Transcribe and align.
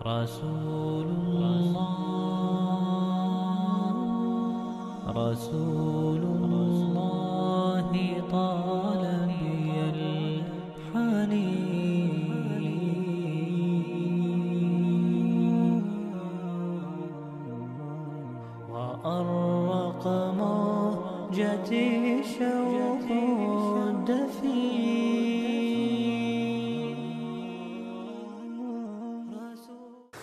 رسول 0.00 1.06
الله 1.06 1.76
رسول 5.08 6.22
الله 6.22 7.88
طال 8.32 8.71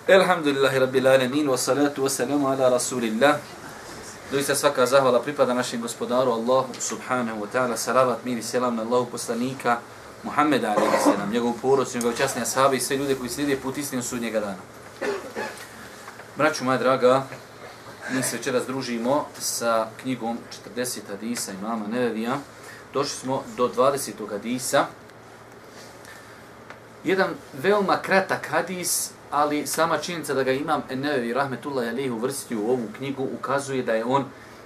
Elhamdulillahi 0.10 0.80
rabbil 0.80 1.08
alamin 1.08 1.48
wa 1.48 1.58
salatu 1.58 2.02
wa 2.02 2.10
salamu 2.10 2.48
ala 2.50 2.70
rasulillah. 2.70 3.38
Doista 4.32 4.56
svaka 4.56 4.82
zahvala 4.86 5.22
pripada 5.22 5.54
našem 5.54 5.78
gospodaru 5.78 6.34
Allahu 6.34 6.74
subhanahu 6.82 7.46
wa 7.46 7.46
ta'ala. 7.46 7.78
Salavat, 7.78 8.26
mir 8.26 8.34
i 8.34 8.42
selam 8.42 8.74
na 8.74 8.82
Allahu 8.82 9.06
poslanika 9.06 9.86
Muhammeda 10.26 10.74
alaihi 10.74 10.98
salam, 11.04 11.30
njegovu 11.30 11.54
porodcu, 11.62 11.98
njegovu 11.98 12.18
časne 12.18 12.42
ashabi 12.42 12.78
i 12.78 12.80
sve 12.80 12.98
ljude 12.98 13.16
koji 13.16 13.30
slijede 13.30 13.62
put 13.62 13.78
istinu 13.78 14.02
sudnjega 14.02 14.40
dana. 14.40 14.58
Braću 16.38 16.64
moja 16.64 16.78
draga, 16.78 17.24
mi 18.10 18.24
se 18.24 18.38
večeras 18.38 18.66
družimo 18.66 19.26
sa 19.40 19.88
knjigom 20.02 20.38
40 20.76 21.00
hadisa 21.10 21.52
imama 21.52 21.88
Nevevija. 21.88 22.38
Došli 22.94 23.16
smo 23.16 23.44
do 23.58 23.70
20. 23.78 24.30
hadisa. 24.30 24.86
Jedan 27.04 27.38
veoma 27.54 28.02
kratak 28.02 28.48
hadis, 28.50 29.12
ali 29.32 29.68
sama 29.68 29.98
činjenica 29.98 30.34
da 30.34 30.44
ga 30.44 30.52
imam 30.52 30.84
Enevi 30.90 31.34
Rahmetullah 31.34 31.88
Alihi 31.88 32.10
uvrstio 32.10 32.60
u 32.62 32.70
ovu 32.70 32.88
knjigu 32.98 33.28
ukazuje 33.40 33.84
da 33.84 33.94
je 33.94 34.06
on 34.06 34.26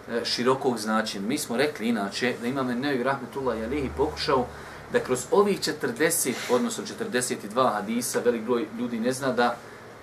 e, 0.09 0.25
širokog 0.25 0.77
značenja. 0.77 1.27
Mi 1.27 1.37
smo 1.37 1.57
rekli 1.57 1.87
inače 1.87 2.35
da 2.41 2.47
imam 2.47 2.69
Enevi 2.69 3.03
Rahmetullah 3.03 3.57
Alihi 3.63 3.89
pokušao 3.97 4.45
da 4.93 4.99
kroz 4.99 5.25
ovih 5.31 5.59
40, 5.59 6.33
odnosno 6.51 6.83
42 6.99 7.73
hadisa, 7.73 8.19
velik 8.25 8.41
broj 8.41 8.65
ljudi 8.79 8.99
ne 8.99 9.11
zna 9.11 9.31
da 9.31 9.57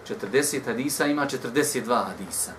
40 0.09 0.65
hadisa 0.65 1.07
ima 1.07 1.27
42 1.27 2.05
hadisa, 2.05 2.53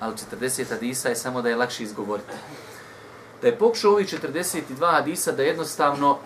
ali 0.00 0.14
40 0.40 0.70
hadisa 0.70 1.08
je 1.08 1.16
samo 1.16 1.42
da 1.42 1.48
je 1.48 1.56
lakše 1.56 1.82
izgovoriti. 1.82 2.32
Da 3.42 3.48
je 3.48 3.58
pokušao 3.58 3.92
ovih 3.92 4.06
42 4.06 4.92
hadisa 4.92 5.32
da 5.32 5.42
jednostavno 5.42 6.18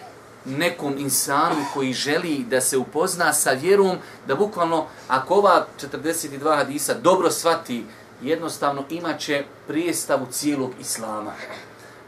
nekom 0.44 0.98
insanu 0.98 1.64
koji 1.74 1.92
želi 1.92 2.44
da 2.50 2.60
se 2.60 2.78
upozna 2.78 3.32
sa 3.32 3.50
vjerom, 3.50 3.96
da 4.26 4.34
bukvalno, 4.34 4.86
ako 5.08 5.34
ova 5.34 5.66
42 5.80 6.56
hadisa 6.56 6.94
dobro 6.94 7.30
svati, 7.30 7.84
jednostavno 8.22 8.84
imaće 8.90 9.44
prijestavu 9.66 10.26
cijelog 10.30 10.70
islama. 10.80 11.32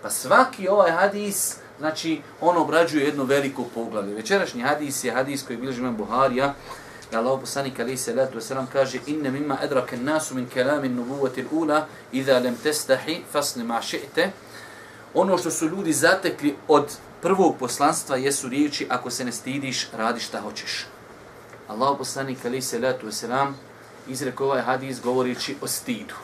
Pa 0.02 0.10
svaki 0.10 0.68
ovaj 0.68 0.90
hadis, 0.90 1.56
znači, 1.78 2.20
on 2.40 2.56
obrađuje 2.56 3.04
jedno 3.04 3.24
veliko 3.24 3.64
poglavlje. 3.74 4.14
Večerašnji 4.14 4.62
hadis 4.62 5.04
je 5.04 5.12
hadis 5.12 5.46
koji 5.46 5.56
bilježi 5.56 5.80
imam 5.80 5.96
Buharija, 5.96 6.54
da 7.14 7.20
Allah 7.20 7.40
poslanik 7.40 7.80
ali 7.80 7.96
se 7.96 8.14
wasalam 8.14 8.66
kaže 8.72 8.98
inne 9.06 9.30
mimma 9.30 9.58
edrake 9.62 9.96
nasu 9.96 10.34
min 10.34 10.48
kelamin 10.48 10.94
nubuvati 10.94 11.44
ula 11.50 11.86
idha 12.12 12.38
lem 12.38 12.56
testahi 12.62 13.22
fasne 13.32 13.64
ma 13.64 13.80
še'te. 13.82 14.28
ono 15.14 15.38
što 15.38 15.50
su 15.50 15.68
ljudi 15.68 15.92
zatekli 15.92 16.56
od 16.68 16.86
prvog 17.24 17.56
poslanstva 17.58 18.16
jesu 18.16 18.48
riječi 18.48 18.86
ako 18.90 19.10
se 19.10 19.24
ne 19.24 19.32
stidiš, 19.32 19.88
radi 19.92 20.20
šta 20.20 20.40
hoćeš. 20.40 20.86
Allah 21.68 21.98
poslanik 21.98 22.38
ali 22.44 22.62
se 22.62 22.78
letu 22.78 23.12
selam 23.12 23.58
izrekao 24.08 24.46
ovaj 24.46 24.62
hadis 24.62 25.00
govorići 25.00 25.56
o 25.60 25.66
stidu. 25.66 26.14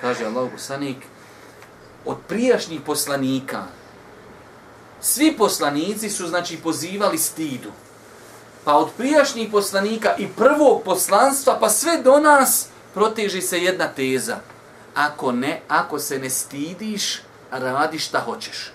Kaže 0.00 0.24
Allah 0.24 0.50
poslanik 0.52 0.96
od 2.04 2.16
prijašnjih 2.28 2.80
poslanika 2.80 3.64
svi 5.00 5.36
poslanici 5.38 6.10
su 6.10 6.26
znači 6.26 6.56
pozivali 6.56 7.18
stidu. 7.18 7.70
Pa 8.64 8.76
od 8.76 8.88
prijašnjih 8.96 9.48
poslanika 9.52 10.16
i 10.18 10.28
prvog 10.36 10.82
poslanstva 10.84 11.58
pa 11.60 11.70
sve 11.70 12.02
do 12.02 12.20
nas 12.20 12.68
proteži 12.94 13.42
se 13.42 13.58
jedna 13.58 13.88
teza. 13.88 14.36
Ako 14.94 15.32
ne, 15.32 15.60
ako 15.68 15.98
se 15.98 16.18
ne 16.18 16.30
stidiš, 16.30 17.20
radi 17.50 17.98
šta 17.98 18.20
hoćeš. 18.20 18.72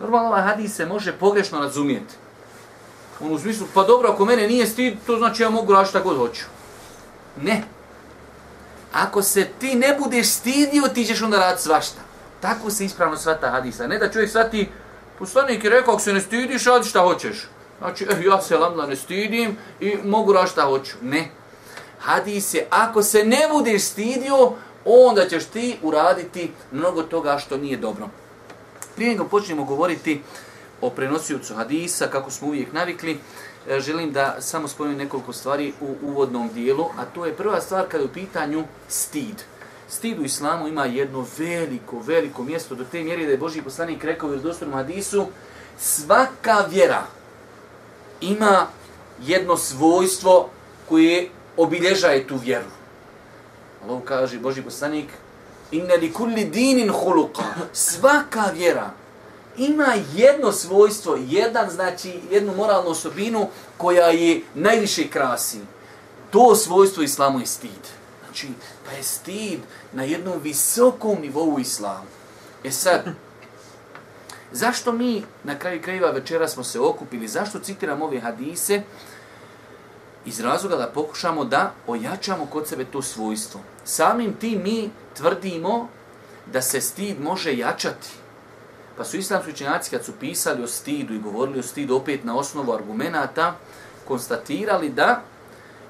Normalno 0.00 0.28
ovaj 0.28 0.42
hadis 0.42 0.76
se 0.76 0.86
može 0.86 1.12
pogrešno 1.12 1.60
razumijeti. 1.60 2.14
On 3.20 3.32
u 3.32 3.38
smislu, 3.38 3.66
pa 3.74 3.82
dobro, 3.82 4.08
ako 4.08 4.24
mene 4.24 4.48
nije 4.48 4.66
stid, 4.66 4.94
to 5.06 5.16
znači 5.16 5.42
ja 5.42 5.50
mogu 5.50 5.72
raditi 5.72 5.90
šta 5.90 6.00
god 6.00 6.16
hoću. 6.16 6.44
Ne. 7.42 7.62
Ako 8.92 9.22
se 9.22 9.48
ti 9.58 9.74
ne 9.74 9.96
budeš 9.98 10.28
stidio, 10.28 10.88
ti 10.94 11.04
ćeš 11.04 11.22
onda 11.22 11.38
raditi 11.38 11.62
svašta. 11.62 12.00
Tako 12.40 12.70
se 12.70 12.84
ispravno 12.84 13.16
svata 13.16 13.50
hadisa. 13.50 13.86
Ne 13.86 13.98
da 13.98 14.12
čovjek 14.12 14.30
svati, 14.30 14.68
poslanik 15.18 15.64
je 15.64 15.70
rekao, 15.70 15.94
ako 15.94 16.02
se 16.02 16.12
ne 16.12 16.20
stidiš, 16.20 16.64
radi 16.64 16.88
šta 16.88 17.00
hoćeš. 17.00 17.48
Znači, 17.78 18.04
eh, 18.10 18.24
ja 18.24 18.40
se 18.42 18.56
lamla 18.56 18.86
ne 18.86 18.96
stidim 18.96 19.56
i 19.80 19.96
mogu 20.04 20.32
raditi 20.32 20.52
šta 20.52 20.62
hoću. 20.62 20.96
Ne. 21.02 21.28
Hadis 21.98 22.54
je, 22.54 22.66
ako 22.70 23.02
se 23.02 23.24
ne 23.24 23.48
budeš 23.52 23.82
stidio, 23.82 24.52
onda 24.84 25.28
ćeš 25.28 25.44
ti 25.44 25.78
uraditi 25.82 26.52
mnogo 26.72 27.02
toga 27.02 27.38
što 27.38 27.56
nije 27.56 27.76
dobro. 27.76 28.08
Prije 28.96 29.10
nego 29.10 29.24
počnemo 29.24 29.64
govoriti 29.64 30.22
o 30.80 30.90
prenosiocu 30.90 31.54
hadisa, 31.54 32.06
kako 32.06 32.30
smo 32.30 32.48
uvijek 32.48 32.72
navikli, 32.72 33.18
e, 33.68 33.80
želim 33.80 34.12
da 34.12 34.36
samo 34.40 34.68
spomenem 34.68 34.98
nekoliko 34.98 35.32
stvari 35.32 35.72
u 35.80 35.94
uvodnom 36.02 36.48
dijelu, 36.54 36.84
a 36.96 37.04
to 37.04 37.26
je 37.26 37.36
prva 37.36 37.60
stvar 37.60 37.88
kada 37.88 38.04
je 38.04 38.10
u 38.10 38.12
pitanju 38.12 38.64
stid. 38.88 39.42
Stid 39.88 40.18
u 40.18 40.24
islamu 40.24 40.68
ima 40.68 40.84
jedno 40.84 41.26
veliko, 41.38 41.98
veliko 41.98 42.42
mjesto 42.42 42.74
do 42.74 42.84
te 42.84 43.02
mjere 43.02 43.24
da 43.24 43.30
je 43.30 43.38
Boži 43.38 43.62
poslanik 43.62 44.04
rekao 44.04 44.28
u 44.28 44.32
vjerodostojnom 44.32 44.76
hadisu, 44.76 45.26
svaka 45.78 46.64
vjera 46.70 47.02
ima 48.20 48.66
jedno 49.22 49.56
svojstvo 49.56 50.48
koje 50.88 51.28
obilježaje 51.56 52.26
tu 52.26 52.36
vjeru. 52.36 52.66
Allah 53.84 54.02
kaže, 54.04 54.38
Boži 54.38 54.62
poslanik, 54.62 55.06
inna 55.70 55.94
li 55.94 56.12
kulli 56.12 56.44
dinin 56.44 56.90
huluqa, 56.90 57.44
svaka 57.72 58.50
vjera 58.54 58.90
ima 59.56 59.94
jedno 60.14 60.52
svojstvo, 60.52 61.18
jedan, 61.28 61.70
znači, 61.70 62.20
jednu 62.30 62.54
moralnu 62.56 62.90
osobinu 62.90 63.48
koja 63.76 64.06
je 64.06 64.40
najviše 64.54 65.08
krasi. 65.08 65.58
To 66.30 66.56
svojstvo 66.56 67.02
islamu 67.02 67.40
je 67.40 67.46
stid. 67.46 67.82
Znači, 68.24 68.48
pa 68.86 68.92
je 68.92 69.02
stid 69.02 69.60
na 69.92 70.02
jednom 70.02 70.40
visokom 70.42 71.20
nivou 71.20 71.58
islamu. 71.58 72.06
E 72.64 72.70
sad, 72.70 73.04
zašto 74.52 74.92
mi 74.92 75.24
na 75.44 75.58
kraju 75.58 75.82
krajeva 75.82 76.10
večera 76.10 76.48
smo 76.48 76.64
se 76.64 76.80
okupili, 76.80 77.28
zašto 77.28 77.58
citiram 77.58 78.02
ove 78.02 78.20
hadise? 78.20 78.82
Iz 80.24 80.40
razloga 80.40 80.76
da 80.76 80.86
pokušamo 80.86 81.44
da 81.44 81.72
ojačamo 81.86 82.46
kod 82.46 82.68
sebe 82.68 82.84
to 82.84 83.02
svojstvo. 83.02 83.60
Samim 83.86 84.34
tim 84.34 84.62
mi 84.62 84.90
tvrdimo 85.16 85.88
da 86.52 86.62
se 86.62 86.80
stid 86.80 87.20
može 87.20 87.56
jačati. 87.56 88.08
Pa 88.96 89.04
su 89.04 89.16
islamski 89.16 89.50
učenjaci 89.50 89.90
kad 89.90 90.04
su 90.04 90.12
pisali 90.20 90.62
o 90.62 90.66
stidu 90.66 91.14
i 91.14 91.18
govorili 91.18 91.58
o 91.58 91.62
stidu 91.62 91.96
opet 91.96 92.24
na 92.24 92.36
osnovu 92.36 92.72
argumenata, 92.72 93.54
konstatirali 94.08 94.88
da 94.88 95.22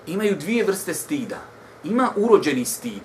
imaju 0.07 0.37
dvije 0.37 0.65
vrste 0.65 0.95
stida. 0.95 1.37
Ima 1.85 2.11
urođeni 2.17 2.65
stid. 2.65 3.03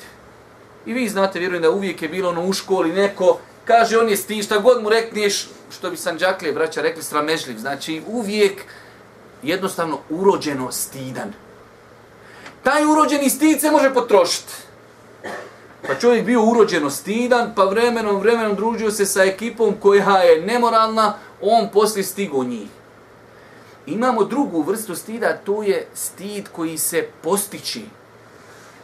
I 0.85 0.93
vi 0.93 1.09
znate, 1.09 1.39
vjerujem 1.39 1.61
da 1.61 1.71
uvijek 1.71 2.01
je 2.01 2.09
bilo 2.09 2.29
ono 2.29 2.45
u 2.45 2.53
školi 2.53 2.93
neko, 2.93 3.39
kaže 3.65 3.97
on 3.97 4.09
je 4.09 4.17
stid, 4.17 4.45
šta 4.45 4.59
god 4.59 4.83
mu 4.83 4.89
rekneš, 4.89 5.49
što 5.71 5.89
bi 5.89 5.97
Sanđaklije 5.97 6.53
braća 6.53 6.81
rekli, 6.81 7.03
sramežljiv. 7.03 7.57
Znači 7.57 8.01
uvijek 8.07 8.61
jednostavno 9.43 9.99
urođeno 10.09 10.71
stidan. 10.71 11.33
Taj 12.63 12.85
urođeni 12.85 13.29
stid 13.29 13.61
se 13.61 13.71
može 13.71 13.93
potrošiti. 13.93 14.53
Pa 15.87 15.95
čovjek 15.95 16.25
bio 16.25 16.43
urođeno 16.43 16.89
stidan, 16.89 17.53
pa 17.55 17.63
vremenom, 17.63 18.19
vremenom 18.19 18.55
družio 18.55 18.91
se 18.91 19.05
sa 19.05 19.23
ekipom 19.23 19.73
koja 19.79 20.17
je 20.17 20.41
nemoralna, 20.41 21.13
on 21.41 21.69
poslije 21.73 22.03
stigo 22.03 22.43
njih. 22.43 22.69
Imamo 23.85 24.23
drugu 24.23 24.61
vrstu 24.61 24.95
stida, 24.95 25.37
to 25.37 25.63
je 25.63 25.87
stid 25.93 26.49
koji 26.51 26.77
se 26.77 27.07
postići. 27.21 27.85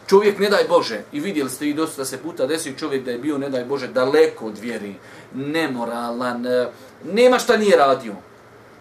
Čovjek, 0.06 0.38
ne 0.38 0.48
daj 0.50 0.64
Bože, 0.68 1.00
i 1.12 1.20
vidjeli 1.20 1.50
ste 1.50 1.68
i 1.68 1.74
dosta 1.74 2.04
se 2.04 2.18
puta 2.18 2.46
desi 2.46 2.78
čovjek 2.78 3.04
da 3.04 3.10
je 3.10 3.18
bio, 3.18 3.38
ne 3.38 3.48
daj 3.48 3.64
Bože, 3.64 3.88
daleko 3.88 4.46
od 4.46 4.58
vjeri, 4.58 4.94
nemoralan, 5.34 6.46
e, 6.46 6.68
nema 7.12 7.38
šta 7.38 7.56
nije 7.56 7.76
radio. 7.76 8.14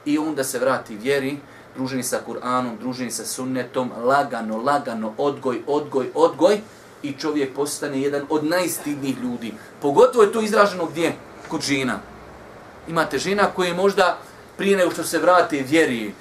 I 0.06 0.18
onda 0.18 0.44
se 0.44 0.60
vrati 0.60 0.96
vjeri, 0.96 1.38
druženi 1.76 2.04
sa 2.04 2.20
Kur'anom, 2.28 2.78
druženi 2.80 3.12
sa 3.12 3.26
sunnetom, 3.26 3.92
lagano, 4.04 4.58
lagano, 4.58 5.14
odgoj, 5.18 5.62
odgoj, 5.68 6.10
odgoj, 6.14 6.62
i 7.04 7.14
čovjek 7.14 7.56
postane 7.56 8.02
jedan 8.02 8.26
od 8.30 8.46
najstidnijih 8.46 9.18
ljudi. 9.24 9.54
Pogotovo 9.82 10.24
je 10.24 10.32
to 10.32 10.42
izraženo 10.42 10.86
gdje? 10.86 11.14
Kod 11.48 11.62
žena. 11.62 12.00
Imate 12.88 13.18
žena 13.18 13.46
koje 13.56 13.74
možda 13.74 14.18
prije 14.58 14.78
nego 14.78 14.92
što 14.92 15.04
se 15.04 15.20
vrate 15.20 15.64
vjeri, 15.68 16.14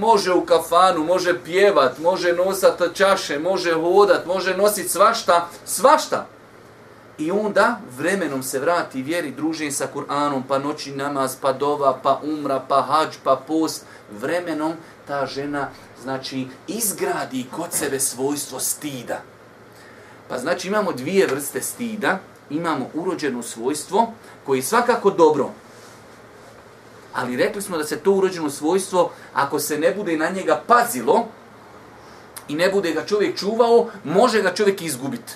može 0.00 0.32
u 0.32 0.44
kafanu, 0.44 1.04
može 1.04 1.44
pjevat, 1.44 1.98
može 1.98 2.32
nosat 2.32 2.82
čaše, 2.94 3.38
može 3.38 3.72
hodat, 3.72 4.26
može 4.26 4.56
nosit 4.56 4.90
svašta, 4.90 5.48
svašta. 5.64 6.26
I 7.18 7.30
onda 7.30 7.80
vremenom 7.98 8.42
se 8.42 8.58
vrati 8.58 9.02
vjeri, 9.02 9.30
druženje 9.30 9.72
sa 9.72 9.88
Kur'anom, 9.94 10.42
pa 10.48 10.58
noći 10.58 10.92
namaz, 10.92 11.36
pa 11.40 11.52
dova, 11.52 11.98
pa 12.02 12.20
umra, 12.24 12.62
pa 12.68 12.82
hađ, 12.82 13.16
pa 13.24 13.36
post. 13.46 13.84
Vremenom 14.20 14.72
ta 15.06 15.26
žena 15.26 15.68
znači 16.02 16.46
izgradi 16.66 17.46
kod 17.56 17.72
sebe 17.72 18.00
svojstvo 18.00 18.60
stida. 18.60 19.20
Pa 20.30 20.38
znači 20.38 20.68
imamo 20.68 20.92
dvije 20.92 21.26
vrste 21.26 21.62
stida. 21.62 22.18
Imamo 22.50 22.86
urođeno 22.94 23.42
svojstvo 23.42 24.12
koje 24.46 24.58
je 24.58 24.62
svakako 24.62 25.10
dobro. 25.10 25.50
Ali 27.12 27.36
rekli 27.36 27.62
smo 27.62 27.78
da 27.78 27.84
se 27.84 27.96
to 27.96 28.12
urođeno 28.12 28.50
svojstvo, 28.50 29.10
ako 29.34 29.58
se 29.58 29.78
ne 29.78 29.94
bude 29.94 30.16
na 30.16 30.28
njega 30.28 30.62
pazilo 30.66 31.26
i 32.48 32.54
ne 32.54 32.70
bude 32.70 32.92
ga 32.92 33.06
čovjek 33.06 33.38
čuvao, 33.38 33.86
može 34.04 34.42
ga 34.42 34.54
čovjek 34.54 34.82
izgubiti. 34.82 35.32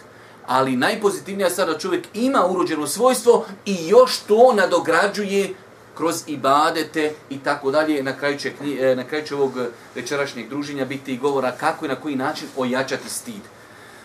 Ali 0.47 0.77
najpozitivnija 0.77 1.51
stvar 1.51 1.69
da 1.69 1.79
čovjek 1.79 2.07
ima 2.15 2.47
urođeno 2.47 2.87
svojstvo 2.87 3.47
i 3.67 3.89
još 3.89 4.19
to 4.19 4.53
nadograđuje 4.53 5.55
kroz 5.95 6.23
ibadete 6.27 7.15
i 7.31 7.39
tako 7.39 7.71
dalje. 7.71 8.03
Na 8.03 8.19
kraju 8.19 8.39
će, 8.39 8.53
e, 8.81 8.97
na 8.97 9.05
kraju 9.05 9.27
će 9.27 9.35
ovog 9.35 9.53
večerašnjeg 9.95 10.49
druženja 10.49 10.85
biti 10.85 11.15
i 11.15 11.19
govora 11.19 11.53
kako 11.53 11.85
i 11.85 11.89
na 11.89 11.95
koji 11.97 12.17
način 12.17 12.49
ojačati 12.57 13.11
stid. 13.11 13.43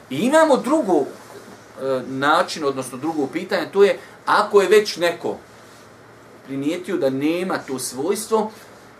I 0.10 0.18
imamo 0.18 0.58
drugu 0.58 1.06
e, 1.06 2.02
način, 2.08 2.66
odnosno 2.66 2.98
drugo 2.98 3.28
pitanje, 3.28 3.72
to 3.74 3.84
je 3.84 4.00
ako 4.26 4.62
je 4.62 4.68
već 4.68 4.98
neko 4.98 5.38
primijetio 6.46 6.98
da 6.98 7.10
nema 7.10 7.58
to 7.58 7.80
svojstvo, 7.80 8.52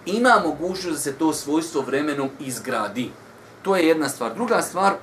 ima 0.06 0.42
mogućnost 0.46 0.98
da 0.98 0.98
se 0.98 1.14
to 1.14 1.34
svojstvo 1.34 1.82
vremenom 1.82 2.30
izgradi. 2.40 3.12
To 3.62 3.76
je 3.76 3.88
jedna 3.88 4.10
stvar. 4.10 4.34
Druga 4.36 4.62
stvar, 4.62 4.94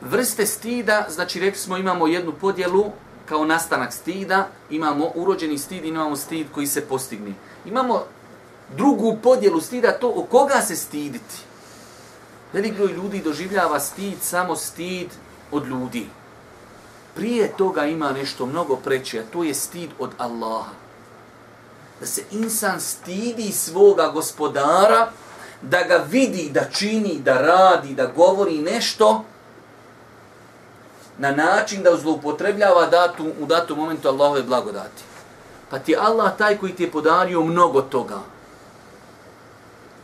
vrste 0.00 0.46
stida, 0.46 1.06
znači 1.08 1.40
rekli 1.40 1.58
smo 1.58 1.76
imamo 1.76 2.06
jednu 2.06 2.32
podjelu 2.40 2.84
kao 3.26 3.44
nastanak 3.44 3.92
stida, 3.92 4.48
imamo 4.70 5.12
urođeni 5.14 5.58
stid 5.58 5.84
i 5.84 5.88
imamo 5.88 6.16
stid 6.16 6.46
koji 6.54 6.66
se 6.66 6.80
postigni. 6.80 7.34
Imamo 7.64 8.04
drugu 8.76 9.16
podjelu 9.22 9.60
stida, 9.60 9.98
to 9.98 10.08
o 10.08 10.22
koga 10.22 10.60
se 10.60 10.76
stiditi. 10.76 11.47
Velik 12.52 12.76
broj 12.76 12.92
ljudi 12.92 13.20
doživljava 13.20 13.80
stid, 13.80 14.22
samo 14.22 14.56
stid 14.56 15.08
od 15.50 15.66
ljudi. 15.66 16.06
Prije 17.14 17.52
toga 17.56 17.84
ima 17.84 18.12
nešto 18.12 18.46
mnogo 18.46 18.76
preće, 18.76 19.20
a 19.20 19.32
to 19.32 19.44
je 19.44 19.54
stid 19.54 19.90
od 19.98 20.10
Allaha. 20.18 20.72
Da 22.00 22.06
se 22.06 22.22
insan 22.30 22.80
stidi 22.80 23.52
svoga 23.52 24.08
gospodara, 24.08 25.10
da 25.62 25.82
ga 25.82 25.96
vidi, 26.10 26.50
da 26.52 26.64
čini, 26.64 27.20
da 27.24 27.40
radi, 27.40 27.94
da 27.94 28.06
govori 28.06 28.58
nešto, 28.58 29.24
na 31.18 31.30
način 31.30 31.82
da 31.82 31.96
zloupotrebljava 31.96 32.86
datu, 32.86 33.24
u 33.40 33.46
datom 33.46 33.78
momentu 33.78 34.08
Allahove 34.08 34.42
blagodati. 34.42 35.02
Pa 35.70 35.78
ti 35.78 35.96
Allah 35.96 36.36
taj 36.38 36.56
koji 36.56 36.72
ti 36.72 36.82
je 36.82 36.90
podario 36.90 37.42
mnogo 37.42 37.82
toga. 37.82 38.18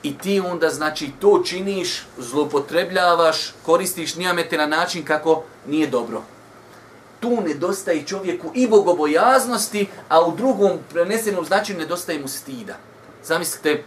I 0.05 0.19
ti 0.19 0.41
onda 0.41 0.69
znači 0.69 1.11
to 1.21 1.43
činiš, 1.45 2.07
zloupotrebljavaš, 2.19 3.53
koristiš 3.67 4.17
nijamete 4.17 4.59
na 4.59 4.67
način 4.67 5.05
kako 5.05 5.43
nije 5.67 5.87
dobro. 5.87 6.23
Tu 7.21 7.41
nedostaje 7.41 8.07
čovjeku 8.07 8.51
i 8.55 8.69
bogobojaznosti, 8.69 9.87
a 10.09 10.27
u 10.27 10.37
drugom 10.37 10.71
prenesenom 10.93 11.45
značaju 11.45 11.79
nedostaje 11.79 12.19
mu 12.19 12.29
stida. 12.29 12.77
Zamislite 13.25 13.83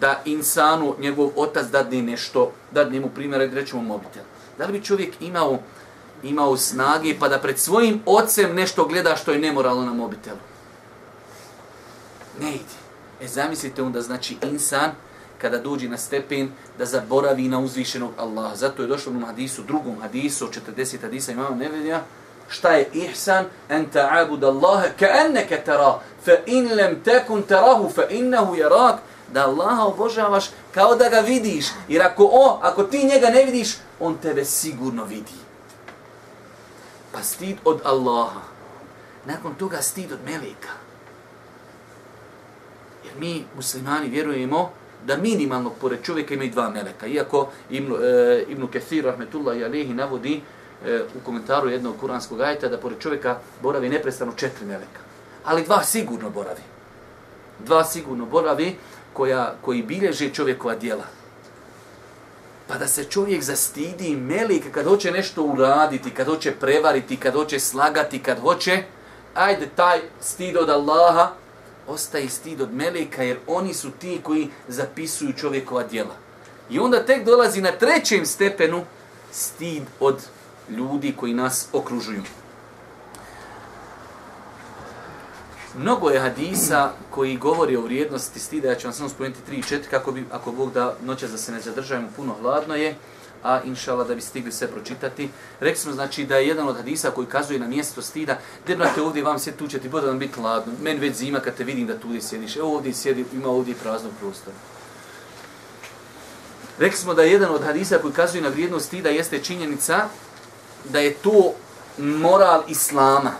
da 0.00 0.20
insanu, 0.24 0.94
njegov 0.98 1.30
otac 1.36 1.66
dadne 1.66 2.02
nešto, 2.02 2.52
dadne 2.70 3.00
mu 3.00 3.08
primjer, 3.14 3.50
rećemo 3.54 3.82
mobitel. 3.82 4.22
Da 4.58 4.66
li 4.66 4.72
bi 4.72 4.84
čovjek 4.84 5.14
imao 5.20 5.58
imao 6.22 6.56
snage 6.56 7.18
pa 7.18 7.28
da 7.28 7.38
pred 7.38 7.58
svojim 7.58 8.02
ocem 8.06 8.54
nešto 8.54 8.84
gleda 8.84 9.16
što 9.16 9.32
je 9.32 9.38
nemoralno 9.38 9.84
na 9.84 9.92
mobitelu. 9.92 10.38
Ne 12.40 12.54
ide. 12.54 12.76
E 13.20 13.28
zamislite 13.28 13.82
onda 13.82 14.00
znači 14.00 14.36
insan 14.42 14.90
kada 15.40 15.58
dođe 15.58 15.88
na 15.88 15.96
stepen 15.96 16.50
da 16.78 16.84
zaboravi 16.84 17.48
na 17.48 17.58
uzvišenog 17.58 18.10
Allaha. 18.18 18.56
Zato 18.56 18.82
je 18.82 18.88
došlo 18.88 19.12
u 19.12 19.26
hadisu, 19.26 19.62
drugom 19.62 20.00
hadisu, 20.00 20.48
40 20.76 21.00
hadisa 21.02 21.32
imamo 21.32 21.56
nevedja, 21.56 22.02
šta 22.48 22.72
je 22.72 22.88
ihsan? 22.92 23.44
En 23.68 23.86
ta'abud 23.90 24.44
Allaha 24.44 24.88
ka 24.98 25.06
enneke 25.26 25.64
tara, 25.64 25.98
fa 26.24 26.32
in 26.46 26.72
lem 26.74 27.02
tekun 27.04 27.42
tarahu, 27.42 27.88
fa 27.88 28.02
innahu 28.10 28.56
jarak, 28.56 29.00
da 29.32 29.46
Allaha 29.46 29.82
obožavaš 29.82 30.50
kao 30.74 30.94
da 30.94 31.08
ga 31.08 31.20
vidiš. 31.20 31.66
Jer 31.88 32.02
ako, 32.02 32.30
o, 32.32 32.58
ako 32.62 32.82
ti 32.82 33.06
njega 33.06 33.28
ne 33.28 33.44
vidiš, 33.44 33.76
on 34.00 34.16
tebe 34.22 34.44
sigurno 34.44 35.04
vidi. 35.04 35.36
Pa 37.12 37.22
stid 37.22 37.56
od 37.64 37.80
Allaha. 37.84 38.40
Nakon 39.24 39.54
toga 39.54 39.82
stid 39.82 40.12
od 40.12 40.18
Meleka. 40.24 40.72
Jer 43.04 43.14
mi, 43.18 43.44
muslimani, 43.56 44.08
vjerujemo 44.08 44.70
da 45.06 45.16
minimalno 45.16 45.70
pored 45.70 46.02
čovjeka 46.02 46.34
imaju 46.34 46.50
dva 46.50 46.70
Meleka. 46.70 47.06
Iako 47.06 47.48
Ibn, 47.70 47.92
e, 47.92 48.44
Ibn 48.48 48.66
Kathir, 48.66 49.04
rahmetullahi 49.04 49.64
alihi, 49.64 49.94
navodi 49.94 50.40
e, 50.86 51.00
u 51.14 51.24
komentaru 51.24 51.70
jednog 51.70 51.96
kuranskog 52.00 52.40
ajta 52.40 52.68
da 52.68 52.78
pored 52.78 52.98
čovjeka 52.98 53.38
boravi 53.62 53.88
neprestano 53.88 54.32
četiri 54.36 54.66
Meleka. 54.66 55.00
Ali 55.44 55.64
dva 55.64 55.82
sigurno 55.82 56.30
boravi. 56.30 56.62
Dva 57.64 57.84
sigurno 57.84 58.26
boravi 58.26 58.76
koja, 59.12 59.54
koji 59.60 59.82
bilježe 59.82 60.30
čovjekova 60.30 60.74
dijela 60.74 61.04
pa 62.68 62.78
da 62.78 62.86
se 62.88 63.04
čovjek 63.04 63.42
zastidi 63.42 64.16
melik 64.16 64.64
kad 64.72 64.86
hoće 64.86 65.10
nešto 65.10 65.42
uraditi, 65.42 66.10
kad 66.10 66.26
hoće 66.26 66.52
prevariti, 66.52 67.16
kad 67.16 67.34
hoće 67.34 67.60
slagati, 67.60 68.18
kad 68.18 68.40
hoće, 68.40 68.82
ajde 69.34 69.68
taj 69.76 70.00
stid 70.20 70.56
od 70.56 70.70
Allaha, 70.70 71.30
ostaje 71.86 72.28
stid 72.28 72.60
od 72.60 72.74
melika, 72.74 73.22
jer 73.22 73.38
oni 73.46 73.74
su 73.74 73.90
ti 73.90 74.20
koji 74.22 74.48
zapisuju 74.68 75.32
čovjekova 75.32 75.82
djela. 75.82 76.14
I 76.70 76.78
onda 76.78 77.06
tek 77.06 77.24
dolazi 77.24 77.60
na 77.60 77.72
trećem 77.72 78.26
stepenu 78.26 78.84
stid 79.32 79.82
od 80.00 80.22
ljudi 80.68 81.14
koji 81.16 81.34
nas 81.34 81.68
okružuju. 81.72 82.22
Mnogo 85.78 86.10
je 86.10 86.20
hadisa 86.20 86.92
koji 87.10 87.36
govori 87.36 87.76
o 87.76 87.80
vrijednosti 87.80 88.40
stida, 88.40 88.68
ja 88.68 88.74
ću 88.74 88.86
vam 88.86 88.94
samo 88.94 89.08
spomenuti 89.08 89.40
3 89.50 89.58
i 89.58 89.62
4, 89.62 89.80
kako 89.90 90.12
bi, 90.12 90.24
ako 90.32 90.52
Bog 90.52 90.72
da 90.72 90.96
noća 91.04 91.28
da 91.28 91.38
se 91.38 91.52
ne 91.52 91.60
zadržajemo, 91.60 92.08
puno 92.16 92.34
hladno 92.40 92.74
je, 92.74 92.94
a 93.42 93.60
inšala 93.62 94.04
da 94.04 94.14
bi 94.14 94.20
stigli 94.20 94.52
sve 94.52 94.68
pročitati. 94.68 95.28
Rekli 95.60 95.80
smo 95.80 95.92
znači 95.92 96.24
da 96.24 96.36
je 96.36 96.48
jedan 96.48 96.68
od 96.68 96.76
hadisa 96.76 97.10
koji 97.10 97.26
kazuje 97.26 97.58
na 97.58 97.66
mjesto 97.66 98.02
stida, 98.02 98.38
gdje 98.64 98.76
brate 98.76 99.02
ovdje 99.02 99.22
vam 99.22 99.38
sjeti, 99.38 99.58
tu 99.58 99.68
će 99.68 99.78
ti 99.78 99.88
bude 99.88 100.06
vam 100.06 100.18
biti 100.18 100.40
ladno, 100.40 100.72
meni 100.82 101.00
već 101.00 101.16
zima 101.16 101.40
kad 101.40 101.54
te 101.54 101.64
vidim 101.64 101.86
da 101.86 101.98
tu 101.98 102.08
gdje 102.08 102.20
sjediš, 102.20 102.56
evo 102.56 102.74
ovdje 102.74 102.94
sjedi, 102.94 103.24
ima 103.32 103.48
ovdje 103.48 103.74
praznog 103.74 104.12
prostora. 104.20 104.56
Rekli 106.78 106.98
smo 106.98 107.14
da 107.14 107.22
je 107.22 107.32
jedan 107.32 107.50
od 107.50 107.64
hadisa 107.64 107.98
koji 107.98 108.14
kazuje 108.14 108.42
na 108.42 108.48
vrijednost 108.48 108.86
stida 108.86 109.08
jeste 109.08 109.38
činjenica 109.38 110.08
da 110.84 110.98
je 110.98 111.14
to 111.14 111.54
moral 111.98 112.62
Islama. 112.68 113.32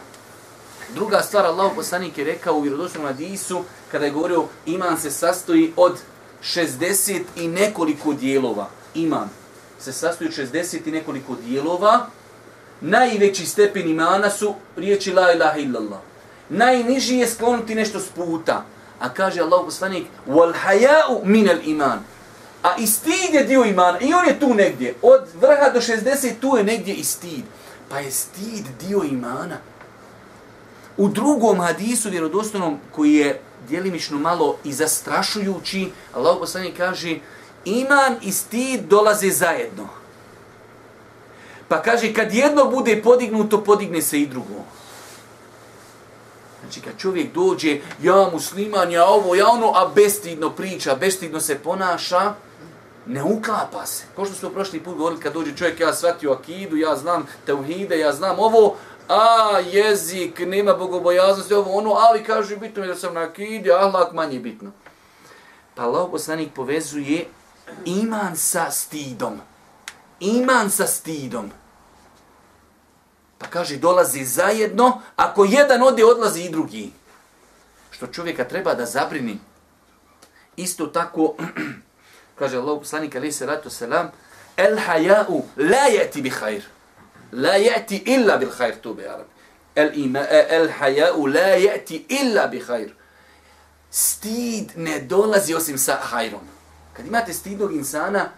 Druga 0.94 1.22
stvar, 1.22 1.46
Allah 1.46 1.72
poslanik 1.74 2.18
je 2.18 2.24
rekao 2.24 2.54
u 2.54 2.60
vjerodostojnom 2.60 3.12
hadisu, 3.12 3.64
kada 3.92 4.04
je 4.04 4.10
govorio 4.10 4.44
iman 4.66 4.98
se 5.00 5.10
sastoji 5.10 5.72
od 5.76 5.98
60 6.42 7.22
i 7.36 7.48
nekoliko 7.48 8.12
dijelova. 8.12 8.68
Iman 8.94 9.28
se 9.78 9.92
sastoji 9.92 10.28
od 10.28 10.34
60 10.36 10.78
i 10.86 10.90
nekoliko 10.90 11.36
dijelova. 11.46 12.06
Najveći 12.80 13.46
stepen 13.46 13.88
imana 13.88 14.30
su 14.30 14.54
riječi 14.76 15.12
la 15.12 15.32
ilaha 15.32 15.58
illallah. 15.58 15.98
Najniži 16.48 17.16
je 17.16 17.28
sklonuti 17.28 17.74
nešto 17.74 18.00
s 18.00 18.08
puta. 18.08 18.64
A 19.00 19.08
kaže 19.08 19.40
Allah 19.40 19.60
poslanik, 19.64 20.06
wal 20.28 20.52
haya'u 20.66 21.24
min 21.24 21.48
al 21.48 21.58
iman. 21.64 21.98
A 22.62 22.76
i 22.78 22.86
stid 22.86 23.34
je 23.34 23.44
dio 23.44 23.64
imana. 23.64 24.00
I 24.00 24.14
on 24.14 24.28
je 24.28 24.40
tu 24.40 24.54
negdje. 24.54 24.94
Od 25.02 25.20
vrha 25.40 25.70
do 25.70 25.80
60 25.80 26.32
tu 26.40 26.56
je 26.56 26.64
negdje 26.64 26.94
i 26.94 27.04
stid. 27.04 27.44
Pa 27.88 27.98
je 27.98 28.10
stid 28.10 28.64
dio 28.80 29.02
imana. 29.10 29.56
U 30.96 31.08
drugom 31.08 31.60
hadisu 31.60 32.10
vjerodostanom 32.10 32.78
koji 32.92 33.14
je 33.14 33.40
djelimično 33.68 34.18
malo 34.18 34.56
i 34.64 34.72
zastrašujući, 34.72 35.90
Allah 36.14 36.36
poslanik 36.40 36.76
kaže 36.76 37.18
iman 37.66 38.16
i 38.22 38.32
stid 38.32 38.80
dolaze 38.80 39.30
zajedno. 39.30 39.88
Pa 41.68 41.82
kaže 41.82 42.14
kad 42.14 42.34
jedno 42.34 42.64
bude 42.64 43.02
podignuto, 43.02 43.64
podigne 43.64 44.02
se 44.02 44.20
i 44.20 44.26
drugo. 44.26 44.64
Znači 46.60 46.80
kad 46.80 46.98
čovjek 46.98 47.32
dođe, 47.32 47.80
ja 48.02 48.28
musliman, 48.32 48.92
ja 48.92 49.06
ovo, 49.06 49.34
ja 49.34 49.48
ono, 49.48 49.72
a 49.74 49.90
bestidno 49.94 50.50
priča, 50.50 50.94
bestidno 50.94 51.40
se 51.40 51.58
ponaša, 51.58 52.34
ne 53.06 53.22
uklapa 53.22 53.86
se. 53.86 54.04
Ko 54.16 54.24
što 54.24 54.34
smo 54.34 54.50
prošli 54.50 54.80
put 54.80 54.96
govorili 54.96 55.20
kad 55.20 55.32
dođe 55.32 55.56
čovjek, 55.56 55.80
ja 55.80 55.94
shvatio 55.94 56.32
akidu, 56.32 56.76
ja 56.76 56.96
znam 56.96 57.26
teuhide, 57.46 57.98
ja 57.98 58.12
znam 58.12 58.38
ovo, 58.38 58.76
a 59.08 59.58
jezik, 59.72 60.40
nema 60.46 60.74
bogobojaznosti, 60.74 61.54
ovo 61.54 61.78
ono, 61.78 61.92
ali 61.92 62.24
kaže 62.24 62.56
bitno 62.56 62.82
je 62.82 62.88
da 62.88 62.94
sam 62.94 63.14
na 63.14 63.32
kidi, 63.32 63.72
ahlak 63.72 64.12
manje 64.12 64.38
bitno. 64.38 64.70
Pa 65.74 65.82
Allah 65.82 66.08
poslanik 66.10 66.52
povezuje 66.54 67.26
iman 67.84 68.36
sa 68.36 68.70
stidom. 68.70 69.40
Iman 70.20 70.70
sa 70.70 70.86
stidom. 70.86 71.50
Pa 73.38 73.46
kaže, 73.46 73.76
dolazi 73.76 74.24
zajedno, 74.24 75.02
ako 75.16 75.44
jedan 75.44 75.82
ode, 75.82 76.04
odlazi 76.04 76.42
i 76.42 76.50
drugi. 76.50 76.92
Što 77.90 78.06
čovjeka 78.06 78.44
treba 78.44 78.74
da 78.74 78.86
zabrini. 78.86 79.38
Isto 80.56 80.86
tako, 80.86 81.36
kaže 82.38 82.56
Allah 82.56 82.78
poslanik, 82.78 83.16
ali 83.16 83.32
se 83.32 83.46
ratu 83.46 83.70
selam, 83.70 84.10
el 84.56 84.78
haja'u 84.78 85.42
la 85.56 85.86
jeti 85.92 86.22
bi 86.22 86.30
hajr. 86.30 86.62
La 87.32 87.56
jeti 87.56 87.96
illa 87.96 88.36
bil 88.36 88.50
hajr, 88.58 88.80
tu 88.82 88.94
bi 88.94 89.04
arabi. 89.04 89.30
El, 89.74 89.90
ima, 89.94 90.24
el 90.30 90.70
haja'u 90.70 91.26
la 91.26 91.56
jeti 91.60 92.06
illa 92.08 92.46
bi 92.46 92.60
hajr. 92.60 92.90
Stid 93.90 94.72
ne 94.76 95.00
dolazi 95.00 95.54
osim 95.54 95.78
sa 95.78 96.00
hajrom. 96.00 96.55
Kad 96.96 97.06
imate 97.06 97.32
stidnog 97.32 97.72
insana, 97.72 98.28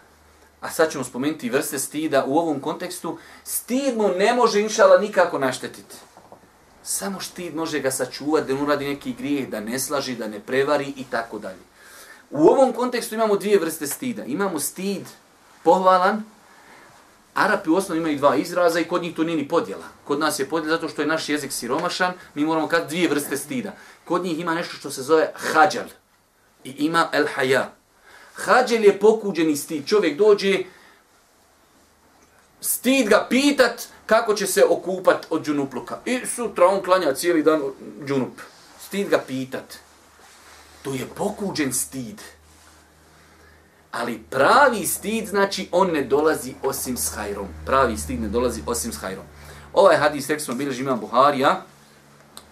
a 0.61 0.71
sad 0.71 0.93
ćemo 0.93 1.05
spomenuti 1.05 1.51
vrste 1.51 1.79
stida 1.79 2.25
u 2.25 2.39
ovom 2.39 2.61
kontekstu, 2.61 3.19
stid 3.45 3.97
mu 3.97 4.09
ne 4.09 4.35
može 4.35 4.61
inšala 4.61 4.99
nikako 4.99 5.39
naštetiti. 5.39 5.97
Samo 6.83 7.21
stid 7.21 7.55
može 7.55 7.81
ga 7.81 7.91
sačuvati, 7.91 8.47
da 8.47 8.55
ne 8.55 8.63
uradi 8.63 8.89
neki 8.89 9.13
grijeh, 9.13 9.49
da 9.49 9.61
ne 9.61 9.79
slaži, 9.79 10.17
da 10.17 10.29
ne 10.29 10.41
prevari 10.41 10.93
i 10.97 11.05
tako 11.05 11.39
dalje. 11.39 11.69
U 12.31 12.49
ovom 12.49 12.73
kontekstu 12.73 13.15
imamo 13.15 13.37
dvije 13.37 13.59
vrste 13.59 13.87
stida. 13.87 14.25
Imamo 14.25 14.61
stid 14.61 15.07
pohvalan, 15.63 16.25
Arapi 17.39 17.71
u 17.71 17.77
osnovi 17.77 18.01
imaju 18.01 18.19
dva 18.19 18.37
izraza 18.37 18.81
i 18.81 18.85
kod 18.85 19.03
njih 19.03 19.15
to 19.15 19.25
nije 19.25 19.37
ni 19.37 19.49
podjela. 19.49 19.85
Kod 20.05 20.19
nas 20.19 20.39
je 20.39 20.49
podjela 20.49 20.77
zato 20.77 20.89
što 20.89 21.03
je 21.03 21.09
naš 21.09 21.29
jezik 21.29 21.53
siromašan, 21.53 22.13
mi 22.35 22.45
moramo 22.45 22.69
kad 22.69 22.89
dvije 22.89 23.09
vrste 23.09 23.37
stida. 23.37 23.73
Kod 24.05 24.25
njih 24.25 24.41
ima 24.41 24.55
nešto 24.55 24.77
što 24.77 24.91
se 24.91 25.03
zove 25.03 25.33
hađal 25.35 25.87
i 26.65 26.71
ima 26.71 27.09
el 27.13 27.27
haja. 27.35 27.78
Hađel 28.39 28.85
je 28.85 28.99
pokuđeni 28.99 29.57
stid. 29.57 29.87
Čovjek 29.87 30.19
dođe, 30.19 30.59
stid 32.61 33.09
ga 33.09 33.27
pitat 33.31 33.89
kako 34.07 34.35
će 34.35 34.47
se 34.47 34.65
okupat 34.65 35.27
od 35.31 35.45
džunupluka. 35.45 35.99
I 36.05 36.27
sutra 36.27 36.67
on 36.67 36.83
klanja 36.83 37.15
cijeli 37.15 37.43
dan 37.43 37.63
džunup. 38.07 38.41
Stid 38.81 39.09
ga 39.09 39.19
pitat. 39.27 39.75
To 40.83 40.95
je 40.95 41.07
pokuđen 41.17 41.73
stid. 41.73 42.23
Ali 43.91 44.23
pravi 44.31 44.87
stid 44.87 45.29
znači 45.29 45.69
on 45.73 45.91
ne 45.91 46.03
dolazi 46.03 46.55
osim 46.63 46.97
s 46.97 47.15
hajrom. 47.15 47.49
Pravi 47.67 47.97
stid 47.97 48.21
ne 48.21 48.29
dolazi 48.29 48.63
osim 48.67 48.93
s 48.93 48.97
hajrom. 48.97 49.25
Ovaj 49.73 49.97
hadis 49.97 50.27
tekstom 50.27 50.53
smo 50.53 50.59
bilježi 50.59 50.83
imam 50.83 51.01
Buharija 51.01 51.63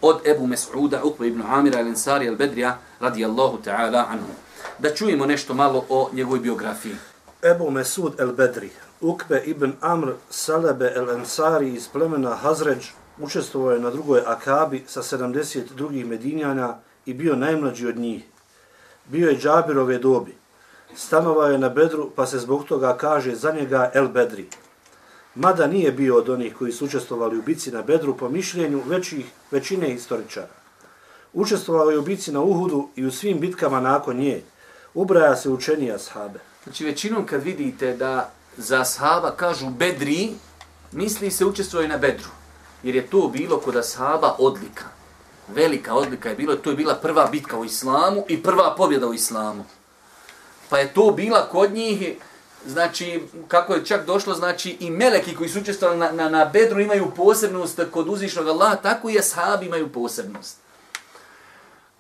od 0.00 0.26
Ebu 0.26 0.47
Mes'uda, 0.47 1.02
Ukve 1.02 1.28
ibn 1.28 1.43
Amira, 1.43 1.78
al-Ansari, 1.78 2.28
al-Bedrija, 2.28 2.75
radijallahu 3.00 3.59
ta'ala 3.64 4.05
anhu 4.11 4.46
da 4.78 4.94
čujemo 4.94 5.26
nešto 5.26 5.54
malo 5.54 5.85
o 5.88 6.11
njegovoj 6.12 6.40
biografiji. 6.40 6.96
Ebu 7.42 7.70
Mesud 7.70 8.20
el 8.20 8.32
Bedri, 8.32 8.70
Ukbe 9.00 9.42
ibn 9.46 9.73
Amr 9.80 10.12
Salebe 10.30 10.92
el 10.94 11.11
Ansari 11.11 11.75
iz 11.75 11.88
plemena 11.88 12.35
Hazređ, 12.35 12.87
učestvovao 13.18 13.73
je 13.73 13.80
na 13.80 13.90
drugoj 13.90 14.23
akabi 14.26 14.85
sa 14.87 15.02
72 15.02 16.06
medinjana 16.06 16.78
i 17.06 17.14
bio 17.14 17.37
najmlađi 17.37 17.87
od 17.87 17.96
njih. 17.96 18.25
Bio 19.08 19.28
je 19.28 19.38
džabirove 19.38 19.99
dobi. 19.99 20.35
Stanovao 20.94 21.46
je 21.46 21.58
na 21.58 21.68
Bedru, 21.68 22.11
pa 22.16 22.26
se 22.26 22.38
zbog 22.38 22.64
toga 22.64 22.96
kaže 22.96 23.35
za 23.35 23.52
njega 23.52 23.90
El 23.94 24.08
Bedri. 24.08 24.49
Mada 25.35 25.66
nije 25.66 25.92
bio 25.92 26.16
od 26.16 26.28
onih 26.28 26.56
koji 26.56 26.73
su 26.73 26.85
učestvovali 26.85 27.38
u 27.38 27.42
bici 27.42 27.70
na 27.70 27.82
Bedru 27.82 28.16
po 28.16 28.28
mišljenju 28.28 28.82
većih, 28.87 29.26
većine 29.50 29.87
historičara. 29.87 30.54
Učestvovao 31.32 31.90
je 31.90 31.99
u 31.99 32.02
bici 32.02 32.32
na 32.32 32.40
Uhudu 32.40 32.88
i 32.96 33.04
u 33.04 33.11
svim 33.11 33.40
bitkama 33.40 33.80
nakon 33.80 34.16
nje, 34.16 34.42
ubraja 34.97 35.37
se 35.37 35.49
učenija 35.49 35.95
ashabe. 35.95 36.38
Znači 36.65 36.85
većinom 36.85 37.26
kad 37.26 37.43
vidite 37.43 37.97
da 37.97 38.31
za 38.57 38.81
ashaba 38.81 39.31
kažu 39.31 39.71
bedri, 39.71 40.35
misli 40.93 41.31
se 41.31 41.45
učestvuje 41.45 41.88
na 41.88 41.99
bedru. 41.99 42.29
Jer 42.83 42.95
je 42.95 43.07
to 43.07 43.29
bilo 43.29 43.61
kod 43.61 43.76
ashaba 43.76 44.37
odlika. 44.38 44.85
Velika 45.49 45.95
odlika 45.95 46.29
je 46.29 46.35
bilo, 46.35 46.57
to 46.57 46.71
je 46.71 46.76
bila 46.76 46.95
prva 46.95 47.26
bitka 47.26 47.59
u 47.59 47.65
islamu 47.65 48.25
i 48.29 48.43
prva 48.43 48.75
pobjeda 48.76 49.07
u 49.07 49.15
islamu. 49.15 49.65
Pa 50.69 50.79
je 50.79 50.95
to 50.95 51.11
bila 51.11 51.49
kod 51.49 51.73
njih, 51.73 52.17
znači, 52.67 53.23
kako 53.49 53.75
je 53.75 53.85
čak 53.85 54.07
došlo, 54.07 54.35
znači, 54.35 54.76
i 54.81 54.91
meleki 54.91 55.35
koji 55.37 55.49
su 55.49 55.61
učestvovali 55.61 55.99
na, 55.99 56.12
na, 56.12 56.29
na 56.29 56.45
bedru 56.45 56.81
imaju 56.81 57.12
posebnost 57.17 57.81
kod 57.91 58.09
uzvišnog 58.09 58.49
Allaha, 58.49 58.76
tako 58.76 59.11
i 59.11 59.19
ashabi 59.19 59.67
imaju 59.67 59.93
posebnost. 59.93 60.57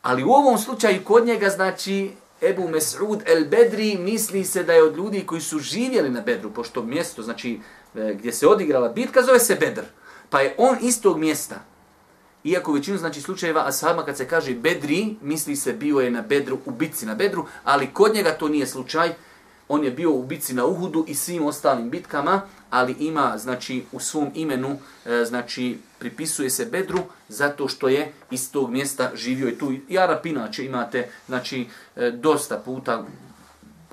Ali 0.02 0.24
u 0.24 0.30
ovom 0.30 0.58
slučaju 0.58 1.04
kod 1.04 1.26
njega, 1.26 1.50
znači, 1.50 2.12
Ebu 2.42 2.68
Mes'ud 2.68 3.22
el 3.26 3.44
Bedri 3.44 3.96
misli 3.98 4.44
se 4.44 4.62
da 4.62 4.72
je 4.72 4.82
od 4.82 4.96
ljudi 4.96 5.26
koji 5.26 5.40
su 5.40 5.58
živjeli 5.58 6.10
na 6.10 6.20
Bedru, 6.20 6.50
pošto 6.50 6.82
mjesto, 6.82 7.22
znači 7.22 7.60
e, 7.94 8.14
gdje 8.14 8.32
se 8.32 8.46
odigrala 8.46 8.88
bitka, 8.88 9.22
zove 9.22 9.40
se 9.40 9.54
Bedr. 9.54 9.82
Pa 10.30 10.40
je 10.40 10.54
on 10.58 10.76
iz 10.80 11.02
tog 11.02 11.18
mjesta. 11.18 11.64
Iako 12.44 12.70
u 12.70 12.74
većinu 12.74 12.98
znači 12.98 13.20
slučajeva 13.20 13.66
Ashabima 13.66 14.04
kad 14.04 14.16
se 14.16 14.28
kaže 14.28 14.54
Bedri, 14.54 15.16
misli 15.22 15.56
se 15.56 15.72
bio 15.72 16.00
je 16.00 16.10
na 16.10 16.22
Bedru, 16.22 16.58
u 16.64 16.70
bitci 16.70 17.06
na 17.06 17.14
Bedru, 17.14 17.46
ali 17.64 17.92
kod 17.92 18.14
njega 18.14 18.32
to 18.32 18.48
nije 18.48 18.66
slučaj. 18.66 19.14
On 19.68 19.84
je 19.84 19.90
bio 19.90 20.12
u 20.12 20.22
bitci 20.22 20.54
na 20.54 20.66
Uhudu 20.66 21.04
i 21.08 21.14
svim 21.14 21.46
ostalim 21.46 21.90
bitkama, 21.90 22.40
ali 22.70 22.96
ima 22.98 23.38
znači 23.38 23.84
u 23.92 24.00
svom 24.00 24.30
imenu 24.34 24.78
e, 25.06 25.24
znači 25.24 25.78
pripisuje 25.98 26.50
se 26.50 26.64
Bedru 26.66 26.98
zato 27.28 27.68
što 27.68 27.88
je 27.88 28.12
iz 28.30 28.52
tog 28.52 28.70
mjesta 28.70 29.10
živio 29.14 29.48
i 29.48 29.58
tu. 29.58 29.72
I 29.88 29.98
Arap 29.98 30.26
inače 30.26 30.64
imate 30.64 31.08
znači 31.26 31.66
e, 31.96 32.10
dosta 32.10 32.58
puta 32.64 33.04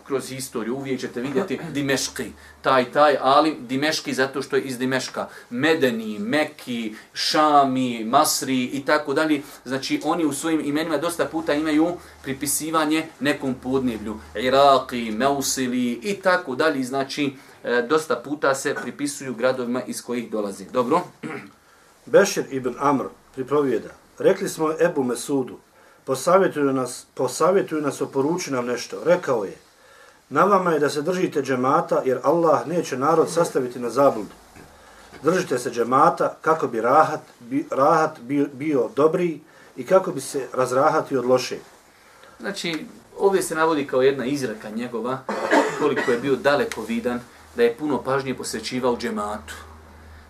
kroz 0.08 0.30
historiju 0.30 0.76
uvijek 0.76 1.00
ćete 1.00 1.22
vidjeti 1.22 1.60
Dimeški, 1.72 2.32
taj, 2.62 2.92
taj, 2.92 3.18
ali 3.22 3.56
Dimeški 3.60 4.14
zato 4.14 4.42
što 4.42 4.56
je 4.56 4.62
iz 4.62 4.78
Dimeška. 4.78 5.28
Medeni, 5.50 6.20
Meki, 6.20 6.96
Šami, 7.14 8.04
Masri 8.06 8.64
i 8.64 8.86
tako 8.86 9.14
dalje. 9.14 9.42
Znači 9.66 10.02
oni 10.04 10.26
u 10.26 10.34
svojim 10.34 10.62
imenima 10.66 10.98
dosta 10.98 11.26
puta 11.26 11.54
imaju 11.54 11.98
pripisivanje 12.24 13.06
nekom 13.20 13.56
podneblju. 13.64 14.18
Iraki, 14.36 15.12
Meusili 15.12 15.92
i 15.92 16.14
tako 16.14 16.56
dalje. 16.56 16.84
Znači 16.84 17.34
e, 17.64 17.86
dosta 17.90 18.16
puta 18.16 18.56
se 18.56 18.76
pripisuju 18.82 19.34
gradovima 19.34 19.82
iz 19.88 20.02
kojih 20.02 20.32
dolazi. 20.32 20.66
Dobro? 20.74 21.02
Bešir 22.06 22.46
ibn 22.52 22.76
Amr 22.80 23.06
pripovijeda. 23.36 23.90
Rekli 24.20 24.50
smo 24.50 24.74
Ebu 24.80 25.04
Mesudu, 25.04 25.58
posavjetuju 26.06 26.74
nas, 26.74 27.06
posavjetuju 27.14 27.82
nas, 27.82 28.02
oporuči 28.02 28.52
nam 28.52 28.66
nešto. 28.66 28.98
Rekao 29.06 29.44
je, 29.44 29.58
na 30.34 30.44
vama 30.44 30.72
je 30.72 30.80
da 30.80 30.90
se 30.90 31.02
držite 31.02 31.42
džemata, 31.42 32.02
jer 32.06 32.20
Allah 32.24 32.68
neće 32.68 32.98
narod 32.98 33.30
sastaviti 33.32 33.80
na 33.80 33.90
zablud. 33.90 34.25
Držite 35.24 35.60
se 35.60 35.72
džemata 35.72 36.38
kako 36.42 36.68
bi 36.68 36.82
rahat, 36.82 37.20
bi, 37.40 37.66
rahat 37.72 38.20
bio, 38.20 38.48
bio 38.54 38.90
dobri 38.96 39.40
i 39.75 39.86
kako 39.86 40.12
bi 40.12 40.22
se 40.22 40.48
razrahati 40.54 41.18
od 41.18 41.25
loše. 41.25 41.58
Znači, 42.40 42.86
ovdje 43.20 43.42
se 43.42 43.56
navodi 43.56 43.88
kao 43.88 44.02
jedna 44.02 44.25
izraka 44.25 44.70
njegova, 44.70 45.20
koliko 45.80 46.12
je 46.12 46.20
bio 46.20 46.36
daleko 46.36 46.82
vidan, 46.82 47.20
da 47.56 47.63
je 47.63 47.75
puno 47.78 48.02
pažnje 48.04 48.34
posvećivao 48.34 48.98
džematu. 48.98 49.56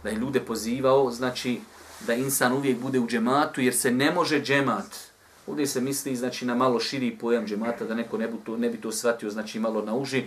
Da 0.04 0.10
je 0.10 0.16
ljude 0.16 0.40
pozivao, 0.40 1.12
znači, 1.12 1.62
da 2.08 2.14
insan 2.14 2.54
uvijek 2.54 2.78
bude 2.80 3.00
u 3.00 3.08
džematu, 3.08 3.62
jer 3.62 3.76
se 3.76 3.92
ne 3.92 4.12
može 4.12 4.42
džemat. 4.42 5.13
Ovdje 5.48 5.68
se 5.68 5.82
misli, 5.82 6.16
znači, 6.16 6.46
na 6.46 6.56
malo 6.56 6.80
širi 6.80 7.18
pojam 7.18 7.48
džemata, 7.48 7.86
da 7.86 7.96
neko 7.96 8.18
ne 8.18 8.28
bi 8.28 8.38
to, 8.46 8.58
ne 8.58 8.70
bi 8.70 8.82
to 8.82 8.92
shvatio, 8.92 9.30
znači, 9.30 9.60
malo 9.60 9.82
na 9.82 9.96
uži. 9.96 10.24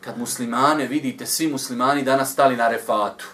Kad 0.00 0.18
muslimane, 0.18 0.86
vidite, 0.86 1.26
svi 1.26 1.46
muslimani 1.46 2.02
danas 2.02 2.32
stali 2.32 2.56
na 2.56 2.68
refatu. 2.68 3.24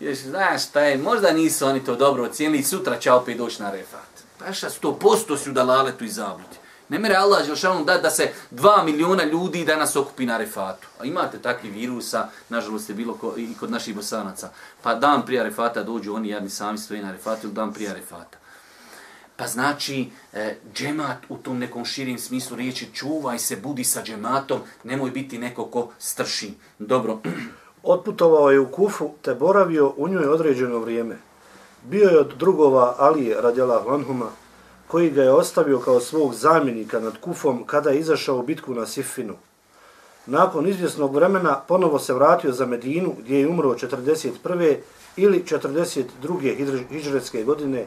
Jer, 0.00 0.16
znaš, 0.16 0.68
šta 0.68 0.80
je, 0.80 0.98
možda 0.98 1.32
nisu 1.32 1.66
oni 1.66 1.84
to 1.84 1.96
dobro 1.96 2.24
ocijenili, 2.24 2.62
sutra 2.62 2.98
će 2.98 3.12
opet 3.12 3.38
doći 3.38 3.62
na 3.62 3.70
refat. 3.70 4.10
Pa 4.38 4.52
šta, 4.52 4.70
sto 4.70 4.98
posto 4.98 5.36
su 5.36 5.52
da 5.52 5.62
laletu 5.62 6.04
i 6.04 6.08
zabludi. 6.08 6.56
Ne 6.88 6.98
mere 6.98 7.14
Allah 7.14 7.46
Želšanom 7.46 7.84
da, 7.84 7.98
da 7.98 8.10
se 8.10 8.32
dva 8.50 8.84
miliona 8.84 9.24
ljudi 9.24 9.64
danas 9.64 9.96
okupi 9.96 10.26
na 10.26 10.38
refatu. 10.38 10.88
A 10.98 11.04
imate 11.04 11.38
takvi 11.38 11.70
virusa, 11.70 12.28
nažalost 12.48 12.88
je 12.88 12.94
bilo 12.94 13.14
ko, 13.14 13.34
i 13.36 13.54
kod 13.60 13.70
naših 13.70 13.94
bosanaca. 13.94 14.50
Pa 14.82 14.94
dan 14.94 15.26
prije 15.26 15.42
refata 15.42 15.82
dođu 15.82 16.14
oni 16.14 16.28
jadni 16.28 16.50
sami 16.50 16.78
stoji 16.78 17.02
na 17.02 17.12
refatu 17.12 17.46
ili 17.46 17.54
dan 17.54 17.72
prije 17.72 17.94
refata. 17.94 18.38
Pa 19.40 19.46
znači, 19.46 20.08
e, 20.32 20.56
džemat 20.74 21.18
u 21.28 21.36
tom 21.36 21.58
nekom 21.58 21.84
širim 21.84 22.18
smislu 22.18 22.56
riječi, 22.56 22.88
čuvaj 22.94 23.38
se, 23.38 23.56
budi 23.56 23.84
sa 23.84 24.02
džematom, 24.02 24.60
nemoj 24.84 25.10
biti 25.10 25.38
neko 25.38 25.64
ko 25.64 25.88
strši. 25.98 26.54
Dobro. 26.78 27.18
Otputovao 27.82 28.50
je 28.50 28.60
u 28.60 28.68
Kufu 28.70 29.10
te 29.22 29.34
boravio 29.34 29.92
u 29.96 30.08
njoj 30.08 30.24
određeno 30.24 30.78
vrijeme. 30.78 31.18
Bio 31.84 32.08
je 32.08 32.18
od 32.18 32.34
drugova 32.38 32.94
Alije 32.98 33.40
radjala 33.40 33.78
Vanhuma, 33.78 34.26
koji 34.86 35.10
ga 35.10 35.22
je 35.22 35.32
ostavio 35.32 35.78
kao 35.78 36.00
svog 36.00 36.34
zamjenika 36.34 37.00
nad 37.00 37.20
Kufom 37.20 37.64
kada 37.66 37.90
je 37.90 38.00
izašao 38.00 38.38
u 38.38 38.42
bitku 38.42 38.74
na 38.74 38.86
Sifinu. 38.86 39.34
nakon 40.26 40.66
izvjesnog 40.66 41.14
vremena 41.14 41.60
ponovo 41.68 41.98
se 41.98 42.14
vratio 42.14 42.52
za 42.52 42.66
Medinu 42.66 43.14
gdje 43.18 43.40
je 43.40 43.48
umro 43.48 43.70
41. 43.70 44.76
ili 45.16 45.44
42. 45.44 46.88
hidžretske 46.90 47.44
godine, 47.44 47.86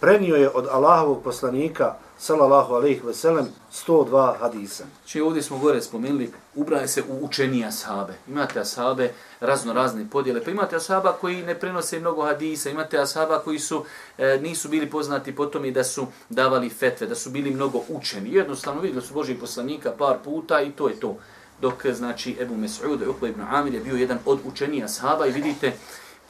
prenio 0.00 0.36
je 0.36 0.50
od 0.50 0.66
Allahovog 0.70 1.22
poslanika 1.22 1.94
sallallahu 2.18 2.74
alejhi 2.74 3.00
ve 3.04 3.14
sellem 3.14 3.46
102 3.72 4.38
hadisa. 4.38 4.84
Či 5.06 5.20
ovdje 5.20 5.42
smo 5.42 5.58
gore 5.58 5.82
spomenuli, 5.82 6.32
ubraje 6.54 6.88
se 6.88 7.02
u 7.02 7.24
učenije 7.24 7.66
ashabe. 7.66 8.14
Imate 8.28 8.60
ashabe 8.60 9.12
razno 9.40 9.72
razne 9.72 10.06
podjele, 10.10 10.44
pa 10.44 10.50
imate 10.50 10.76
ashaba 10.76 11.12
koji 11.20 11.42
ne 11.42 11.54
prenose 11.54 12.00
mnogo 12.00 12.22
hadisa, 12.22 12.70
imate 12.70 12.98
ashaba 12.98 13.38
koji 13.38 13.58
su 13.58 13.84
e, 14.18 14.38
nisu 14.42 14.68
bili 14.68 14.90
poznati 14.90 15.36
po 15.36 15.46
tome 15.46 15.70
da 15.70 15.84
su 15.84 16.06
davali 16.28 16.70
fetve, 16.70 17.06
da 17.06 17.14
su 17.14 17.30
bili 17.30 17.50
mnogo 17.50 17.80
učeni. 17.88 18.34
Jednostavno 18.34 18.80
vidjeli 18.80 19.06
su 19.06 19.14
Božih 19.14 19.38
poslanika 19.40 19.92
par 19.98 20.16
puta 20.24 20.60
i 20.60 20.70
to 20.70 20.88
je 20.88 21.00
to. 21.00 21.16
Dok, 21.60 21.86
znači, 21.86 22.36
Ebu 22.40 22.54
Mes'ud, 22.54 22.98
Uqba 23.08 23.28
ibn 23.28 23.40
Amir 23.40 23.74
je 23.74 23.80
bio 23.80 23.96
jedan 23.96 24.18
od 24.26 24.38
učenija 24.44 24.84
ashaba 24.84 25.26
i 25.26 25.32
vidite 25.32 25.72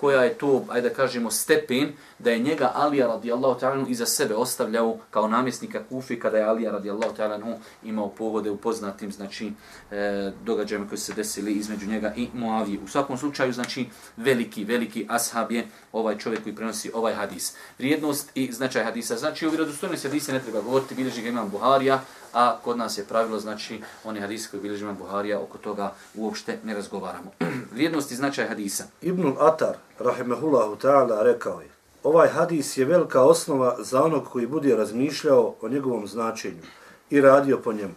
koja 0.00 0.24
je 0.24 0.34
to, 0.34 0.64
ajde 0.68 0.88
da 0.88 0.94
kažemo, 0.94 1.30
stepen 1.30 1.92
da 2.18 2.30
je 2.30 2.38
njega 2.38 2.72
Alija 2.74 3.06
radijallahu 3.06 3.60
ta'ala 3.60 3.88
iza 3.88 4.06
sebe 4.06 4.34
ostavljao 4.34 4.96
kao 5.10 5.28
namjesnika 5.28 5.82
Kufi 5.88 6.20
kada 6.20 6.38
je 6.38 6.44
Alija 6.44 6.70
radijallahu 6.72 7.14
ta'ala 7.16 7.56
imao 7.84 8.08
povode 8.08 8.50
u 8.50 8.56
poznatim 8.56 9.12
znači, 9.12 9.52
e, 9.90 10.32
događajima 10.44 10.88
koji 10.88 10.98
se 10.98 11.14
desili 11.14 11.52
između 11.52 11.86
njega 11.86 12.12
i 12.16 12.28
Muavije. 12.34 12.80
U 12.84 12.88
svakom 12.88 13.18
slučaju, 13.18 13.52
znači, 13.52 13.86
veliki, 14.16 14.64
veliki 14.64 15.06
ashab 15.08 15.52
je 15.52 15.66
ovaj 15.92 16.18
čovjek 16.18 16.42
koji 16.42 16.54
prenosi 16.54 16.90
ovaj 16.94 17.14
hadis. 17.14 17.54
Vrijednost 17.78 18.30
i 18.34 18.52
značaj 18.52 18.84
hadisa. 18.84 19.16
Znači, 19.16 19.46
u 19.46 19.50
vjerodostojnosti 19.50 20.08
hadisa 20.08 20.32
ne 20.32 20.40
treba 20.40 20.60
govoriti, 20.60 20.94
bilježi 20.94 21.22
ga 21.22 21.28
imam 21.28 21.50
Buharija, 21.50 22.00
a 22.32 22.58
kod 22.64 22.78
nas 22.78 22.98
je 22.98 23.04
pravilo, 23.04 23.38
znači, 23.38 23.80
oni 24.04 24.20
hadisi 24.20 24.50
koji 24.50 24.62
bilježi 24.62 24.84
imam 24.84 24.96
Buharija, 24.96 25.40
oko 25.40 25.58
toga 25.58 25.92
uopšte 26.14 26.58
ne 26.64 26.74
razgovaramo. 26.74 27.32
Vrijednost 27.72 28.12
i 28.12 28.16
značaj 28.16 28.48
hadisa. 28.48 28.84
Ibnul 29.02 29.34
Atar, 29.40 29.76
rahimehullahu 29.98 30.76
ta'ala, 30.76 31.22
rekao 31.22 31.60
je, 31.60 31.77
ovaj 32.02 32.28
hadis 32.28 32.76
je 32.76 32.84
velika 32.84 33.22
osnova 33.22 33.76
za 33.78 34.02
onog 34.02 34.28
koji 34.28 34.46
bude 34.46 34.76
razmišljao 34.76 35.54
o 35.60 35.68
njegovom 35.68 36.06
značenju 36.06 36.62
i 37.10 37.20
radio 37.20 37.58
po 37.58 37.72
njemu. 37.72 37.94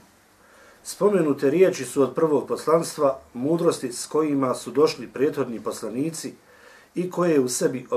Spomenute 0.83 1.49
riječi 1.49 1.85
su 1.85 2.01
od 2.01 2.15
prvog 2.15 2.47
poslanstva 2.47 3.19
mudrosti 3.33 3.91
s 3.91 4.05
kojima 4.05 4.55
su 4.55 4.71
došli 4.71 5.07
prethodni 5.07 5.59
poslanici 5.59 6.33
i 6.95 7.11
koje 7.11 7.39
u 7.39 7.49
sebi 7.49 7.87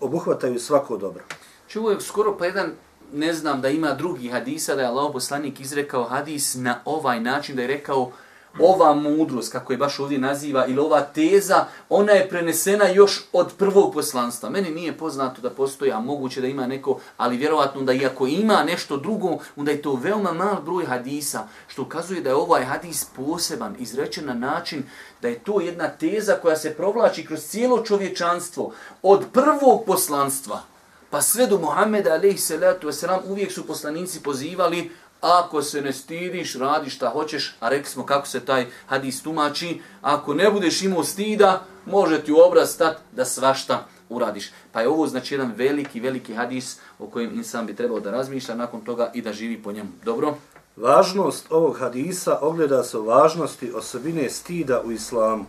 obuhvataju 0.00 0.60
svako 0.60 0.96
dobro. 0.96 1.22
Čuo 1.68 1.90
je 1.90 2.00
skoro 2.00 2.36
pa 2.38 2.46
jedan, 2.46 2.70
ne 3.12 3.32
znam 3.32 3.60
da 3.60 3.68
ima 3.68 3.94
drugi 3.94 4.28
hadisa, 4.28 4.74
da 4.74 4.80
je 4.82 4.88
Allah 4.88 5.10
poslanik 5.12 5.60
izrekao 5.60 6.04
hadis 6.04 6.54
na 6.54 6.80
ovaj 6.84 7.20
način, 7.20 7.56
da 7.56 7.62
je 7.62 7.68
rekao 7.68 8.12
ova 8.58 8.94
mudrost, 8.94 9.52
kako 9.52 9.72
je 9.72 9.76
baš 9.76 10.00
ovdje 10.00 10.18
naziva, 10.18 10.66
ili 10.66 10.78
ova 10.78 11.00
teza, 11.00 11.64
ona 11.88 12.12
je 12.12 12.28
prenesena 12.28 12.88
još 12.88 13.20
od 13.32 13.52
prvog 13.58 13.94
poslanstva. 13.94 14.50
Meni 14.50 14.70
nije 14.70 14.98
poznato 14.98 15.42
da 15.42 15.50
postoji, 15.50 15.92
a 15.92 16.00
moguće 16.00 16.40
da 16.40 16.46
ima 16.46 16.66
neko, 16.66 16.98
ali 17.16 17.36
vjerovatno 17.36 17.82
da 17.82 17.92
iako 17.92 18.26
ima 18.26 18.64
nešto 18.64 18.96
drugo, 18.96 19.38
onda 19.56 19.70
je 19.70 19.82
to 19.82 19.94
veoma 19.94 20.32
mal 20.32 20.62
broj 20.64 20.84
hadisa, 20.84 21.48
što 21.68 21.82
ukazuje 21.82 22.20
da 22.20 22.28
je 22.28 22.34
ovaj 22.34 22.64
hadis 22.64 23.04
poseban, 23.16 23.76
izrečen 23.78 24.26
na 24.26 24.34
način 24.34 24.82
da 25.22 25.28
je 25.28 25.38
to 25.38 25.60
jedna 25.60 25.88
teza 25.88 26.36
koja 26.42 26.56
se 26.56 26.74
provlači 26.74 27.26
kroz 27.26 27.40
cijelo 27.40 27.84
čovječanstvo, 27.84 28.72
od 29.02 29.26
prvog 29.32 29.84
poslanstva, 29.86 30.62
pa 31.10 31.20
sve 31.22 31.46
do 31.46 31.58
Muhammeda 31.58 32.10
alaihi 32.12 32.38
salatu 32.38 32.88
wasalam, 32.88 33.18
uvijek 33.28 33.52
su 33.52 33.66
poslanici 33.66 34.22
pozivali 34.22 34.90
ako 35.22 35.62
se 35.62 35.82
ne 35.82 35.92
stidiš, 35.92 36.54
radi 36.54 36.90
šta 36.90 37.08
hoćeš, 37.08 37.54
a 37.60 37.68
rekli 37.68 37.90
smo 37.90 38.06
kako 38.06 38.26
se 38.26 38.40
taj 38.40 38.66
hadis 38.86 39.22
tumači, 39.22 39.80
ako 40.00 40.34
ne 40.34 40.50
budeš 40.50 40.82
imao 40.82 41.04
stida, 41.04 41.64
može 41.86 42.20
ti 42.24 42.32
u 42.32 42.38
obraz 42.46 42.70
stat 42.70 42.96
da 43.12 43.24
svašta 43.24 43.86
uradiš. 44.08 44.50
Pa 44.72 44.80
je 44.80 44.88
ovo 44.88 45.06
znači 45.06 45.34
jedan 45.34 45.52
veliki, 45.56 46.00
veliki 46.00 46.34
hadis 46.34 46.78
o 46.98 47.06
kojem 47.06 47.34
insan 47.34 47.66
bi 47.66 47.76
trebao 47.76 48.00
da 48.00 48.10
razmišlja 48.10 48.54
nakon 48.54 48.80
toga 48.80 49.10
i 49.14 49.22
da 49.22 49.32
živi 49.32 49.62
po 49.62 49.72
njemu. 49.72 49.88
Dobro? 50.04 50.34
Važnost 50.76 51.46
ovog 51.50 51.78
hadisa 51.78 52.38
ogleda 52.40 52.82
se 52.82 52.98
u 52.98 53.04
važnosti 53.04 53.72
osobine 53.72 54.30
stida 54.30 54.82
u 54.84 54.92
islamu. 54.92 55.44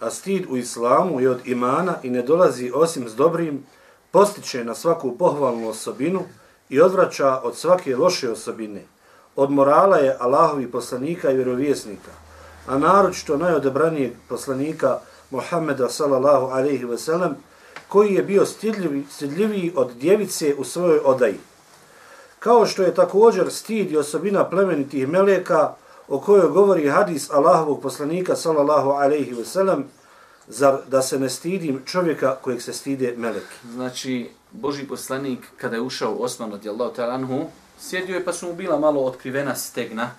A 0.00 0.10
stid 0.10 0.46
u 0.50 0.56
islamu 0.56 1.20
je 1.20 1.30
od 1.30 1.46
imana 1.46 1.94
i 2.02 2.10
ne 2.10 2.22
dolazi 2.22 2.70
osim 2.74 3.08
s 3.08 3.14
dobrim, 3.14 3.66
postiče 4.10 4.64
na 4.64 4.74
svaku 4.74 5.18
pohvalnu 5.18 5.68
osobinu 5.68 6.22
i 6.72 6.80
odvraća 6.80 7.40
od 7.42 7.56
svake 7.56 7.96
loše 7.96 8.30
osobine. 8.30 8.84
Od 9.36 9.50
morala 9.50 9.96
je 9.96 10.16
Allahovi 10.20 10.70
poslanika 10.70 11.30
i 11.30 11.34
vjerovjesnika, 11.36 12.10
a 12.66 12.78
naročito 12.78 13.36
najodebranijeg 13.36 14.12
poslanika 14.28 14.98
Muhammeda 15.30 15.88
sallallahu 15.88 16.46
alaihi 16.46 16.84
ve 16.84 16.98
sellem, 16.98 17.36
koji 17.88 18.14
je 18.14 18.22
bio 18.22 18.46
stidljivi, 18.46 19.04
stidljiviji 19.10 19.72
od 19.76 19.92
djevice 19.92 20.54
u 20.58 20.64
svojoj 20.64 21.00
odaji. 21.04 21.40
Kao 22.38 22.66
što 22.66 22.82
je 22.82 22.94
također 22.94 23.50
stid 23.50 23.92
i 23.92 23.96
osobina 23.96 24.44
plemenitih 24.44 25.08
meleka 25.08 25.74
o 26.08 26.20
kojoj 26.20 26.48
govori 26.48 26.88
hadis 26.88 27.30
Allahovog 27.30 27.82
poslanika 27.82 28.36
sallallahu 28.36 28.90
alaihi 28.90 29.34
ve 29.34 29.44
sellem, 29.44 29.84
zar 30.48 30.78
da 30.88 31.02
se 31.02 31.18
ne 31.18 31.30
stidim 31.30 31.82
čovjeka 31.86 32.36
kojeg 32.42 32.62
se 32.62 32.72
stide 32.72 33.14
meleki. 33.16 33.54
Znači, 33.72 34.30
Boži 34.52 34.84
poslanik, 34.84 35.38
kada 35.56 35.76
je 35.76 35.82
ušao 35.82 36.14
Osman 36.14 36.52
od 36.52 36.64
Jallahu 36.64 37.02
anhu, 37.02 37.50
sjedio 37.80 38.14
je 38.14 38.24
pa 38.24 38.32
su 38.32 38.46
mu 38.46 38.54
bila 38.54 38.78
malo 38.78 39.00
otkrivena 39.00 39.54
stegna, 39.54 40.10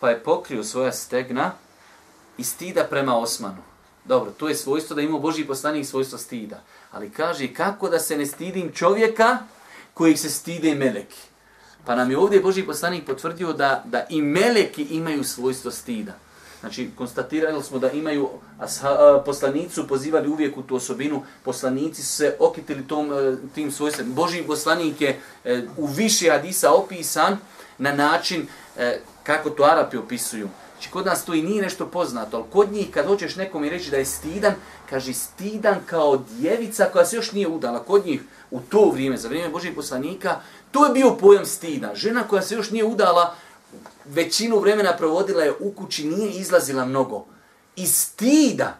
pa 0.00 0.10
je 0.10 0.22
pokrio 0.22 0.64
svoja 0.64 0.92
stegna 0.92 1.52
i 2.38 2.44
stida 2.44 2.84
prema 2.90 3.18
Osmanu. 3.18 3.62
Dobro, 4.04 4.30
to 4.30 4.48
je 4.48 4.54
svojstvo 4.54 4.96
da 4.96 5.02
ima 5.02 5.18
Boži 5.18 5.44
poslanik 5.44 5.86
svojstvo 5.86 6.18
stida. 6.18 6.62
Ali 6.90 7.10
kaže, 7.10 7.54
kako 7.54 7.88
da 7.88 7.98
se 7.98 8.16
ne 8.16 8.26
stidim 8.26 8.72
čovjeka 8.72 9.38
kojeg 9.94 10.18
se 10.18 10.30
stide 10.30 10.74
meleki. 10.74 11.20
Pa 11.84 11.94
nam 11.94 12.10
je 12.10 12.18
ovdje 12.18 12.40
Boži 12.40 12.62
poslanik 12.62 13.06
potvrdio 13.06 13.52
da, 13.52 13.82
da 13.84 14.06
i 14.10 14.22
meleki 14.22 14.82
imaju 14.82 15.24
svojstvo 15.24 15.70
stida. 15.70 16.12
Znači, 16.62 16.90
konstatirali 16.96 17.62
smo 17.62 17.78
da 17.78 17.90
imaju 17.90 18.28
asha, 18.58 19.22
poslanicu, 19.26 19.88
pozivali 19.88 20.28
uvijek 20.28 20.56
u 20.56 20.62
tu 20.62 20.76
osobinu, 20.76 21.22
poslanici 21.44 22.02
se 22.02 22.36
okitili 22.38 22.86
tom, 22.88 23.12
e, 23.12 23.36
tim 23.54 23.72
svojstvom. 23.72 24.14
Boži 24.14 24.42
poslanik 24.42 25.00
je 25.00 25.20
e, 25.44 25.62
u 25.76 25.86
više 25.86 26.30
hadisa 26.30 26.72
opisan 26.72 27.36
na 27.78 27.92
način 27.92 28.46
e, 28.76 29.00
kako 29.22 29.50
to 29.50 29.64
Arapi 29.64 29.96
opisuju. 29.96 30.48
Znači, 30.72 30.90
kod 30.90 31.06
nas 31.06 31.24
to 31.24 31.34
i 31.34 31.42
nije 31.42 31.62
nešto 31.62 31.86
poznato, 31.86 32.36
ali 32.36 32.46
kod 32.52 32.72
njih 32.72 32.90
kad 32.90 33.06
hoćeš 33.06 33.36
nekom 33.36 33.64
i 33.64 33.70
reći 33.70 33.90
da 33.90 33.96
je 33.96 34.04
stidan, 34.04 34.54
kaže 34.90 35.12
stidan 35.12 35.76
kao 35.86 36.16
djevica 36.16 36.88
koja 36.92 37.04
se 37.04 37.16
još 37.16 37.32
nije 37.32 37.48
udala. 37.48 37.84
Kod 37.84 38.06
njih 38.06 38.22
u 38.50 38.60
to 38.60 38.90
vrijeme, 38.90 39.16
za 39.16 39.28
vrijeme 39.28 39.50
Božih 39.52 39.72
poslanika, 39.74 40.40
to 40.70 40.86
je 40.86 40.92
bio 40.92 41.16
pojam 41.20 41.46
stida. 41.46 41.94
Žena 41.94 42.22
koja 42.28 42.42
se 42.42 42.54
još 42.54 42.70
nije 42.70 42.84
udala, 42.84 43.34
većinu 44.04 44.58
vremena 44.58 44.96
provodila 44.96 45.42
je 45.42 45.52
u 45.60 45.72
kući, 45.72 46.04
nije 46.04 46.30
izlazila 46.30 46.84
mnogo. 46.84 47.26
I 47.76 47.86
stida. 47.86 48.78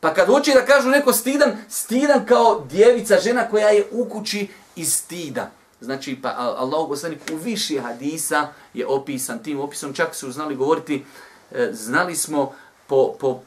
Pa 0.00 0.14
kad 0.14 0.26
hoće 0.26 0.54
da 0.54 0.66
kažu 0.66 0.88
neko 0.88 1.12
stidan, 1.12 1.56
stidan 1.68 2.26
kao 2.26 2.66
djevica, 2.70 3.20
žena 3.20 3.48
koja 3.48 3.68
je 3.68 3.86
u 3.92 4.04
kući 4.04 4.48
iz 4.76 4.94
stida. 4.94 5.50
Znači, 5.80 6.18
pa 6.22 6.28
Allah 6.58 6.88
poslanik 6.88 7.18
u 7.32 7.36
više 7.36 7.80
hadisa 7.80 8.48
je 8.74 8.86
opisan 8.86 9.42
tim 9.42 9.60
opisom, 9.60 9.92
čak 9.92 10.14
su 10.14 10.32
znali 10.32 10.56
govoriti, 10.56 11.04
e, 11.52 11.70
znali 11.72 12.16
smo 12.16 12.52
po, 12.86 13.16
po 13.20 13.40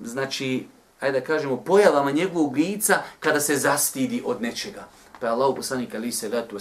znači, 0.00 0.66
ajde 1.00 1.20
da 1.20 1.26
kažemo, 1.26 1.56
pojavama 1.56 2.10
njegovog 2.10 2.56
lica 2.56 3.02
kada 3.20 3.40
se 3.40 3.56
zastidi 3.56 4.22
od 4.26 4.42
nečega. 4.42 4.84
Pa 5.20 5.26
je 5.26 5.32
Allah 5.32 5.54
poslanik 5.56 5.94
ali 5.94 6.12
se 6.12 6.28
letu 6.28 6.58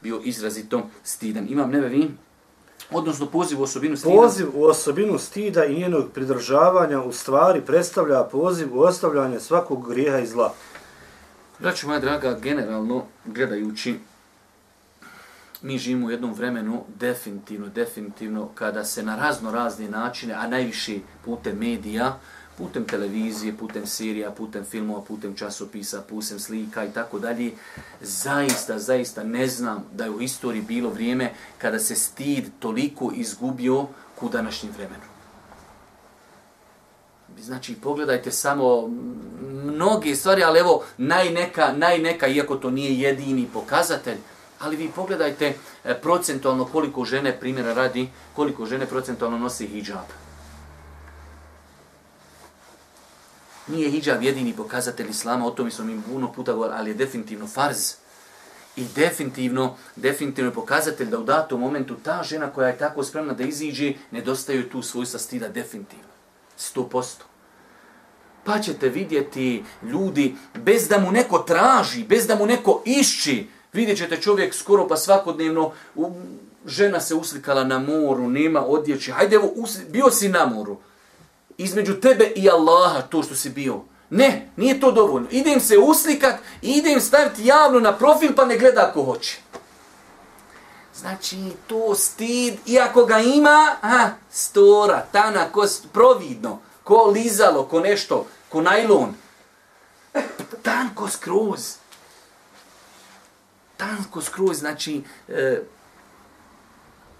bio 0.00 0.20
izrazito 0.24 0.82
stidan. 1.04 1.46
Imam 1.50 1.70
nebe 1.70 1.88
vi? 1.88 2.10
Odnosno 2.90 3.26
poziv 3.26 3.60
u 3.60 3.62
osobinu 3.62 3.96
stida. 3.96 4.14
Poziv 4.14 4.48
u 4.54 4.64
osobinu 4.64 5.18
stida 5.18 5.64
i 5.64 5.78
njenog 5.78 6.10
pridržavanja 6.14 7.02
u 7.02 7.12
stvari 7.12 7.60
predstavlja 7.60 8.24
poziv 8.24 8.76
u 8.76 8.80
ostavljanje 8.80 9.40
svakog 9.40 9.88
grijeha 9.88 10.18
i 10.18 10.26
zla. 10.26 10.54
Braćo 11.58 11.86
moja 11.86 12.00
draga, 12.00 12.38
generalno 12.42 13.04
gledajući, 13.24 13.94
mi 15.62 15.78
živimo 15.78 16.06
u 16.06 16.10
jednom 16.10 16.34
vremenu 16.34 16.84
definitivno, 16.98 17.68
definitivno, 17.68 18.48
kada 18.54 18.84
se 18.84 19.02
na 19.02 19.16
razno 19.16 19.50
razne 19.50 19.88
načine, 19.88 20.34
a 20.34 20.48
najviše 20.48 20.98
putem 21.24 21.58
medija, 21.58 22.18
putem 22.58 22.84
televizije, 22.84 23.56
putem 23.56 23.86
serija, 23.86 24.30
putem 24.30 24.64
filmova, 24.64 25.02
putem 25.02 25.34
časopisa, 25.34 26.02
putem 26.08 26.38
slika 26.38 26.84
i 26.84 26.92
tako 26.92 27.18
dalje, 27.18 27.52
zaista, 28.00 28.78
zaista 28.78 29.24
ne 29.24 29.46
znam 29.46 29.84
da 29.92 30.04
je 30.04 30.10
u 30.10 30.22
istoriji 30.22 30.62
bilo 30.62 30.90
vrijeme 30.90 31.32
kada 31.58 31.78
se 31.78 31.94
stid 31.94 32.50
toliko 32.58 33.12
izgubio 33.14 33.86
ku 34.14 34.28
današnjem 34.28 34.72
vremenu. 34.72 35.02
Znači, 37.40 37.74
pogledajte 37.74 38.32
samo 38.32 38.90
mnoge 39.64 40.16
stvari, 40.16 40.44
ali 40.44 40.58
evo, 40.58 40.84
najneka, 40.98 41.72
najneka, 41.72 42.26
iako 42.26 42.56
to 42.56 42.70
nije 42.70 43.00
jedini 43.00 43.48
pokazatelj, 43.52 44.18
ali 44.58 44.76
vi 44.76 44.88
pogledajte 44.88 45.54
e, 45.84 45.94
procentualno 45.94 46.64
koliko 46.64 47.04
žene, 47.04 47.40
primjera 47.40 47.74
radi, 47.74 48.08
koliko 48.36 48.66
žene 48.66 48.86
procentualno 48.86 49.38
nosi 49.38 49.66
hijab. 49.66 50.27
Nije 53.68 53.90
hijab 53.90 54.22
jedini 54.22 54.56
pokazatelj 54.56 55.10
islama, 55.10 55.46
o 55.46 55.50
tome 55.50 55.70
smo 55.70 55.84
mi 55.84 56.02
puno 56.12 56.32
puta 56.32 56.52
govorili, 56.52 56.78
ali 56.78 56.90
je 56.90 56.94
definitivno 56.94 57.46
farz. 57.46 57.92
I 58.76 58.84
definitivno, 58.94 59.76
definitivno 59.96 60.50
je 60.50 60.54
pokazatelj 60.54 61.08
da 61.08 61.18
u 61.18 61.24
datom 61.24 61.60
momentu 61.60 61.96
ta 62.02 62.22
žena 62.22 62.50
koja 62.50 62.68
je 62.68 62.78
tako 62.78 63.04
spremna 63.04 63.32
da 63.32 63.44
iziđe, 63.44 63.92
nedostaju 64.10 64.68
tu 64.68 64.82
svojstva 64.82 65.18
stida 65.18 65.48
definitivno. 65.48 66.04
100%. 66.58 67.04
Pa 68.44 68.58
ćete 68.58 68.88
vidjeti 68.88 69.64
ljudi, 69.82 70.36
bez 70.54 70.88
da 70.88 70.98
mu 70.98 71.12
neko 71.12 71.38
traži, 71.38 72.04
bez 72.04 72.26
da 72.26 72.34
mu 72.34 72.46
neko 72.46 72.82
išči, 72.86 73.48
vidjet 73.72 73.98
ćete 73.98 74.16
čovjek 74.16 74.54
skoro 74.54 74.88
pa 74.88 74.96
svakodnevno, 74.96 75.72
u, 75.94 76.12
žena 76.66 77.00
se 77.00 77.14
uslikala 77.14 77.64
na 77.64 77.78
moru, 77.78 78.28
nema 78.28 78.64
odjeće, 78.66 79.12
hajde 79.12 79.36
evo, 79.36 79.52
bio 79.88 80.10
si 80.10 80.28
na 80.28 80.46
moru, 80.46 80.76
između 81.58 82.00
tebe 82.00 82.32
i 82.36 82.50
Allaha 82.50 83.02
to 83.02 83.22
što 83.22 83.34
si 83.34 83.50
bio. 83.50 83.80
Ne, 84.10 84.48
nije 84.56 84.80
to 84.80 84.92
dovoljno. 84.92 85.28
Idem 85.30 85.60
se 85.60 85.78
uslikat, 85.78 86.34
idem 86.62 87.00
staviti 87.00 87.46
javno 87.46 87.80
na 87.80 87.96
profil 87.96 88.34
pa 88.36 88.44
ne 88.44 88.58
gleda 88.58 88.90
ko 88.94 89.02
hoće. 89.02 89.38
Znači, 90.94 91.36
to 91.66 91.94
stid, 91.94 92.54
iako 92.66 93.04
ga 93.04 93.18
ima, 93.18 93.76
aha, 93.80 94.10
stora, 94.30 95.06
tana, 95.12 95.52
ko, 95.52 95.66
providno, 95.92 96.60
ko 96.84 97.10
lizalo, 97.14 97.64
ko 97.64 97.80
nešto, 97.80 98.26
ko 98.48 98.60
najlon. 98.60 99.14
E, 100.14 100.22
tanko 100.62 101.08
skroz. 101.08 101.76
Tanko 103.76 104.22
skroz, 104.22 104.58
znači, 104.58 105.02
e, 105.28 105.62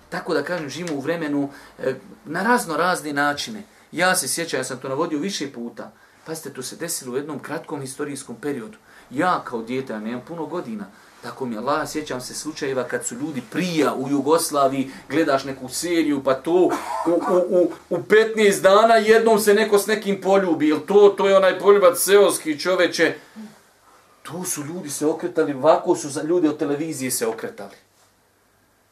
tako 0.09 0.35
da 0.35 0.43
kažem, 0.43 0.69
živimo 0.69 0.97
u 0.97 1.01
vremenu 1.01 1.51
e, 1.79 1.95
na 2.25 2.43
razno 2.43 2.77
razne 2.77 3.13
načine. 3.13 3.63
Ja 3.93 4.17
se 4.17 4.29
sjećam, 4.29 4.61
ja 4.61 4.65
sam 4.65 4.79
to 4.79 4.89
navodio 4.89 5.19
više 5.19 5.53
puta. 5.53 5.93
Pazite, 6.27 6.53
to 6.53 6.63
se 6.63 6.77
desilo 6.77 7.13
u 7.13 7.17
jednom 7.17 7.39
kratkom 7.39 7.81
historijskom 7.81 8.37
periodu. 8.37 8.79
Ja 9.11 9.43
kao 9.45 9.63
djeta, 9.63 9.93
ja 9.93 10.01
nemam 10.01 10.23
puno 10.29 10.47
godina, 10.47 10.85
tako 11.23 11.47
mi 11.47 11.57
Allah, 11.57 11.89
sjećam 11.89 12.21
se 12.21 12.35
slučajeva 12.35 12.85
kad 12.85 13.07
su 13.07 13.15
ljudi 13.15 13.43
prija 13.51 13.95
u 13.95 14.09
Jugoslaviji, 14.09 14.91
gledaš 15.09 15.45
neku 15.45 15.69
seriju, 15.69 16.23
pa 16.25 16.35
to 16.35 16.53
u, 16.53 16.71
u, 17.07 17.13
u, 17.49 17.73
u 17.91 17.99
15 17.99 18.61
dana 18.63 18.95
jednom 18.95 19.39
se 19.39 19.55
neko 19.55 19.79
s 19.79 19.87
nekim 19.87 20.21
poljubi, 20.21 20.69
jel 20.69 20.79
to, 20.87 21.15
to 21.17 21.29
je 21.29 21.37
onaj 21.37 21.59
poljubac 21.59 21.99
seoski 21.99 22.59
čoveče. 22.59 23.15
Tu 24.23 24.45
su 24.45 24.65
ljudi 24.65 24.91
se 24.91 25.07
okretali, 25.07 25.55
ovako 25.55 25.97
su 25.97 26.09
za 26.09 26.23
ljudi 26.23 26.49
od 26.49 26.59
televizije 26.59 27.11
se 27.11 27.27
okretali. 27.27 27.88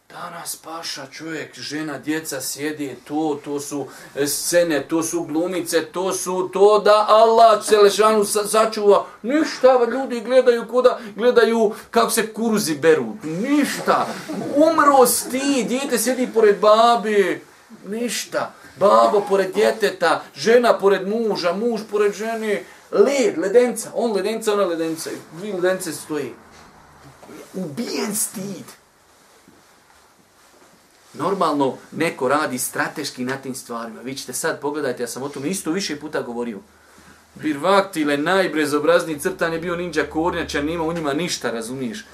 Danas 0.08 0.56
paša 0.56 1.06
čovjek, 1.12 1.54
žena, 1.54 1.98
djeca 1.98 2.40
sjedi, 2.40 2.96
to, 3.04 3.40
to 3.44 3.60
su 3.60 3.86
e, 4.16 4.26
scene, 4.26 4.88
to 4.88 5.02
su 5.02 5.22
glumice, 5.22 5.84
to 5.84 6.12
su 6.12 6.50
to 6.52 6.78
da 6.78 7.06
Allah 7.08 7.64
Celešanu 7.64 8.24
začuva. 8.24 9.06
Ništa, 9.22 9.78
ljudi 9.92 10.20
gledaju 10.20 10.68
kuda, 10.68 10.98
gledaju 11.16 11.74
kako 11.90 12.10
se 12.10 12.32
kuruzi 12.32 12.74
beru. 12.74 13.16
Ništa. 13.22 14.06
Umro 14.56 15.06
sti, 15.06 15.64
djete 15.68 15.98
sjedi 15.98 16.28
pored 16.34 16.60
babi. 16.60 17.42
Ništa. 17.86 18.54
Babo 18.76 19.24
pored 19.28 19.54
djeteta, 19.54 20.22
žena 20.34 20.78
pored 20.78 21.08
muža, 21.08 21.52
muž 21.52 21.80
pored 21.90 22.12
žene. 22.12 22.64
Led, 22.90 23.38
ledenca, 23.38 23.90
on 23.94 24.12
ledenca, 24.12 24.52
ona 24.52 24.64
ledenca. 24.64 25.10
Dvi 25.32 25.52
ledence 25.52 25.92
stoji. 25.92 26.34
Ubijen 27.54 28.14
stid 28.14 28.75
normalno 31.18 31.76
neko 31.92 32.28
radi 32.28 32.58
strateški 32.58 33.24
na 33.24 33.36
tim 33.36 33.54
stvarima. 33.54 34.00
Vi 34.00 34.14
ćete 34.14 34.32
sad 34.32 34.60
pogledajte, 34.60 35.02
ja 35.02 35.06
sam 35.06 35.22
o 35.22 35.28
tom 35.28 35.46
isto 35.46 35.70
više 35.70 36.00
puta 36.00 36.22
govorio. 36.22 36.58
Birvaktile, 37.34 38.16
najbrezobrazniji 38.16 39.18
crtan 39.18 39.52
je 39.52 39.58
bio 39.58 39.76
ninja 39.76 40.04
kornjača, 40.10 40.62
nema 40.62 40.84
u 40.84 40.92
njima 40.92 41.12
ništa, 41.12 41.50
razumiješ? 41.50 42.04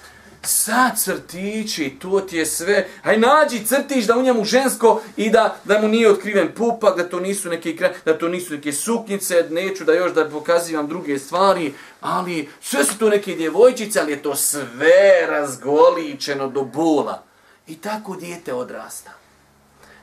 Sad 0.45 1.01
crtići, 1.01 1.97
to 1.99 2.21
ti 2.21 2.37
je 2.37 2.47
sve. 2.47 2.89
Haj 3.03 3.19
nađi 3.19 3.67
crtiš 3.67 4.05
da 4.05 4.17
u 4.17 4.23
njemu 4.23 4.45
žensko 4.45 5.01
i 5.17 5.31
da 5.31 5.57
da 5.65 5.81
mu 5.81 5.89
nije 5.89 6.11
otkriven 6.11 6.49
pupak, 6.55 6.97
da 6.97 7.09
to 7.09 7.21
nisu 7.21 7.49
neke 7.49 7.91
da 8.05 8.19
to 8.19 8.29
nisu 8.29 8.55
neke 8.55 8.73
suknjice, 8.73 9.47
neću 9.51 9.85
da 9.85 9.93
još 9.93 10.13
da 10.13 10.29
pokazivam 10.29 10.89
druge 10.89 11.19
stvari, 11.19 11.75
ali 12.01 12.49
sve 12.61 12.85
su 12.85 12.99
to 12.99 13.09
neke 13.09 13.35
djevojčice, 13.35 14.01
ali 14.01 14.13
je 14.13 14.23
to 14.23 14.35
sve 14.35 15.27
razgoličeno 15.29 16.49
do 16.49 16.65
bola. 16.65 17.32
I 17.67 17.77
tako 17.77 18.17
dijete 18.17 18.55
odrasta. 18.55 19.11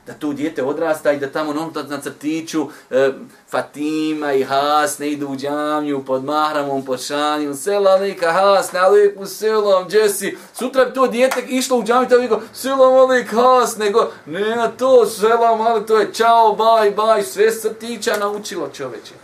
Da 0.06 0.14
tu 0.14 0.32
dijete 0.32 0.62
odrasta 0.62 1.12
i 1.12 1.18
da 1.18 1.30
tamo 1.30 1.52
nonutat 1.52 1.88
na 1.88 2.00
crtiću 2.00 2.68
e, 2.90 3.12
Fatima 3.50 4.32
i 4.32 4.44
Hasne 4.44 5.10
idu 5.10 5.28
u 5.28 5.36
džamiju 5.36 6.04
pod 6.04 6.24
mahramom, 6.24 6.84
pod 6.84 7.00
Šanijom, 7.00 7.54
sela 7.54 7.98
neka 7.98 8.32
Hasne, 8.32 8.80
ali 8.80 9.14
u 9.16 9.26
selom, 9.26 9.86
Jesse. 9.90 10.32
Sutra 10.54 10.84
bi 10.84 10.94
to 10.94 11.06
dijete 11.06 11.42
išlo 11.48 11.78
u 11.78 11.84
džamiju, 11.84 12.08
tamo 12.08 12.22
bi 12.22 12.46
selam 12.52 12.94
alik 12.94 13.32
Hasne, 13.32 13.90
go, 13.90 14.10
ne 14.26 14.56
na 14.56 14.68
to, 14.68 15.06
selam 15.06 15.60
alik, 15.60 15.86
to 15.86 15.98
je 15.98 16.14
čao, 16.14 16.54
baj, 16.54 16.90
baj, 16.90 17.22
sve 17.22 17.50
crtića 17.50 18.16
naučilo 18.16 18.68
čoveče. 18.68 19.14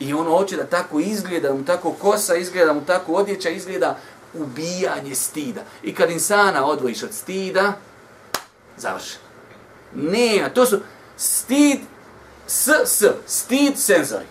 I 0.00 0.14
ono 0.14 0.30
hoće 0.30 0.56
da 0.56 0.66
tako 0.66 1.00
izgleda, 1.00 1.48
da 1.48 1.54
mu 1.54 1.64
tako 1.64 1.92
kosa 1.92 2.36
izgleda, 2.36 2.66
da 2.66 2.72
mu 2.72 2.80
tako 2.86 3.12
odjeća 3.12 3.48
izgleda, 3.48 3.98
ubijanje 4.34 5.14
stida. 5.14 5.60
I 5.82 5.94
kad 5.94 6.10
insana 6.10 6.64
odvojiš 6.64 7.02
od 7.02 7.12
stida, 7.12 7.72
završeno. 8.76 9.24
Ne, 9.94 10.50
to 10.54 10.66
su 10.66 10.80
stid, 11.16 11.80
s, 12.46 12.68
s, 12.84 13.04
stid, 13.26 13.78
senzori. 13.78 14.26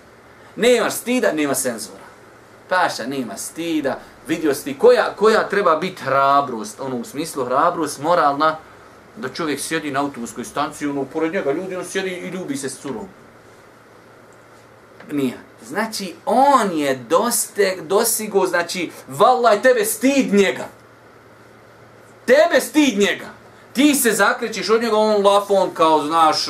Nema 0.56 0.90
stida, 0.90 1.32
nema 1.32 1.56
senzora. 1.56 2.02
Paša, 2.70 3.08
nema 3.08 3.38
stida, 3.38 4.00
vidio 4.28 4.54
sti, 4.54 4.80
koja, 4.80 5.14
koja 5.16 5.50
treba 5.50 5.76
biti 5.76 6.04
hrabrost, 6.04 6.80
ono 6.80 6.98
u 6.98 7.04
smislu 7.04 7.46
hrabrost, 7.46 8.02
moralna, 8.02 8.58
da 9.18 9.30
čovjek 9.30 9.60
sjedi 9.60 9.92
na 9.92 10.02
autobuskoj 10.02 10.46
stanciji, 10.46 10.88
ono, 10.88 11.06
pored 11.06 11.34
njega 11.34 11.52
ljudi, 11.52 11.76
on 11.76 11.86
sjedi 11.86 12.10
i 12.10 12.30
ljubi 12.30 12.58
se 12.58 12.70
s 12.70 12.80
curom. 12.80 13.08
Nije. 15.12 15.38
Znači, 15.68 16.14
on 16.26 16.78
je 16.78 16.96
doste, 16.96 17.78
dosigo, 17.82 18.48
znači, 18.48 18.92
vallaj, 19.08 19.62
tebe 19.62 19.86
stid 19.86 20.34
njega. 20.34 20.68
Tebe 22.26 22.62
stid 22.62 23.00
njega. 23.00 23.28
Ti 23.74 23.96
se 23.96 24.12
zakrećiš 24.12 24.70
od 24.70 24.82
njega, 24.82 24.98
on 24.98 25.26
lafon 25.26 25.70
kao, 25.74 26.08
znaš, 26.08 26.48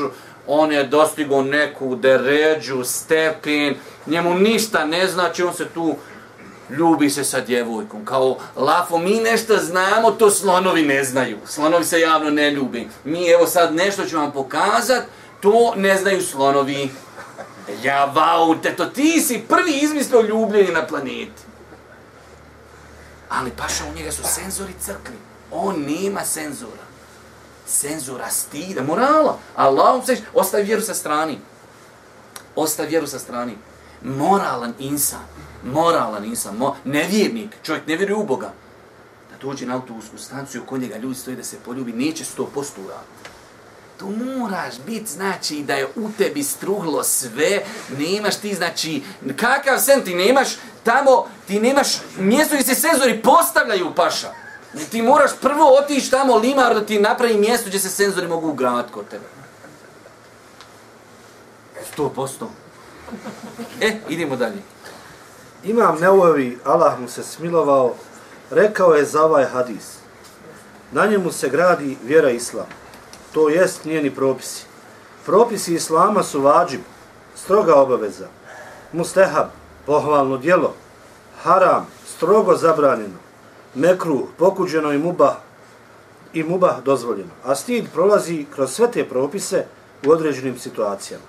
on 0.48 0.72
je 0.72 0.84
dostigo 0.84 1.42
neku 1.42 1.96
deređu, 1.96 2.84
stepin, 2.84 3.76
njemu 4.08 4.34
ništa 4.34 4.86
ne 4.86 5.08
znači, 5.08 5.44
on 5.44 5.54
se 5.54 5.68
tu 5.74 5.96
ljubi 6.70 7.10
se 7.10 7.24
sa 7.24 7.42
djevojkom. 7.42 8.06
Kao, 8.06 8.38
lafo, 8.56 8.98
mi 8.98 9.20
nešto 9.20 9.58
znamo, 9.58 10.12
to 10.12 10.32
slonovi 10.32 10.82
ne 10.82 11.04
znaju. 11.04 11.38
Slonovi 11.46 11.86
se 11.86 12.00
javno 12.00 12.30
ne 12.30 12.52
ljubi. 12.52 12.88
Mi, 13.04 13.28
evo 13.28 13.48
sad, 13.48 13.76
nešto 13.76 14.06
ću 14.06 14.18
vam 14.18 14.32
pokazat, 14.32 15.04
to 15.42 15.74
ne 15.76 15.98
znaju 15.98 16.22
slonovi. 16.22 16.90
Ja, 17.84 18.06
vau, 18.06 18.56
teto, 18.56 18.86
ti 18.86 19.22
si 19.22 19.44
prvi 19.50 19.80
izmislio 19.82 20.22
ljubljenje 20.22 20.72
na 20.72 20.88
planeti. 20.88 21.42
Ali 23.30 23.52
paša, 23.52 23.84
u 23.92 23.96
njega 23.96 24.12
su 24.12 24.24
senzori 24.24 24.74
crkli. 24.80 25.16
On 25.52 25.76
nema 25.82 26.26
senzora. 26.26 26.84
Senzora 27.68 28.30
stida, 28.30 28.84
morala. 28.84 29.38
Allah 29.56 30.06
se 30.06 30.18
ostavi 30.34 30.64
vjeru 30.64 30.82
sa 30.82 30.94
strani. 30.94 31.40
Ostavi 32.56 32.90
vjeru 32.90 33.08
sa 33.08 33.20
strani. 33.20 33.58
Moralan 34.04 34.74
insan. 34.80 35.26
Moralan 35.64 36.26
insan. 36.26 36.58
Mo, 36.58 36.76
nevjernik. 36.84 37.56
Čovjek 37.64 37.88
ne 37.88 37.96
vjeruje 37.96 38.18
u 38.18 38.26
Boga. 38.26 38.52
Da 39.32 39.38
dođe 39.42 39.66
na 39.66 39.76
autobusku 39.76 40.18
stanciju, 40.18 40.66
kod 40.66 40.82
njega 40.82 40.98
ljudi 40.98 41.16
stoji 41.16 41.38
da 41.38 41.44
se 41.44 41.58
poljubi, 41.66 41.92
neće 41.92 42.26
sto 42.26 42.46
posto 42.46 42.82
uraditi 42.82 43.31
tu 44.02 44.10
moraš 44.10 44.74
biti, 44.86 45.12
znači, 45.12 45.64
da 45.64 45.74
je 45.74 45.88
u 45.96 46.10
tebi 46.18 46.44
struhlo 46.44 47.04
sve, 47.04 47.64
nemaš 47.98 48.36
ti, 48.36 48.56
znači, 48.56 49.04
kakav 49.36 49.80
sen 49.80 50.04
ti 50.04 50.16
nemaš, 50.16 50.48
tamo 50.84 51.28
ti 51.48 51.60
nemaš 51.60 51.88
mjesto 52.18 52.56
gdje 52.56 52.76
se 52.76 52.82
senzori 52.82 53.22
postavljaju, 53.22 53.96
paša. 53.96 54.34
Ti 54.92 55.02
moraš 55.02 55.32
prvo 55.42 55.78
otići 55.78 56.12
tamo 56.12 56.38
limar 56.38 56.74
da 56.74 56.86
ti 56.86 57.00
napravi 57.00 57.38
mjesto 57.38 57.68
gdje 57.68 57.80
se 57.80 57.90
senzori 57.90 58.28
mogu 58.28 58.50
ugraditi 58.50 58.94
kod 58.94 59.08
tebe. 59.08 59.26
Sto 61.94 62.10
posto. 62.10 62.50
E, 63.82 63.98
idemo 64.10 64.36
dalje. 64.36 64.62
Imam 65.64 66.00
Neuovi, 66.00 66.60
Allah 66.66 67.00
mu 67.00 67.08
se 67.08 67.24
smilovao, 67.24 67.96
rekao 68.50 68.94
je 68.94 69.06
za 69.06 69.24
ovaj 69.24 69.46
hadis. 69.46 69.98
Na 70.92 71.06
njemu 71.06 71.32
se 71.32 71.50
gradi 71.50 71.98
vjera 72.04 72.30
Islama 72.30 72.81
to 73.34 73.50
jest 73.50 73.86
njeni 73.86 74.12
propisi. 74.12 74.66
Propisi 75.26 75.74
islama 75.74 76.24
su 76.24 76.42
vađib, 76.42 76.82
stroga 77.36 77.76
obaveza, 77.76 78.28
mustehab, 78.94 79.48
pohvalno 79.86 80.38
djelo, 80.38 80.74
haram, 81.44 81.88
strogo 82.08 82.56
zabranjeno, 82.56 83.18
mekru, 83.76 84.28
pokuđeno 84.38 84.94
i 84.94 84.98
mubah, 84.98 85.36
i 86.34 86.44
mubah 86.44 86.84
dozvoljeno. 86.84 87.32
A 87.46 87.56
stid 87.56 87.86
prolazi 87.94 88.46
kroz 88.56 88.72
sve 88.72 88.92
te 88.92 89.10
propise 89.10 89.66
u 90.06 90.12
određenim 90.12 90.60
situacijama. 90.60 91.24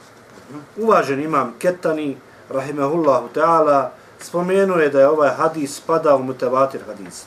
Uvažen 0.77 1.23
imam 1.23 1.55
Ketani 1.59 2.17
rahimahullahu 2.49 3.29
ta'ala, 3.35 3.89
spomenuo 4.21 4.77
je 4.77 4.91
da 4.91 5.01
je 5.01 5.09
ovaj 5.09 5.31
hadis 5.31 5.77
spada 5.77 6.17
u 6.17 6.23
mutavatir 6.23 6.81
hadisa. 6.87 7.27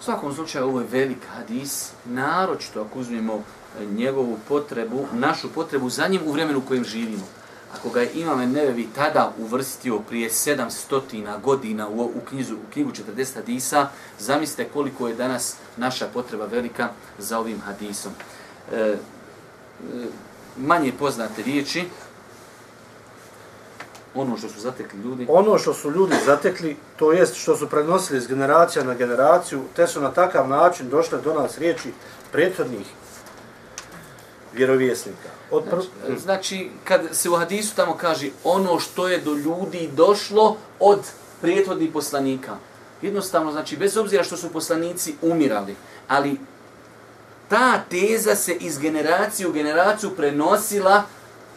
U 0.00 0.02
svakom 0.02 0.34
slučaju 0.34 0.66
ovo 0.66 0.80
je 0.80 0.86
velik 0.90 1.26
hadis, 1.36 1.90
naročito 2.04 2.80
ako 2.80 2.98
uzmemo 2.98 3.42
njegovu 3.84 4.38
potrebu, 4.48 5.06
našu 5.12 5.52
potrebu 5.52 5.90
za 5.90 6.08
njim 6.08 6.20
u 6.26 6.32
vremenu 6.32 6.58
u 6.58 6.68
kojem 6.68 6.84
živimo. 6.84 7.26
Ako 7.74 7.90
ga 7.90 8.00
je 8.00 8.10
Imam 8.14 8.52
Nevevi 8.52 8.88
tada 8.94 9.32
uvrstio 9.38 9.98
prije 9.98 10.30
700 10.30 11.40
godina 11.40 11.88
u, 11.88 12.00
u, 12.00 12.20
knjizu, 12.28 12.54
u 12.54 12.72
knjigu 12.72 12.90
40 12.90 13.34
hadisa, 13.34 13.88
zamislite 14.18 14.70
koliko 14.72 15.08
je 15.08 15.14
danas 15.14 15.56
naša 15.76 16.06
potreba 16.06 16.46
velika 16.46 16.88
za 17.18 17.38
ovim 17.38 17.60
hadisom. 17.60 18.12
E, 18.72 18.76
e, 18.76 18.96
manje 20.56 20.92
poznate 20.98 21.42
riječi, 21.42 21.84
ono 24.14 24.36
što 24.36 24.48
su 24.48 24.60
zatekli 24.60 25.00
ljudi. 25.00 25.26
Ono 25.28 25.58
što 25.58 25.74
su 25.74 25.90
ljudi 25.90 26.14
zatekli, 26.26 26.76
to 26.96 27.12
jest 27.12 27.34
što 27.34 27.56
su 27.56 27.68
prenosili 27.68 28.18
iz 28.18 28.26
generacija 28.26 28.84
na 28.84 28.94
generaciju, 28.94 29.62
te 29.76 29.86
su 29.86 30.00
na 30.00 30.10
takav 30.10 30.48
način 30.48 30.88
došle 30.88 31.20
do 31.20 31.34
nas 31.34 31.58
riječi 31.58 31.92
prethodnih 32.32 32.86
vjerovjesnika. 34.52 35.28
Od 35.50 35.64
pr... 35.64 35.76
Znači, 36.06 36.22
znači, 36.22 36.70
kad 36.84 37.00
se 37.12 37.30
u 37.30 37.36
hadisu 37.36 37.76
tamo 37.76 37.96
kaže 37.96 38.30
ono 38.44 38.78
što 38.80 39.08
je 39.08 39.18
do 39.18 39.34
ljudi 39.34 39.88
došlo 39.96 40.56
od 40.80 41.00
prijetvodnih 41.40 41.90
poslanika. 41.92 42.56
Jednostavno, 43.02 43.52
znači, 43.52 43.76
bez 43.76 43.96
obzira 43.96 44.24
što 44.24 44.36
su 44.36 44.52
poslanici 44.52 45.14
umirali, 45.22 45.76
ali 46.08 46.36
ta 47.48 47.84
teza 47.90 48.34
se 48.34 48.54
iz 48.54 48.78
generacije 48.78 49.48
u 49.48 49.52
generaciju 49.52 50.10
prenosila 50.16 51.02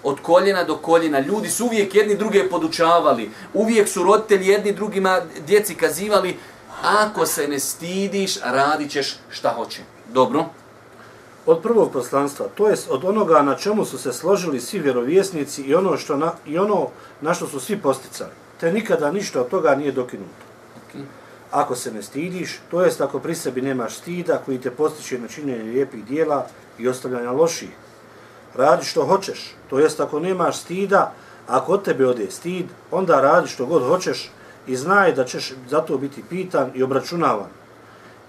od 0.03 0.19
koljena 0.21 0.63
do 0.63 0.77
koljena. 0.77 1.19
Ljudi 1.19 1.49
su 1.49 1.65
uvijek 1.65 1.95
jedni 1.95 2.15
druge 2.15 2.49
podučavali. 2.49 3.31
Uvijek 3.53 3.89
su 3.89 4.03
roditelji 4.03 4.47
jedni 4.47 4.71
drugima 4.71 5.21
djeci 5.47 5.75
kazivali 5.75 6.37
ako 6.83 7.25
se 7.25 7.47
ne 7.47 7.59
stidiš, 7.59 8.37
radit 8.43 8.91
ćeš 8.91 9.17
šta 9.29 9.49
hoće. 9.49 9.81
Dobro? 10.13 10.45
Od 11.45 11.61
prvog 11.61 11.91
poslanstva, 11.91 12.45
to 12.55 12.69
jest 12.69 12.91
od 12.91 13.05
onoga 13.05 13.41
na 13.41 13.55
čemu 13.55 13.85
su 13.85 13.97
se 13.97 14.13
složili 14.13 14.59
svi 14.59 14.79
vjerovjesnici 14.79 15.61
i 15.61 15.75
ono, 15.75 15.97
što 15.97 16.17
na, 16.17 16.31
i 16.45 16.57
ono 16.57 16.87
na 17.21 17.33
što 17.33 17.47
su 17.47 17.59
svi 17.59 17.77
posticali. 17.77 18.31
Te 18.59 18.71
nikada 18.73 19.11
ništa 19.11 19.41
od 19.41 19.49
toga 19.49 19.75
nije 19.75 19.91
dokinuto. 19.91 20.45
Okay. 20.77 21.03
Ako 21.51 21.75
se 21.75 21.91
ne 21.91 22.03
stidiš, 22.03 22.59
to 22.71 22.81
jest 22.81 23.01
ako 23.01 23.19
pri 23.19 23.35
sebi 23.35 23.61
nemaš 23.61 23.95
stida 23.95 24.41
koji 24.45 24.57
te 24.57 24.71
postiče 24.71 25.19
na 25.19 25.27
činjenje 25.27 25.63
lijepih 25.63 26.05
dijela 26.05 26.47
i 26.79 26.87
ostavljanja 26.87 27.31
loših, 27.31 27.69
radi 28.55 28.85
što 28.85 29.05
hoćeš. 29.05 29.55
To 29.69 29.79
jest 29.79 29.99
ako 29.99 30.19
nemaš 30.19 30.57
stida, 30.57 31.13
ako 31.47 31.73
od 31.73 31.83
tebe 31.83 32.07
ode 32.07 32.31
stid, 32.31 32.65
onda 32.91 33.21
radi 33.21 33.47
što 33.47 33.65
god 33.65 33.87
hoćeš 33.87 34.31
i 34.67 34.75
znaj 34.75 35.13
da 35.13 35.25
ćeš 35.25 35.53
zato 35.69 35.97
biti 35.97 36.23
pitan 36.29 36.71
i 36.75 36.83
obračunavan. 36.83 37.60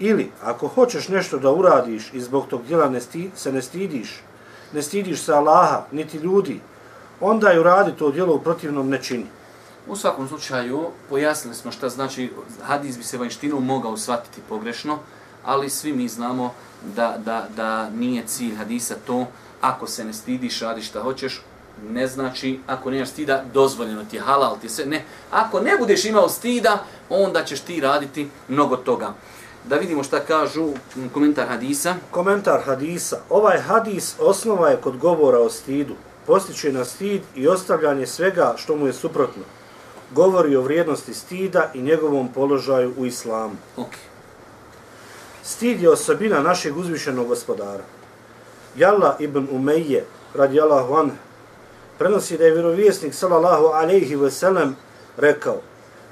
Ili, 0.05 0.31
ako 0.43 0.69
hoćeš 0.69 1.09
nešto 1.09 1.38
da 1.38 1.53
uradiš 1.53 2.11
i 2.12 2.21
zbog 2.21 2.47
tog 2.47 2.67
djela 2.67 2.88
ne 2.91 3.01
sti, 3.01 3.31
se 3.37 3.53
ne 3.53 3.62
stidiš, 3.62 4.21
ne 4.73 4.83
stidiš 4.83 5.23
se 5.23 5.33
Allaha, 5.33 5.83
niti 5.93 6.17
ljudi, 6.17 6.61
onda 7.21 7.53
ju 7.53 7.62
radi 7.62 7.93
to 7.99 8.11
djelo 8.11 8.35
u 8.35 8.41
protivnom 8.41 8.88
ne 8.88 9.03
čini. 9.03 9.27
U 9.88 9.97
svakom 9.97 10.29
slučaju, 10.29 10.91
pojasnili 11.09 11.57
smo 11.57 11.73
šta 11.73 11.88
znači, 11.88 12.31
hadis 12.62 12.99
bi 12.99 13.05
se 13.05 13.19
vanštinu 13.19 13.61
mogao 13.61 13.97
shvatiti 13.97 14.41
pogrešno, 14.49 14.99
ali 15.45 15.71
svi 15.71 15.93
mi 15.93 16.09
znamo 16.09 16.55
da, 16.97 17.17
da, 17.25 17.47
da 17.57 17.91
nije 17.91 18.27
cilj 18.27 18.55
hadisa 18.55 18.95
to, 19.07 19.27
ako 19.61 19.87
se 19.87 20.05
ne 20.05 20.12
stidiš, 20.12 20.61
radi 20.61 20.83
šta 20.83 21.03
hoćeš, 21.03 21.43
ne 21.91 22.07
znači, 22.07 22.61
ako 22.67 22.91
nemaš 22.91 23.09
stida, 23.09 23.45
dozvoljeno 23.55 24.05
ti 24.05 24.17
je, 24.17 24.23
halal 24.23 24.59
ti 24.59 24.67
je 24.67 24.71
sve. 24.71 24.87
Ne, 24.87 25.05
ako 25.31 25.61
ne 25.61 25.77
budeš 25.79 26.05
imao 26.05 26.29
stida, 26.29 26.85
onda 27.09 27.45
ćeš 27.45 27.61
ti 27.61 27.81
raditi 27.81 28.29
mnogo 28.49 28.77
toga. 28.77 29.15
Da 29.64 29.77
vidimo 29.77 30.03
šta 30.03 30.20
kažu 30.20 30.68
komentar 31.14 31.48
hadisa. 31.48 31.94
Komentar 32.11 32.61
hadisa. 32.64 33.18
Ovaj 33.31 33.59
hadis 33.59 34.14
osnova 34.20 34.68
je 34.68 34.77
kod 34.77 34.96
govora 34.96 35.38
o 35.38 35.51
stidu. 35.51 35.94
Postiče 36.27 36.72
na 36.72 36.85
stid 36.85 37.22
i 37.35 37.48
ostavljanje 37.48 38.07
svega 38.07 38.55
što 38.57 38.77
mu 38.77 38.87
je 38.87 38.92
suprotno. 38.92 39.42
Govori 40.14 40.57
o 40.57 40.62
vrijednosti 40.62 41.14
stida 41.14 41.70
i 41.75 41.83
njegovom 41.83 42.29
položaju 42.29 42.94
u 42.98 43.07
islamu. 43.07 43.55
Okay. 43.77 44.03
Stid 45.42 45.83
je 45.83 45.90
osobina 45.90 46.42
našeg 46.42 46.77
uzvišenog 46.77 47.27
gospodara. 47.27 47.85
Jalla 48.77 49.16
ibn 49.20 49.48
Umeyje, 49.53 50.03
radi 50.35 50.61
Allahu 50.61 50.94
an, 50.94 51.11
prenosi 51.98 52.38
da 52.38 52.44
je 52.44 52.53
vjerovjesnik 52.53 53.14
sallallahu 53.14 53.64
alaihi 53.64 54.16
ve 54.16 54.31
sellem 54.31 54.77
rekao, 55.16 55.61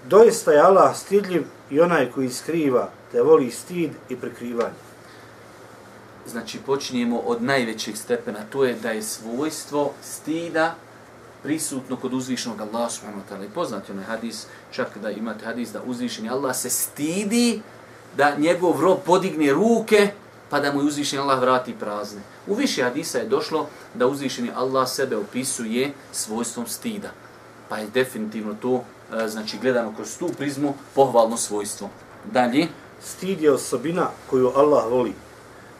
doista 0.09 0.53
je 0.53 0.61
Allah 0.61 0.97
stidljiv 0.97 1.45
i 1.71 1.81
onaj 1.81 2.11
koji 2.11 2.31
skriva, 2.31 2.89
te 3.13 3.23
voli 3.23 3.51
stid 3.51 3.91
i 4.09 4.17
prekrivanje. 4.17 4.75
Znači, 6.27 6.59
počinjemo 6.67 7.19
od 7.19 7.43
najvećeg 7.43 7.97
stepena, 7.97 8.39
to 8.53 8.65
je 8.65 8.75
da 8.75 8.91
je 8.91 9.03
svojstvo 9.03 9.93
stida 10.03 10.75
prisutno 11.43 11.97
kod 11.97 12.15
uzvišenog 12.15 12.61
Allaha 12.61 12.91
subhanahu 12.91 13.23
wa 13.23 13.35
ta'ala. 13.35 13.47
I 13.47 13.55
poznati 13.55 13.93
onaj 13.93 14.05
hadis, 14.05 14.47
čak 14.71 14.99
da 14.99 15.11
imate 15.11 15.45
hadis 15.45 15.73
da 15.73 15.83
uzvišeni 15.83 16.31
Allah 16.31 16.57
se 16.57 16.71
stidi 16.71 17.63
da 18.17 18.37
njegov 18.39 18.81
rob 18.81 18.99
podigne 19.07 19.53
ruke 19.53 20.11
pa 20.51 20.61
da 20.61 20.73
mu 20.73 20.81
uzvišeni 20.81 21.23
Allah 21.23 21.41
vrati 21.41 21.75
prazne. 21.81 22.21
U 22.47 22.55
više 22.55 22.83
hadisa 22.83 23.19
je 23.19 23.29
došlo 23.29 23.69
da 23.95 24.07
uzvišeni 24.07 24.51
Allah 24.55 24.89
sebe 24.89 25.17
opisuje 25.17 25.93
svojstvom 26.13 26.67
stida. 26.67 27.11
Pa 27.69 27.79
je 27.79 27.87
definitivno 27.95 28.55
to, 28.55 28.85
e, 29.13 29.29
znači 29.29 29.59
gledano 29.63 29.95
kroz 29.97 30.19
tu 30.19 30.29
prizmu, 30.39 30.75
pohvalno 30.95 31.37
svojstvo. 31.37 31.91
Dalje. 32.33 32.69
Stid 33.03 33.41
je 33.41 33.53
osobina 33.53 34.09
koju 34.31 34.53
Allah 34.55 34.85
voli. 34.91 35.13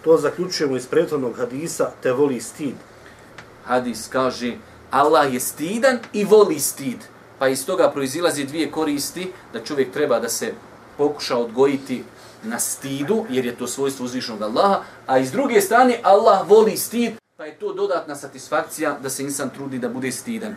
To 0.05 0.17
zaključujemo 0.17 0.77
iz 0.77 0.87
prethodnog 0.87 1.37
hadisa, 1.37 1.91
te 2.03 2.13
voli 2.13 2.41
stid. 2.41 2.75
Hadis 3.65 4.09
kaže, 4.09 4.57
Allah 4.91 5.35
je 5.35 5.41
stidan 5.41 5.99
i 6.13 6.25
voli 6.25 6.59
stid. 6.59 6.99
Pa 7.39 7.49
iz 7.49 7.67
toga 7.67 7.91
proizilazi 7.91 8.45
dvije 8.45 8.71
koristi, 8.71 9.33
da 9.53 9.65
čovjek 9.65 9.93
treba 9.93 10.21
da 10.21 10.29
se 10.29 10.53
pokuša 10.97 11.37
odgojiti 11.37 12.05
na 12.43 12.59
stidu, 12.59 13.25
jer 13.31 13.47
je 13.47 13.57
to 13.57 13.67
svojstvo 13.67 14.05
uzvišnog 14.05 14.43
Allaha, 14.43 14.83
a 15.07 15.19
iz 15.19 15.33
druge 15.33 15.61
strane 15.61 16.01
Allah 16.03 16.49
voli 16.49 16.77
stid, 16.77 17.13
pa 17.37 17.45
je 17.45 17.59
to 17.59 17.73
dodatna 17.73 18.17
satisfakcija 18.17 18.99
da 19.03 19.11
se 19.11 19.23
insan 19.23 19.51
trudi 19.51 19.79
da 19.79 19.89
bude 19.89 20.13
stidan. 20.13 20.57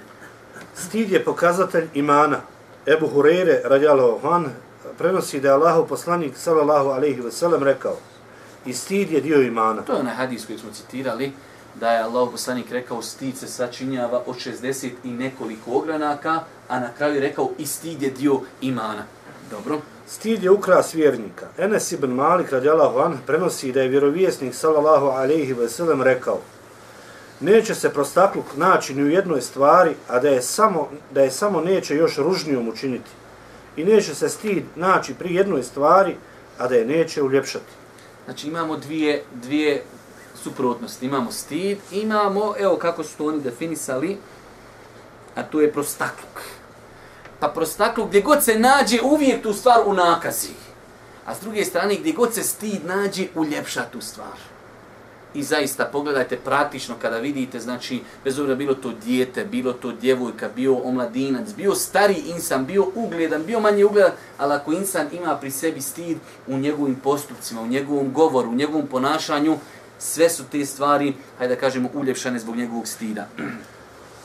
Stid 0.76 1.12
je 1.12 1.24
pokazatelj 1.26 1.88
imana. 1.94 2.42
Ebu 2.88 3.08
Hureyre, 3.08 3.62
radijalahu 3.64 4.20
han, 4.28 4.52
prenosi 4.98 5.40
da 5.40 5.48
je 5.48 5.54
Allahu 5.54 5.88
poslanik, 5.88 6.38
sallallahu 6.38 6.90
alaihi 6.90 7.22
ve 7.22 7.32
sellem, 7.32 7.64
rekao, 7.64 7.96
i 8.66 8.74
stid 8.74 9.12
je 9.12 9.22
dio 9.22 9.42
imana. 9.42 9.82
To 9.82 9.94
je 9.94 10.00
onaj 10.00 10.16
hadis 10.16 10.46
koji 10.46 10.60
smo 10.60 10.72
citirali, 10.72 11.32
da 11.76 11.92
je 11.92 12.04
Allah 12.04 12.30
poslanik 12.32 12.72
rekao 12.72 13.02
stid 13.02 13.38
se 13.38 13.48
sačinjava 13.48 14.22
od 14.26 14.36
60 14.36 14.90
i 15.04 15.12
nekoliko 15.12 15.72
ogranaka, 15.72 16.40
a 16.68 16.80
na 16.80 16.90
kraju 16.98 17.16
je 17.16 17.22
rekao 17.22 17.50
i 17.58 17.66
stid 17.66 18.02
je 18.02 18.10
dio 18.10 18.40
imana. 18.62 19.04
Dobro. 19.52 19.80
Stid 20.08 20.44
je 20.44 20.52
ukras 20.52 20.94
vjernika. 20.94 21.48
Enes 21.58 21.92
ibn 21.92 22.12
Malik 22.12 22.52
radijalahu 22.52 23.00
anh 23.00 23.18
prenosi 23.28 23.72
da 23.72 23.82
je 23.82 23.88
vjerovjesnik 23.88 24.56
sallallahu 24.56 25.06
alaihi 25.06 25.54
ve 25.54 25.70
sellem 25.70 26.02
rekao 26.02 26.40
Neće 27.40 27.76
se 27.76 27.90
prostakluk 27.90 28.46
naći 28.56 28.94
ni 28.94 29.04
u 29.04 29.10
jednoj 29.10 29.42
stvari, 29.42 29.96
a 30.08 30.20
da 30.20 30.30
je 30.30 30.42
samo, 30.42 30.90
da 31.12 31.22
je 31.22 31.32
samo 31.32 31.62
neće 31.62 31.96
još 31.96 32.18
ružnijom 32.18 32.68
učiniti. 32.68 33.10
I 33.78 33.84
neće 33.84 34.16
se 34.16 34.30
stid 34.30 34.64
naći 34.76 35.14
pri 35.14 35.36
jednoj 35.36 35.64
stvari, 35.64 36.16
a 36.58 36.68
da 36.68 36.76
je 36.76 36.86
neće 36.86 37.24
uljepšati. 37.24 37.72
Znači 38.26 38.48
imamo 38.48 38.78
dvije, 38.78 39.24
dvije 39.34 39.84
suprotnosti. 40.44 41.06
Imamo 41.06 41.32
stid, 41.32 41.78
imamo, 41.92 42.54
evo 42.60 42.78
kako 42.78 43.04
su 43.04 43.18
to 43.18 43.26
oni 43.26 43.42
definisali, 43.42 44.18
a 45.36 45.44
to 45.44 45.62
je 45.62 45.72
prostakluk 45.72 46.42
pa 47.44 47.50
prostakluk 47.50 48.08
gdje 48.08 48.22
god 48.22 48.44
se 48.44 48.60
nađe 48.60 49.02
uvijek 49.02 49.44
tu 49.44 49.54
stvar 49.54 49.80
u 49.86 49.94
nakazi. 49.94 50.54
A 51.26 51.36
s 51.36 51.40
druge 51.40 51.66
strane 51.66 51.96
gdje 51.96 52.14
god 52.14 52.34
se 52.34 52.44
stid 52.44 52.86
nađe 52.86 53.28
uljepša 53.36 53.86
tu 53.92 54.02
stvar. 54.02 54.38
I 55.34 55.44
zaista 55.44 55.86
pogledajte 55.86 56.38
praktično 56.38 56.96
kada 57.02 57.18
vidite, 57.18 57.60
znači 57.60 58.02
bez 58.24 58.40
obzira 58.40 58.56
bilo 58.56 58.74
to 58.74 58.92
dijete, 59.06 59.46
bilo 59.46 59.74
to 59.74 59.92
djevojka, 59.92 60.50
bio 60.56 60.76
omladinac, 60.76 61.54
bio 61.58 61.76
stari 61.76 62.24
insan, 62.28 62.66
bio 62.66 62.86
ugledan, 62.96 63.46
bio 63.46 63.60
manje 63.60 63.86
ugledan, 63.86 64.12
ali 64.38 64.54
ako 64.54 64.74
insan 64.74 65.08
ima 65.12 65.38
pri 65.38 65.52
sebi 65.52 65.82
stid 65.82 66.18
u 66.48 66.58
njegovim 66.58 66.96
postupcima, 66.96 67.62
u 67.62 67.68
njegovom 67.68 68.14
govoru, 68.14 68.50
u 68.50 68.56
njegovom 68.56 68.88
ponašanju, 68.88 69.58
sve 70.00 70.30
su 70.30 70.44
te 70.52 70.66
stvari, 70.66 71.14
hajde 71.38 71.56
da 71.56 71.62
kažemo, 71.62 71.90
uljepšane 71.94 72.40
zbog 72.40 72.56
njegovog 72.56 72.88
stida. 72.88 73.28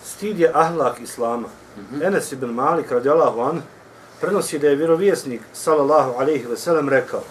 Stid 0.05 0.39
je 0.39 0.51
ahlak 0.55 1.01
islama. 1.01 1.49
-hmm. 1.79 2.07
Enes 2.07 2.33
ibn 2.33 2.47
Malik 2.47 2.91
radijallahu 2.91 3.41
an 3.41 3.63
prenosi 4.21 4.59
da 4.59 4.69
je 4.69 4.77
vjerovjesnik 4.77 5.41
sallallahu 5.53 6.13
alejhi 6.19 6.47
ve 6.47 6.57
sellem 6.57 6.89
rekao 6.89 7.23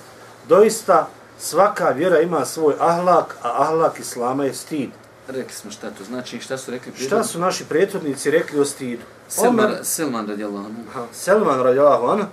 doista 0.50 1.08
svaka 1.40 1.90
vjera 1.90 2.22
ima 2.22 2.46
svoj 2.46 2.74
ahlak 2.80 3.38
a 3.44 3.64
ahlak 3.64 4.00
islama 4.00 4.46
je 4.46 4.54
stid 4.54 4.90
rekli 5.28 5.54
smo 5.54 5.72
šta 5.72 5.90
to 5.92 6.04
znači, 6.04 6.40
šta 6.40 6.58
su 6.58 6.72
rekli 6.72 6.94
Šta 6.96 7.24
su 7.24 7.40
naši 7.40 7.66
prethodnici 7.66 8.32
rekli 8.32 8.60
o 8.60 8.66
stidu? 8.66 9.04
Selman, 9.28 9.66
Omer- 9.66 9.84
Selman 9.84 10.28
radijallahu 10.28 10.66
anhu. 10.66 10.82
Aha, 10.90 11.06
Selman 11.14 11.64
radijallahu 11.64 12.08
anhu 12.08 12.26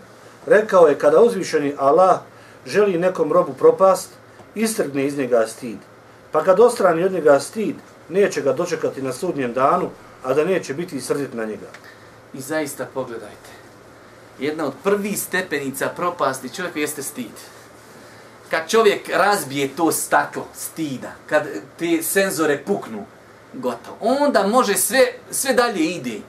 rekao 0.46 0.86
je 0.86 0.98
kada 0.98 1.20
uzvišeni 1.20 1.74
Allah 1.78 2.18
želi 2.66 2.98
nekom 2.98 3.32
robu 3.32 3.52
propast, 3.52 4.08
istrgne 4.54 5.06
iz 5.06 5.18
njega 5.18 5.46
stid. 5.46 5.78
Pa 6.32 6.44
kad 6.44 6.60
ostrani 6.60 7.04
od 7.04 7.12
njega 7.12 7.40
stid, 7.40 7.76
neće 8.08 8.40
ga 8.40 8.52
dočekati 8.52 9.02
na 9.02 9.12
sudnjem 9.12 9.52
danu, 9.52 9.90
a 10.24 10.34
da 10.34 10.44
neće 10.44 10.74
biti 10.74 11.00
srdit 11.00 11.34
na 11.34 11.44
njega. 11.44 11.66
I 12.34 12.40
zaista 12.40 12.86
pogledajte. 12.94 13.50
Jedna 14.38 14.66
od 14.66 14.72
prvih 14.84 15.20
stepenica 15.20 15.88
propasti 15.88 16.54
čovjeku 16.54 16.78
jeste 16.78 17.02
stid. 17.02 17.32
Kad 18.54 18.68
čovjek 18.68 19.08
razbije 19.08 19.76
to 19.76 19.92
staklo 19.92 20.46
stida, 20.56 21.12
kad 21.26 21.46
te 21.78 22.02
senzore 22.02 22.64
puknu, 22.64 23.04
gotovo. 23.52 23.96
Onda 24.00 24.46
može 24.46 24.74
sve, 24.74 25.06
sve 25.30 25.54
dalje 25.54 25.84
ide. 25.84 26.20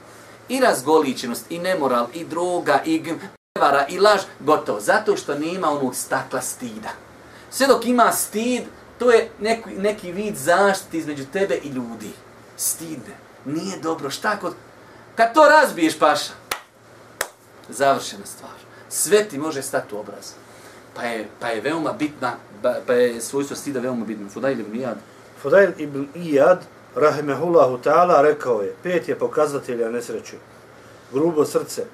I 0.49 0.59
razgoličenost, 0.59 1.45
i 1.49 1.59
nemoral, 1.59 2.07
i 2.13 2.25
droga, 2.25 2.81
i 2.85 3.03
prevara, 3.53 3.85
i 3.89 3.99
laž, 3.99 4.21
gotovo. 4.39 4.79
Zato 4.79 5.17
što 5.17 5.35
nema 5.35 5.69
onog 5.69 5.95
stakla 5.95 6.41
stida. 6.41 6.89
Sve 7.49 7.67
dok 7.67 7.85
ima 7.85 8.11
stid, 8.11 8.63
to 8.99 9.11
je 9.11 9.29
neki, 9.39 9.69
neki 9.69 10.11
vid 10.11 10.35
zaštite 10.35 10.97
između 10.97 11.25
tebe 11.25 11.59
i 11.63 11.67
ljudi. 11.67 12.11
Stid. 12.57 13.01
Nije 13.45 13.77
dobro. 13.77 14.09
Šta 14.09 14.39
kod... 14.39 14.53
Kad 15.15 15.33
to 15.33 15.45
razbiješ, 15.49 15.99
paša, 15.99 16.33
završena 17.69 18.25
stvar. 18.25 18.57
Sve 18.89 19.23
ti 19.23 19.37
može 19.37 19.61
stati 19.61 19.95
u 19.95 19.99
obraz. 19.99 20.44
Pa 20.95 21.01
je, 21.03 21.27
pa 21.39 21.47
je 21.47 21.61
veoma 21.61 21.93
bitna, 21.93 22.33
ba- 22.63 22.79
pa 22.87 22.93
je 22.93 23.21
svojstvo 23.21 23.55
stida 23.55 23.79
veoma 23.79 24.05
bitno. 24.05 24.29
Fudajl 24.29 24.59
ibn 24.59 24.77
Iyad. 24.79 24.97
Fudail 25.41 25.71
ibn 25.77 26.07
Iyad, 26.15 26.59
rahimehullahu 26.95 27.77
ta'ala, 27.83 28.21
rekao 28.21 28.61
je, 28.61 28.73
pet 28.83 29.07
je 29.09 29.19
pokazatelja 29.19 29.89
nesreće. 29.89 30.37
Grubo 31.13 31.45
srce, 31.45 31.85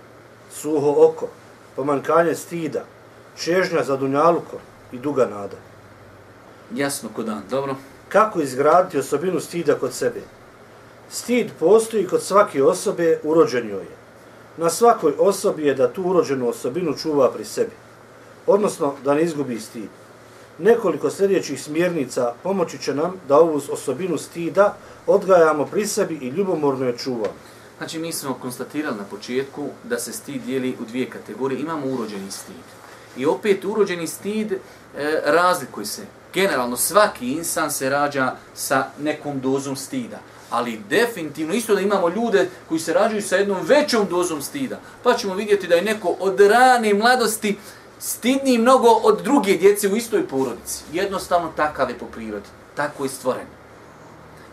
suho 0.54 0.96
oko, 0.98 1.28
pomankanje 1.76 2.36
stida, 2.36 2.84
čežnja 3.38 3.84
za 3.84 3.98
dunjalukom 3.98 4.60
i 4.92 4.98
duga 5.00 5.26
nada. 5.26 5.58
Jasno 6.76 7.10
ko 7.16 7.24
dan, 7.24 7.44
dobro. 7.50 7.76
Kako 8.10 8.42
izgraditi 8.42 9.00
osobinu 9.00 9.40
stida 9.40 9.76
kod 9.76 9.94
sebe? 9.94 10.22
Stid 11.10 11.52
postoji 11.60 12.08
kod 12.08 12.24
svake 12.24 12.64
osobe, 12.64 13.20
urođen 13.24 13.70
joj 13.70 13.84
je. 13.84 13.98
Na 14.58 14.70
svakoj 14.70 15.14
osobi 15.20 15.68
je 15.68 15.74
da 15.74 15.94
tu 15.94 16.04
urođenu 16.04 16.50
osobinu 16.50 16.98
čuva 16.98 17.32
pri 17.32 17.46
sebi, 17.46 17.72
odnosno 18.48 18.94
da 19.04 19.14
ne 19.14 19.22
izgubi 19.22 19.60
stid. 19.60 19.90
Nekoliko 20.60 21.10
sljedećih 21.10 21.64
smjernica 21.64 22.34
pomoći 22.44 22.78
će 22.78 22.96
nam 22.96 23.14
da 23.28 23.38
ovu 23.38 23.62
osobinu 23.72 24.18
stida 24.18 24.78
odgajamo 25.08 25.66
pri 25.66 25.88
sebi 25.88 26.16
i 26.22 26.28
ljubomorno 26.28 26.86
je 26.86 26.98
čuvamo. 26.98 27.34
Znači, 27.78 28.00
mi 28.00 28.14
smo 28.14 28.34
konstatirali 28.34 28.98
na 28.98 29.04
početku 29.04 29.68
da 29.84 30.00
se 30.00 30.14
stid 30.14 30.42
dijeli 30.42 30.76
u 30.82 30.86
dvije 30.86 31.10
kategorije. 31.10 31.62
Imamo 31.62 31.88
urođeni 31.88 32.32
stid. 32.32 32.66
I 33.18 33.26
opet 33.26 33.66
urođeni 33.66 34.08
stid 34.08 34.52
e, 34.52 34.58
razlikuje 35.26 35.86
se. 35.86 36.02
Generalno, 36.34 36.78
svaki 36.78 37.32
insan 37.32 37.72
se 37.72 37.90
rađa 37.90 38.36
sa 38.54 38.88
nekom 39.00 39.40
dozom 39.40 39.76
stida. 39.76 40.20
Ali 40.50 40.82
definitivno 40.90 41.54
isto 41.54 41.76
da 41.76 41.82
imamo 41.82 42.10
ljude 42.10 42.50
koji 42.70 42.80
se 42.80 42.94
rađaju 42.94 43.22
sa 43.22 43.36
jednom 43.36 43.66
većom 43.66 44.08
dozom 44.10 44.42
stida. 44.42 44.80
Pa 45.04 45.14
ćemo 45.14 45.36
vidjeti 45.36 45.68
da 45.68 45.76
je 45.76 45.82
neko 45.82 46.16
od 46.20 46.40
rane 46.40 46.94
mladosti 46.94 47.58
stidniji 48.02 48.58
mnogo 48.58 48.88
od 48.88 49.22
druge 49.24 49.54
djece 49.54 49.88
u 49.88 49.96
istoj 49.96 50.28
porodici. 50.28 50.84
Jednostavno 50.94 51.52
takav 51.56 51.90
je 51.90 51.98
po 51.98 52.06
prirodi. 52.06 52.50
Tako 52.76 53.04
je 53.04 53.10
stvoren. 53.10 53.46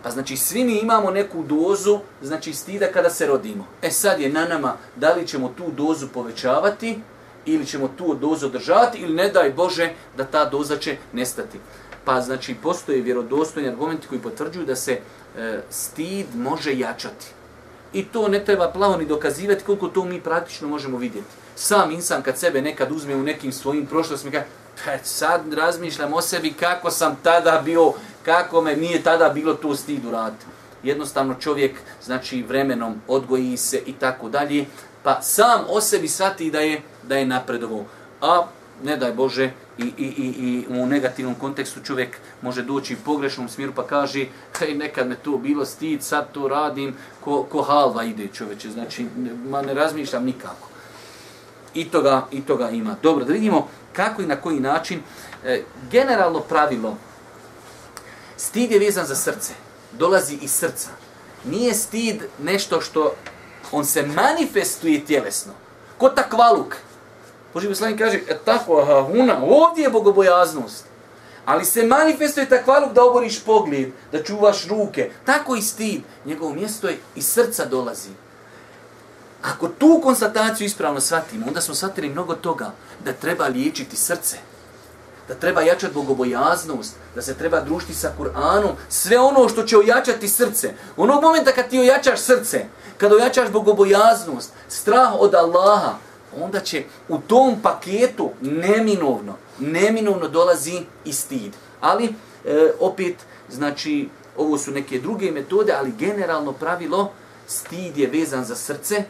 Pa 0.02 0.10
znači 0.10 0.36
svi 0.36 0.64
mi 0.64 0.78
imamo 0.78 1.10
neku 1.10 1.42
dozu, 1.42 1.98
znači 2.22 2.52
stida 2.54 2.86
kada 2.92 3.10
se 3.10 3.26
rodimo. 3.26 3.66
E 3.82 3.90
sad 3.90 4.20
je 4.20 4.28
na 4.28 4.44
nama 4.44 4.76
da 4.96 5.14
li 5.14 5.26
ćemo 5.26 5.54
tu 5.56 5.64
dozu 5.70 6.08
povećavati 6.08 7.00
ili 7.46 7.66
ćemo 7.66 7.88
tu 7.98 8.14
dozu 8.14 8.46
održavati 8.46 8.98
ili 8.98 9.14
ne 9.14 9.28
daj 9.28 9.50
Bože 9.50 9.92
da 10.16 10.24
ta 10.24 10.44
doza 10.44 10.76
će 10.76 10.96
nestati. 11.12 11.58
Pa 12.04 12.20
znači 12.20 12.54
postoje 12.62 13.02
vjerodostojni 13.02 13.68
argumenti 13.68 14.06
koji 14.08 14.20
potvrđuju 14.20 14.66
da 14.66 14.76
se 14.76 15.00
e, 15.36 15.60
stid 15.70 16.26
može 16.34 16.78
jačati. 16.78 17.26
I 17.92 18.04
to 18.04 18.28
ne 18.28 18.44
treba 18.44 18.70
plavo 18.70 18.96
ni 18.96 19.06
dokazivati 19.06 19.64
koliko 19.64 19.88
to 19.88 20.04
mi 20.04 20.20
praktično 20.20 20.68
možemo 20.68 20.98
vidjeti. 20.98 21.47
Sam 21.60 21.90
insan 21.90 22.22
kad 22.22 22.38
sebe 22.38 22.62
nekad 22.62 22.92
uzme 22.92 23.16
u 23.16 23.22
nekim 23.22 23.52
svojim 23.52 23.86
prošlostima, 23.86 24.32
kaže, 24.32 24.44
"Pa, 24.84 25.04
sad 25.04 25.52
razmišljam 25.52 26.12
o 26.14 26.20
sebi 26.20 26.52
kako 26.52 26.90
sam 26.90 27.16
tada 27.22 27.62
bio, 27.64 27.92
kako 28.24 28.60
me 28.60 28.76
nije 28.76 29.02
tada 29.02 29.28
bilo 29.28 29.54
to 29.54 29.76
stid 29.76 30.04
uraditi. 30.04 30.44
Jednostavno 30.82 31.34
čovjek, 31.34 31.80
znači 32.02 32.42
vremenom 32.42 33.00
odgoji 33.08 33.56
se 33.56 33.82
i 33.86 33.92
tako 33.92 34.28
dalje, 34.28 34.66
pa 35.02 35.22
sam 35.22 35.64
o 35.68 35.80
sebi 35.80 36.08
shvati 36.08 36.50
da 36.50 36.60
je, 36.60 36.82
da 37.02 37.16
je 37.16 37.26
napredovao. 37.26 37.84
A 38.20 38.46
ne 38.84 38.96
daj 38.96 39.12
Bože, 39.12 39.50
i, 39.78 39.82
i, 39.82 40.06
i, 40.06 40.26
i 40.48 40.66
u 40.68 40.86
negativnom 40.86 41.34
kontekstu 41.34 41.80
čovjek 41.84 42.18
može 42.42 42.62
doći 42.62 42.94
u 42.94 43.04
pogrešnom 43.04 43.48
smjeru 43.48 43.72
pa 43.76 43.86
kaže, 43.86 44.26
hej, 44.58 44.74
nekad 44.74 45.08
me 45.08 45.16
to 45.16 45.38
bilo 45.38 45.64
stid, 45.64 46.02
sad 46.02 46.32
to 46.32 46.48
radim, 46.48 46.94
ko, 47.20 47.42
ko 47.42 47.62
halva 47.62 48.04
ide 48.04 48.28
čoveče, 48.32 48.70
znači, 48.70 49.06
ma 49.48 49.62
ne 49.62 49.74
razmišljam 49.74 50.24
nikako. 50.24 50.68
I 51.74 51.90
toga, 51.90 52.26
I 52.30 52.40
toga 52.40 52.70
ima. 52.70 52.96
Dobro, 53.02 53.24
da 53.24 53.32
vidimo 53.32 53.68
kako 53.92 54.22
i 54.22 54.26
na 54.26 54.36
koji 54.36 54.60
način. 54.60 55.00
E, 55.44 55.62
generalno 55.90 56.40
pravilo, 56.40 56.96
stid 58.36 58.72
je 58.72 58.78
vezan 58.78 59.06
za 59.06 59.14
srce, 59.14 59.52
dolazi 59.92 60.38
iz 60.42 60.50
srca. 60.50 60.90
Nije 61.44 61.74
stid 61.74 62.22
nešto 62.38 62.80
što 62.80 63.14
on 63.72 63.84
se 63.84 64.02
manifestuje 64.02 65.04
tjelesno. 65.04 65.52
Ko 65.98 66.08
takvaluk. 66.08 66.76
Boži 67.54 67.68
poslanik 67.68 67.98
kaže, 67.98 68.20
e 68.28 68.38
tako, 68.44 68.80
aha, 68.80 69.02
huna, 69.02 69.42
ovdje 69.44 69.82
je 69.82 69.90
bogobojaznost. 69.90 70.84
Ali 71.44 71.64
se 71.64 71.86
manifestuje 71.86 72.48
takvaluk 72.48 72.92
da 72.92 73.04
oboriš 73.04 73.44
pogled, 73.44 73.88
da 74.12 74.22
čuvaš 74.22 74.68
ruke. 74.68 75.10
Tako 75.24 75.56
i 75.56 75.62
stid. 75.62 76.02
Njegovo 76.24 76.52
mjesto 76.54 76.88
je 76.88 76.98
iz 77.14 77.26
srca 77.26 77.64
dolazi. 77.64 78.10
Ako 79.42 79.68
tu 79.68 80.00
konstataciju 80.02 80.66
ispravno 80.66 81.00
shvatimo, 81.00 81.46
onda 81.46 81.60
smo 81.60 81.74
shvatili 81.74 82.08
mnogo 82.08 82.34
toga 82.34 82.72
da 83.04 83.12
treba 83.12 83.46
liječiti 83.46 83.96
srce. 83.96 84.36
Da 85.28 85.34
treba 85.34 85.62
jačati 85.62 85.94
bogobojaznost, 85.94 86.94
da 87.14 87.22
se 87.22 87.34
treba 87.34 87.60
družiti 87.60 87.94
sa 87.94 88.12
Kur'anom, 88.18 88.72
sve 88.88 89.18
ono 89.18 89.48
što 89.48 89.62
će 89.62 89.78
ojačati 89.78 90.28
srce. 90.28 90.74
Onog 90.96 91.22
momenta 91.22 91.52
kad 91.52 91.68
ti 91.68 91.78
ojačaš 91.78 92.20
srce, 92.20 92.64
kad 92.98 93.12
ojačaš 93.12 93.50
bogobojaznost, 93.50 94.52
strah 94.68 95.14
od 95.18 95.34
Allaha, 95.34 95.94
onda 96.40 96.60
će 96.60 96.84
u 97.08 97.18
tom 97.18 97.56
paketu 97.62 98.30
neminovno, 98.40 99.34
neminovno 99.58 100.28
dolazi 100.28 100.80
i 101.04 101.12
stid. 101.12 101.52
Ali, 101.80 102.14
e, 102.44 102.72
opet, 102.80 103.16
znači, 103.50 104.08
ovo 104.36 104.58
su 104.58 104.70
neke 104.70 105.00
druge 105.00 105.30
metode, 105.30 105.72
ali 105.72 105.92
generalno 105.98 106.52
pravilo, 106.52 107.12
stid 107.46 107.98
je 107.98 108.06
vezan 108.06 108.44
za 108.44 108.56
srce, 108.56 109.04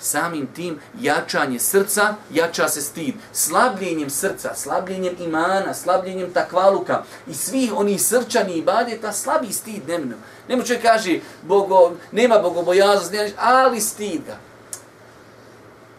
samim 0.00 0.46
tim 0.54 0.78
jačanje 1.00 1.58
srca, 1.58 2.14
jača 2.30 2.68
se 2.68 2.80
stid. 2.80 3.14
Slabljenjem 3.32 4.10
srca, 4.10 4.54
slabljenjem 4.54 5.14
imana, 5.20 5.74
slabljenjem 5.74 6.32
takvaluka 6.32 7.02
i 7.26 7.34
svih 7.34 7.72
onih 7.76 8.02
srčanih 8.02 8.56
ibadeta, 8.56 9.12
slabi 9.12 9.52
stid 9.52 9.88
nemno. 9.88 10.16
Nemo 10.48 10.62
čovjek 10.62 10.82
kaže, 10.82 11.20
bogo, 11.42 11.92
nema 12.12 12.38
bogobojaznost, 12.38 13.12
nema, 13.12 13.24
ništa, 13.24 13.40
ali 13.42 13.80
stid 13.80 14.20
ga. 14.26 14.36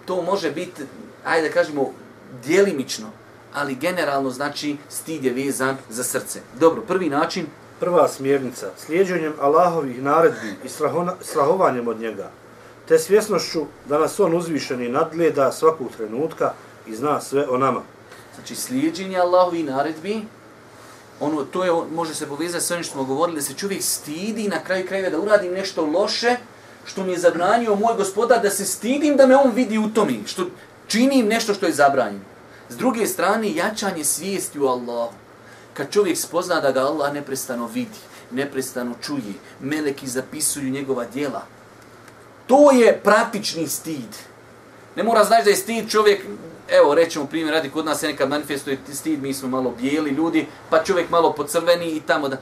To 0.05 0.21
može 0.21 0.51
biti, 0.51 0.83
ajde 1.25 1.47
da 1.47 1.53
kažemo, 1.53 1.93
djelimično, 2.43 3.07
ali 3.53 3.75
generalno 3.75 4.29
znači 4.29 4.77
stid 4.89 5.23
je 5.23 5.33
vezan 5.33 5.77
za 5.89 6.03
srce. 6.03 6.39
Dobro, 6.59 6.81
prvi 6.81 7.09
način, 7.09 7.45
Prva 7.79 8.07
smjernica, 8.07 8.67
slijedženjem 8.77 9.33
Allahovih 9.41 10.01
naredbi 10.01 10.55
i 10.65 10.69
strahona, 10.69 11.13
strahovanjem 11.21 11.87
od 11.87 11.99
njega, 11.99 12.29
te 12.87 12.99
svjesnošću 12.99 13.65
da 13.89 13.99
nas 13.99 14.19
on 14.19 14.35
uzvišeni 14.35 14.89
nadgleda 14.89 15.51
svakog 15.51 15.87
trenutka 15.97 16.53
i 16.87 16.95
zna 16.95 17.21
sve 17.21 17.47
o 17.49 17.57
nama. 17.57 17.81
Znači, 18.35 18.55
slijedženje 18.55 19.17
Allahovi 19.17 19.63
naredbi, 19.63 20.21
ono, 21.19 21.43
to 21.43 21.63
je, 21.63 21.71
može 21.95 22.15
se 22.15 22.27
povezati 22.27 22.65
s 22.65 22.71
onim 22.71 22.83
što 22.83 22.93
smo 22.93 23.03
govorili, 23.03 23.35
da 23.35 23.41
se 23.41 23.53
čovjek 23.53 23.83
stidi 23.83 24.47
na 24.47 24.63
kraju 24.63 24.87
krajeva 24.87 25.09
da 25.09 25.19
uradim 25.19 25.53
nešto 25.53 25.85
loše, 25.85 26.35
što 26.85 27.03
mi 27.03 27.11
je 27.11 27.19
zabranio 27.19 27.75
moj 27.75 27.95
gospodar, 27.97 28.41
da 28.41 28.49
se 28.49 28.65
stidim 28.65 29.17
da 29.17 29.27
me 29.27 29.35
on 29.35 29.51
vidi 29.51 29.77
u 29.77 29.89
tome, 29.89 30.13
što 30.25 30.45
činim 30.87 31.27
nešto 31.27 31.53
što 31.53 31.65
je 31.65 31.73
zabranjeno. 31.73 32.23
S 32.69 32.77
druge 32.77 33.07
strane, 33.07 33.51
jačanje 33.55 34.03
svijesti 34.03 34.59
u 34.59 34.67
Allahu. 34.67 35.13
Kad 35.73 35.91
čovjek 35.91 36.17
spozna 36.17 36.61
da 36.61 36.71
ga 36.71 36.79
Allah 36.79 37.13
neprestano 37.13 37.67
vidi, 37.67 37.99
neprestano 38.31 38.95
čuje, 39.01 39.33
meleki 39.61 40.07
zapisuju 40.07 40.69
njegova 40.69 41.05
djela, 41.05 41.56
to 42.47 42.71
je 42.71 42.99
praktični 43.03 43.67
stid. 43.67 44.15
Ne 44.95 45.03
mora 45.03 45.23
znaći 45.23 45.43
da 45.43 45.49
je 45.49 45.55
stid 45.55 45.89
čovjek, 45.89 46.25
evo 46.69 46.95
rećemo 46.95 47.25
primjer, 47.25 47.53
radi 47.53 47.69
kod 47.69 47.85
nas 47.85 47.99
se 47.99 48.07
nekad 48.07 48.29
manifestuje 48.29 48.77
stid, 48.93 49.21
mi 49.21 49.33
smo 49.33 49.49
malo 49.49 49.73
bijeli 49.81 50.09
ljudi, 50.09 50.47
pa 50.69 50.83
čovjek 50.83 51.09
malo 51.09 51.33
pocrveni 51.33 51.91
i 51.91 52.01
tamo 52.01 52.29
da... 52.29 52.37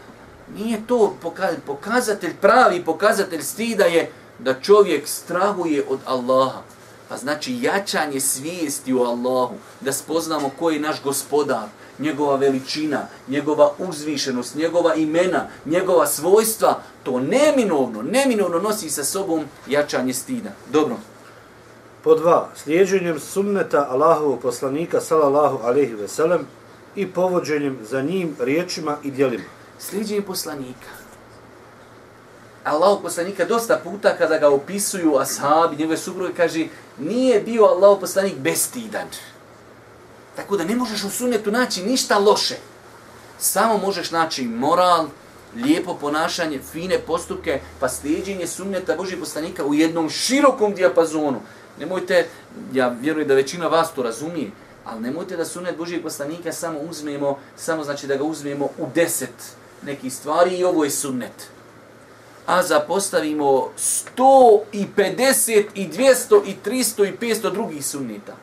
Nije 0.57 0.87
to 0.87 1.15
pokazatelj, 1.21 1.61
pokazatelj, 1.65 2.33
pravi 2.41 2.85
pokazatelj 2.85 3.41
stida 3.41 3.85
je 3.85 4.11
da 4.39 4.61
čovjek 4.61 5.07
strahuje 5.07 5.85
od 5.89 5.99
Allaha. 6.05 6.61
Pa 7.09 7.17
znači 7.17 7.59
jačanje 7.61 8.19
svijesti 8.19 8.93
u 8.93 9.01
Allahu, 9.03 9.55
da 9.81 9.93
spoznamo 9.93 10.51
ko 10.59 10.69
je 10.69 10.79
naš 10.79 11.03
gospodar, 11.03 11.67
njegova 11.99 12.35
veličina, 12.35 13.07
njegova 13.27 13.71
uzvišenost, 13.77 14.55
njegova 14.55 14.95
imena, 14.95 15.47
njegova 15.65 16.07
svojstva, 16.07 16.81
to 17.03 17.19
neminovno, 17.19 18.01
neminovno 18.01 18.59
nosi 18.59 18.89
sa 18.89 19.03
sobom 19.03 19.45
jačanje 19.67 20.13
stida. 20.13 20.49
Dobro. 20.71 20.97
Po 22.03 22.15
dva, 22.15 22.49
slijedženjem 22.55 23.19
sunneta 23.19 23.87
Allahovog 23.89 24.41
poslanika 24.41 25.01
sallallahu 25.01 25.59
alaihi 25.63 25.93
ve 25.93 26.07
sellem 26.07 26.47
i 26.95 27.07
povođenjem 27.07 27.77
za 27.81 28.01
njim 28.01 28.35
riječima 28.39 28.97
i 29.03 29.11
djelima. 29.11 29.43
Sliđenje 29.79 30.21
poslanika. 30.21 30.87
Allahu 32.63 33.01
poslanika 33.01 33.45
dosta 33.45 33.79
puta 33.83 34.17
kada 34.17 34.37
ga 34.37 34.49
opisuju 34.49 35.17
ashabi, 35.17 35.75
njegove 35.75 35.97
supruge, 35.97 36.33
kaže 36.33 36.67
nije 36.99 37.41
bio 37.41 37.63
Allahu 37.63 37.99
poslanik 37.99 38.37
bestidan. 38.37 39.07
Tako 40.35 40.57
da 40.57 40.63
ne 40.63 40.75
možeš 40.75 41.03
u 41.03 41.09
sunnetu 41.09 41.51
naći 41.51 41.83
ništa 41.83 42.17
loše. 42.17 42.55
Samo 43.39 43.77
možeš 43.77 44.11
naći 44.11 44.43
moral, 44.43 45.07
lijepo 45.55 45.93
ponašanje, 45.93 46.59
fine 46.71 46.99
postupke, 46.99 47.59
pa 47.79 47.89
slijedjenje 47.89 48.47
sunneta 48.47 48.95
Božih 48.95 49.17
poslanika 49.19 49.65
u 49.65 49.73
jednom 49.73 50.09
širokom 50.09 50.75
dijapazonu. 50.75 51.41
Nemojte, 51.79 52.27
ja 52.73 52.87
vjerujem 52.87 53.27
da 53.27 53.33
većina 53.33 53.67
vas 53.67 53.93
to 53.93 54.03
razumije, 54.03 54.51
ali 54.85 55.01
nemojte 55.01 55.37
da 55.37 55.45
sunnet 55.45 55.77
Božih 55.77 55.99
poslanika 56.03 56.51
samo 56.51 56.79
uzmemo, 56.79 57.39
samo 57.57 57.83
znači 57.83 58.07
da 58.07 58.15
ga 58.15 58.23
uzmemo 58.23 58.65
u 58.65 58.87
deset 58.95 59.33
nekih 59.81 60.13
stvari 60.13 60.57
i 60.57 60.63
ovo 60.63 60.83
je 60.83 60.89
sunnet. 60.89 61.49
A 62.45 62.63
zapostavimo 62.63 63.69
100 64.17 64.59
i 64.71 64.85
50 64.97 65.65
i 65.75 65.87
200 65.87 66.41
i 66.45 66.55
300 66.65 67.13
i 67.13 67.17
500 67.17 67.51
drugih 67.51 67.85
sunnita. 67.85 68.35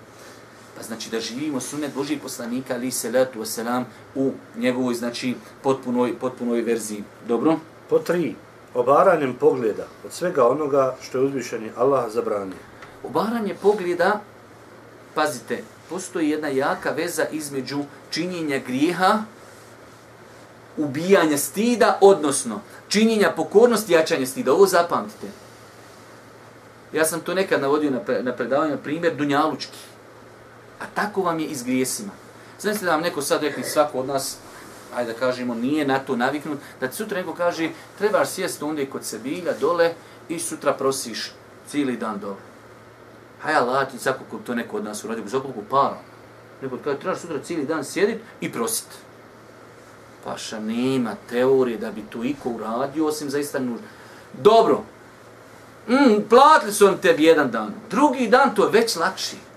Znači 0.83 1.11
da 1.11 1.21
živimo 1.21 1.61
sunnet 1.61 1.95
Božih 1.95 2.21
poslanika 2.23 2.75
ali 2.75 2.91
se 2.91 3.11
letu 3.11 3.41
wasalam 3.41 3.85
u 4.15 4.33
njegovoj 4.57 4.95
znači 4.95 5.35
potpunoj, 5.63 6.19
potpunoj 6.19 6.61
verziji. 6.63 7.05
Dobro? 7.29 7.57
Po 7.89 7.99
tri, 7.99 8.35
obaranjem 8.75 9.35
pogleda 9.35 9.87
od 10.05 10.13
svega 10.13 10.49
onoga 10.49 10.97
što 11.03 11.19
je 11.19 11.25
uzvišeni 11.25 11.71
Allah 11.77 12.13
zabranio. 12.13 12.57
Obaranje 13.05 13.55
pogleda, 13.63 14.21
pazite, 15.15 15.63
postoji 15.91 16.31
jedna 16.31 16.49
jaka 16.49 16.91
veza 16.91 17.27
između 17.33 17.79
činjenja 18.11 18.59
grijeha, 18.59 19.23
ubijanja 20.77 21.39
stida, 21.39 21.99
odnosno 22.01 22.61
činjenja 22.89 23.33
pokornosti 23.37 23.93
jačanja 23.93 24.27
stida. 24.27 24.53
Ovo 24.53 24.67
zapamtite. 24.67 25.27
Ja 26.93 27.05
sam 27.05 27.21
to 27.21 27.35
nekad 27.35 27.61
navodio 27.61 27.91
na, 27.91 28.01
pre, 28.01 28.23
na 28.23 28.33
predavanju, 28.33 28.79
primjer 28.85 29.17
Dunjalučki. 29.17 29.79
A 30.83 30.85
tako 30.95 31.23
vam 31.23 31.39
je 31.39 31.47
i 31.47 31.55
s 31.55 31.65
grijesima. 31.65 32.11
Znači 32.61 32.85
da 32.85 32.91
vam 32.91 33.01
neko 33.01 33.23
sad 33.23 33.43
rekli 33.43 33.65
svako 33.65 33.99
od 33.99 34.07
nas, 34.07 34.37
ajde 34.95 35.13
da 35.13 35.19
kažemo, 35.19 35.55
nije 35.55 35.87
na 35.87 35.99
to 35.99 36.17
naviknut, 36.17 36.59
da 36.81 36.89
ti 36.89 36.97
sutra 36.97 37.19
neko 37.19 37.35
kaže, 37.35 37.71
trebaš 37.99 38.29
sjesti 38.29 38.65
ondje 38.65 38.91
kod 38.91 39.05
Sebilja 39.05 39.53
dole 39.61 39.95
i 40.29 40.39
sutra 40.39 40.73
prosiš 40.73 41.33
cijeli 41.69 41.97
dan 41.97 42.21
dole. 42.21 42.37
Haj 43.43 43.55
Allah, 43.55 43.91
ti 43.91 43.99
svako 43.99 44.25
ko 44.31 44.39
to 44.47 44.55
neko 44.55 44.77
od 44.77 44.85
nas 44.85 45.05
uradio, 45.05 45.25
za 45.27 45.41
koliko 45.41 45.61
para. 45.71 45.99
Neko 46.63 46.79
kaže, 46.85 46.99
trebaš 46.99 47.21
sutra 47.21 47.39
cijeli 47.43 47.67
dan 47.67 47.85
sjedit 47.85 48.21
i 48.41 48.53
prosit. 48.53 48.87
Paša, 50.25 50.61
nema 50.61 51.15
teorije 51.29 51.79
da 51.79 51.91
bi 51.91 52.03
to 52.11 52.25
iko 52.25 52.49
uradio, 52.49 53.07
osim 53.07 53.31
zaista 53.31 53.59
nužno. 53.59 53.87
Dobro, 54.33 54.83
mm, 55.89 56.29
platili 56.29 56.73
su 56.73 56.87
on 56.87 56.99
tebi 56.99 57.25
jedan 57.25 57.51
dan. 57.51 57.75
Drugi 57.91 58.29
dan 58.29 58.55
to 58.55 58.65
je 58.65 58.71
već 58.71 58.97
lakši. 58.97 59.52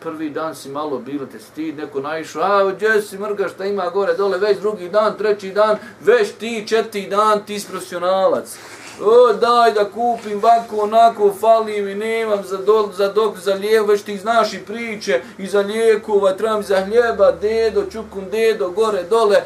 Prvi 0.00 0.30
dan 0.30 0.54
si 0.54 0.68
malo 0.68 0.98
bilo 0.98 1.26
te 1.26 1.38
stid, 1.38 1.76
neko 1.76 2.00
naišao, 2.00 2.42
a 2.42 2.72
gdje 2.72 3.02
si 3.02 3.18
mrga 3.18 3.48
šta 3.48 3.64
ima 3.64 3.90
gore 3.90 4.14
dole, 4.14 4.38
već 4.38 4.58
drugi 4.58 4.88
dan, 4.88 5.18
treći 5.18 5.50
dan, 5.50 5.78
već 6.00 6.32
ti 6.32 6.64
četiri 6.68 7.06
dan, 7.06 7.46
ti 7.46 7.60
si 7.60 7.68
profesionalac. 7.68 8.56
O, 9.00 9.32
daj 9.32 9.72
da 9.72 9.84
kupim 9.84 10.38
ovako, 10.38 10.76
onako, 10.76 11.34
fali 11.40 11.82
mi, 11.82 11.94
nemam 11.94 12.44
za, 12.44 12.56
do, 12.56 12.90
za 12.96 13.08
dok, 13.12 13.38
za 13.38 13.54
lijevo, 13.54 13.86
već 13.86 14.02
ti 14.02 14.18
znaš 14.18 14.52
i 14.52 14.58
priče, 14.58 15.22
i 15.38 15.46
za 15.46 15.60
lijekova, 15.60 16.32
trebam 16.32 16.62
za 16.62 16.84
hljeba, 16.84 17.32
dedo, 17.32 17.84
čukun, 17.92 18.30
dedo, 18.30 18.70
gore, 18.70 19.02
dole, 19.02 19.36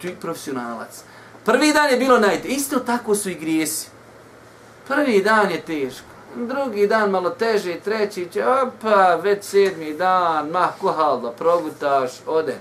ti 0.00 0.16
profesionalac. 0.20 1.02
Prvi 1.44 1.72
dan 1.72 1.90
je 1.90 1.96
bilo 1.96 2.18
najte, 2.18 2.48
isto 2.48 2.78
tako 2.78 3.14
su 3.14 3.30
i 3.30 3.34
grijesi. 3.34 3.88
Prvi 4.88 5.22
dan 5.22 5.50
je 5.50 5.60
teško, 5.60 6.15
drugi 6.36 6.86
dan 6.86 7.10
malo 7.10 7.30
teže, 7.30 7.80
treći 7.80 8.28
će, 8.32 8.46
opa, 8.46 9.14
već 9.14 9.44
sedmi 9.44 9.94
dan, 9.94 10.48
mah, 10.48 10.70
kohal 10.80 11.20
da 11.20 11.30
progutaš, 11.30 12.10
ode. 12.26 12.56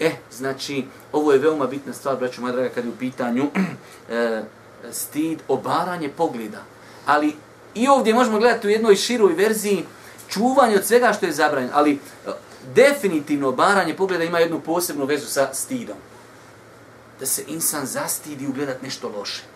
E, 0.00 0.10
znači, 0.32 0.84
ovo 1.12 1.32
je 1.32 1.38
veoma 1.38 1.66
bitna 1.66 1.92
stvar, 1.92 2.16
braću 2.16 2.40
moja 2.40 2.52
draga, 2.52 2.68
kad 2.68 2.84
je 2.84 2.90
u 2.90 2.96
pitanju 2.98 3.44
e, 4.10 4.42
stid, 4.90 5.38
obaranje 5.48 6.08
pogleda. 6.08 6.62
Ali 7.06 7.36
i 7.74 7.88
ovdje 7.88 8.14
možemo 8.14 8.38
gledati 8.38 8.66
u 8.66 8.70
jednoj 8.70 8.96
široj 8.96 9.32
verziji 9.32 9.84
čuvanje 10.28 10.76
od 10.76 10.84
svega 10.84 11.12
što 11.12 11.26
je 11.26 11.32
zabranjeno, 11.32 11.72
ali 11.74 11.92
e, 11.92 11.98
definitivno 12.74 13.48
obaranje 13.48 13.96
pogleda 13.96 14.24
ima 14.24 14.38
jednu 14.38 14.60
posebnu 14.60 15.04
vezu 15.04 15.26
sa 15.26 15.54
stidom. 15.54 15.96
Da 17.20 17.26
se 17.26 17.44
insan 17.48 17.86
zastidi 17.86 18.46
ugledat 18.46 18.82
nešto 18.82 19.08
loše. 19.18 19.51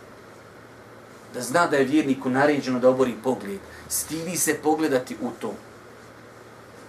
Da 1.37 1.43
zna 1.43 1.67
da 1.67 1.77
je 1.77 1.85
vjerniku 1.85 2.31
naređeno 2.31 2.79
da 2.81 2.89
obori 2.89 3.15
pogled. 3.25 3.59
Stidi 3.89 4.37
se 4.37 4.55
pogledati 4.63 5.17
u 5.23 5.31
to. 5.41 5.55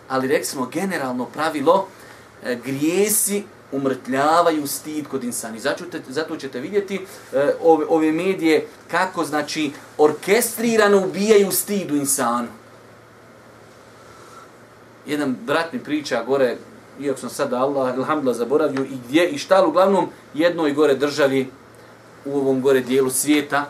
Ali 0.08 0.28
rekli 0.28 0.46
smo 0.46 0.66
generalno 0.66 1.26
pravilo, 1.26 1.88
e, 2.44 2.56
grijesi 2.56 3.44
umrtljavaju 3.72 4.68
stid 4.68 5.08
kod 5.08 5.24
insani. 5.24 5.60
Zato, 5.60 5.86
ćete, 5.86 6.02
zato 6.10 6.38
ćete 6.38 6.60
vidjeti 6.60 6.96
e, 7.34 7.54
ove, 7.62 7.86
ove 7.90 8.12
medije 8.12 8.68
kako 8.92 9.26
znači 9.26 9.72
orkestrirano 9.98 10.98
ubijaju 10.98 11.52
stid 11.52 11.92
u 11.92 11.96
insanu. 11.96 12.48
Jedan 15.06 15.36
brat 15.46 15.74
mi 15.74 15.80
priča 15.80 16.24
gore, 16.24 16.58
iako 17.00 17.20
sam 17.20 17.30
sada 17.30 17.58
Allah, 17.58 17.98
alhamdulillah, 17.98 18.38
zaboravio 18.38 18.84
i 18.84 18.98
gdje 19.08 19.30
i 19.30 19.38
šta, 19.38 19.66
uglavnom 19.68 20.10
jednoj 20.34 20.74
gore 20.74 20.96
državi 20.96 21.50
u 22.26 22.38
ovom 22.38 22.62
gore 22.62 22.82
dijelu 22.82 23.10
svijeta, 23.10 23.66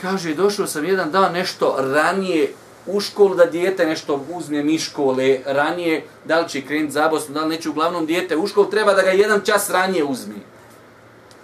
kaže, 0.00 0.34
došao 0.34 0.66
sam 0.66 0.84
jedan 0.84 1.10
dan 1.10 1.32
nešto 1.32 1.76
ranije 1.78 2.52
u 2.86 3.00
školu 3.00 3.34
da 3.34 3.44
dijete 3.44 3.86
nešto 3.86 4.24
uzme 4.32 4.62
mi 4.62 4.78
škole 4.78 5.38
ranije, 5.46 6.04
da 6.24 6.40
li 6.40 6.48
će 6.48 6.62
krenuti 6.62 6.92
zabosno, 6.92 7.34
da 7.34 7.42
li 7.42 7.48
neće 7.48 7.68
uglavnom 7.68 8.06
dijete 8.06 8.36
u 8.36 8.46
školu, 8.46 8.70
treba 8.70 8.94
da 8.94 9.02
ga 9.02 9.10
jedan 9.10 9.40
čas 9.44 9.70
ranije 9.70 10.04
uzme. 10.04 10.34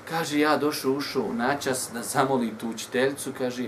Kaže, 0.09 0.39
ja 0.39 0.57
došao, 0.57 0.93
ušao 0.93 1.33
na 1.33 1.57
čas 1.57 1.91
da 1.93 2.03
zamolim 2.03 2.57
tu 2.57 2.69
učiteljicu, 2.69 3.33
kaže, 3.39 3.67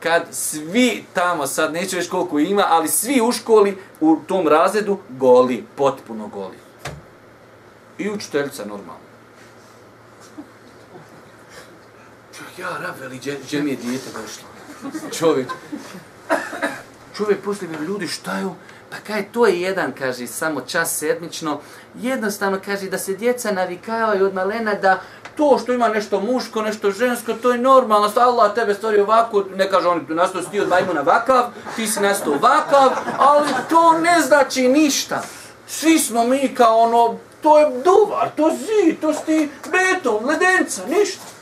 kad 0.00 0.22
svi 0.30 1.04
tamo, 1.14 1.46
sad 1.46 1.72
neću 1.72 1.96
već 1.96 2.08
koliko 2.08 2.38
ima, 2.38 2.64
ali 2.68 2.88
svi 2.88 3.20
u 3.20 3.32
školi 3.32 3.78
u 4.00 4.16
tom 4.26 4.48
razredu 4.48 4.98
goli, 5.08 5.64
potpuno 5.76 6.28
goli. 6.28 6.56
I 7.98 8.10
učiteljica 8.10 8.64
normalno. 8.64 9.07
Ja, 12.58 12.68
rabeli, 12.80 13.20
džem, 13.48 13.64
mi 13.64 13.70
je 13.70 13.76
dijete 13.76 14.10
došlo? 14.10 14.48
Čovjek 15.18 15.48
čovjek 17.18 17.42
poslije 17.44 17.70
mi 17.70 17.86
ljudi 17.86 18.08
šta 18.08 18.38
je 18.38 18.46
Pa 18.90 18.96
kaj, 19.06 19.24
to 19.32 19.46
je 19.46 19.60
jedan, 19.60 19.92
kaže, 19.98 20.26
samo 20.26 20.60
čas 20.60 20.98
sedmično. 20.98 21.60
Jednostavno, 21.94 22.58
kaže, 22.64 22.88
da 22.88 22.98
se 22.98 23.14
djeca 23.14 23.52
navikavaju 23.52 24.26
od 24.26 24.34
malena 24.34 24.74
da 24.74 25.00
to 25.36 25.58
što 25.62 25.72
ima 25.72 25.88
nešto 25.88 26.20
muško, 26.20 26.62
nešto 26.62 26.90
žensko, 26.90 27.32
to 27.32 27.52
je 27.52 27.58
normalno. 27.58 28.12
Allah 28.16 28.54
tebe 28.54 28.74
stvori 28.74 29.00
ovako, 29.00 29.44
ne 29.56 29.70
kaže 29.70 29.88
oni, 29.88 30.00
nastao 30.08 30.42
si 30.42 30.50
ti 30.50 30.60
od 30.60 30.68
majmuna 30.68 31.00
vakav, 31.00 31.44
ti 31.76 31.86
si 31.86 32.00
nastao 32.00 32.34
vakav, 32.34 32.90
ali 33.18 33.48
to 33.68 33.98
ne 33.98 34.20
znači 34.20 34.68
ništa. 34.68 35.22
Svi 35.66 35.98
smo 35.98 36.24
mi 36.24 36.54
kao 36.54 36.78
ono, 36.78 37.18
to 37.42 37.58
je 37.58 37.66
duvar, 37.84 38.30
to 38.36 38.50
zid, 38.56 39.00
to 39.00 39.12
sti 39.12 39.50
beton, 39.70 40.24
ledenca, 40.24 40.82
ništa. 40.86 41.37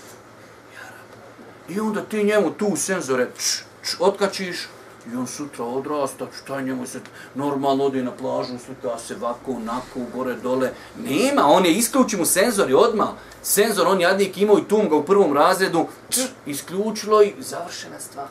I 1.69 1.81
onda 1.81 2.01
ti 2.01 2.25
njemu 2.25 2.51
tu 2.51 2.77
senzore 2.77 3.29
č, 3.39 3.63
č, 3.83 3.97
otkačiš, 4.01 4.69
I 5.13 5.17
on 5.17 5.27
sutra 5.27 5.65
odrasta, 5.65 6.27
šta 6.39 6.61
njemu 6.61 6.87
se 6.87 7.01
normalno 7.35 7.85
ode 7.85 8.03
na 8.03 8.11
plažu, 8.11 8.59
slika 8.59 8.99
se 8.99 9.15
vako, 9.15 9.53
onako, 9.53 10.01
gore, 10.15 10.35
dole. 10.35 10.73
Nema, 10.99 11.47
on 11.47 11.67
je 11.67 11.73
isključio 11.73 12.19
mu 12.19 12.25
senzori 12.25 12.75
odmah. 12.75 13.09
Senzor, 13.43 13.87
on 13.87 14.01
jadnik 14.01 14.39
imao 14.39 14.59
i 14.59 14.69
tum 14.69 14.89
ga 14.89 14.97
u 14.97 15.05
prvom 15.05 15.33
razredu, 15.33 15.87
č, 16.09 16.21
isključilo 16.47 17.23
i 17.23 17.35
završena 17.39 18.01
stvar. 18.01 18.27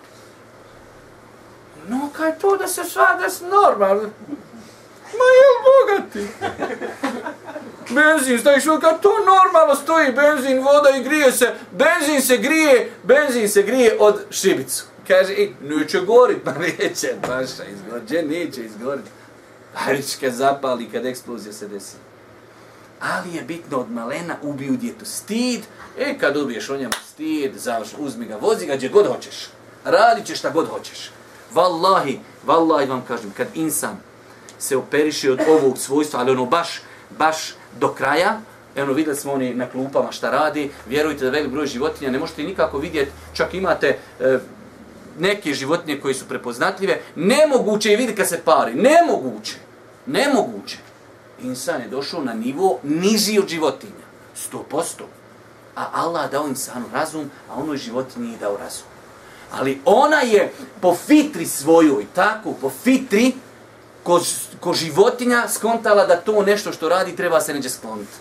No, 1.88 2.10
kaj 2.14 2.40
to 2.40 2.58
da 2.58 2.68
se 2.68 2.84
sva 2.84 3.16
da 3.22 3.30
se 3.30 3.46
normalno? 3.46 4.10
Ma 5.14 5.28
jel 5.40 5.56
bogati? 5.68 6.28
Benzin 7.90 8.40
staviš 8.40 8.66
vodu, 8.66 8.88
to 9.02 9.12
normalno 9.26 9.76
stoji, 9.76 10.12
benzin, 10.12 10.60
voda 10.60 10.90
i 10.98 11.04
grije 11.04 11.32
se, 11.32 11.54
benzin 11.72 12.22
se 12.22 12.38
grije, 12.38 12.92
benzin 13.04 13.50
se 13.50 13.62
grije 13.62 13.98
od 14.00 14.26
šibicu. 14.30 14.84
Kaže, 15.08 15.34
i, 15.34 15.54
neće 15.62 16.00
gorit, 16.00 16.38
pa 16.46 16.52
neće, 16.52 17.14
baša, 17.28 17.64
izgorđe, 17.74 18.22
neće 18.22 18.66
izgorit. 18.66 19.06
Harić 19.74 20.16
kad 20.16 20.34
zapali, 20.34 20.90
kad 20.90 21.06
eksplozija 21.06 21.54
se 21.54 21.68
desi. 21.68 21.96
Ali 23.00 23.36
je 23.36 23.42
bitno 23.42 23.78
od 23.78 23.92
malena 23.92 24.36
ubiju 24.42 24.78
djetu 24.78 25.06
stid, 25.06 25.62
e 25.98 26.18
kad 26.20 26.38
ubiješ 26.38 26.70
o 26.70 26.78
njemu 26.78 26.94
stid, 27.14 27.56
završ, 27.56 27.90
uzmi 27.98 28.26
ga, 28.26 28.36
vozi 28.36 28.66
ga 28.66 28.76
gdje 28.76 28.90
god 28.90 29.08
hoćeš. 29.08 29.50
Radit 29.84 30.26
ćeš 30.26 30.40
šta 30.40 30.50
god 30.50 30.68
hoćeš. 30.68 31.12
Wallahi, 31.54 32.18
wallahi 32.48 32.90
vam 32.90 33.04
kažem, 33.08 33.34
kad 33.38 33.48
insan 33.54 33.98
se 34.60 34.78
operiše 34.78 35.32
od 35.32 35.40
ovog 35.50 35.78
svojstva, 35.78 36.20
ali 36.20 36.32
ono 36.32 36.46
baš, 36.46 36.82
baš 37.18 37.56
do 37.80 37.94
kraja, 37.94 38.30
ono, 38.30 38.56
Evo 38.76 38.94
videli 38.94 39.18
smo 39.18 39.34
oni 39.34 39.54
na 39.54 39.70
klupama 39.70 40.12
šta 40.12 40.30
radi, 40.30 40.72
vjerujte 40.88 41.26
da 41.26 41.32
velik 41.32 41.52
broj 41.52 41.68
životinja 41.68 42.12
ne 42.12 42.20
možete 42.20 42.44
nikako 42.44 42.78
vidjeti, 42.78 43.12
čak 43.34 43.54
imate 43.54 43.98
e, 44.20 44.40
neke 45.20 45.54
životinje 45.54 46.00
koji 46.00 46.14
su 46.14 46.26
prepoznatljive, 46.28 47.02
nemoguće 47.16 47.90
je 47.90 47.98
vidjeti 47.98 48.18
kad 48.18 48.30
se 48.30 48.42
pari, 48.46 48.74
nemoguće, 48.74 49.56
nemoguće. 50.06 50.78
Insan 51.42 51.82
je 51.82 51.88
došao 51.88 52.24
na 52.24 52.34
nivo 52.34 52.80
niži 52.84 53.40
od 53.40 53.48
životinja, 53.48 54.06
sto 54.36 54.64
posto. 54.70 55.08
A 55.76 55.86
Allah 55.94 56.32
dao 56.32 56.48
insanu 56.48 56.86
razum, 56.94 57.32
a 57.50 57.56
onoj 57.56 57.78
životinji 57.78 58.32
je 58.32 58.38
dao 58.38 58.58
razum. 58.58 58.88
Ali 59.52 59.82
ona 59.86 60.22
je 60.22 60.52
po 60.82 60.96
fitri 60.96 61.46
svojoj, 61.46 62.06
tako, 62.14 62.54
po 62.62 62.70
fitri, 62.70 63.34
ko, 64.06 64.22
ko 64.60 64.74
životinja 64.74 65.48
skontala 65.50 66.06
da 66.06 66.16
to 66.16 66.42
nešto 66.42 66.72
što 66.72 66.90
radi 66.90 67.16
treba 67.16 67.42
se 67.42 67.54
neđe 67.54 67.70
skloniti. 67.70 68.14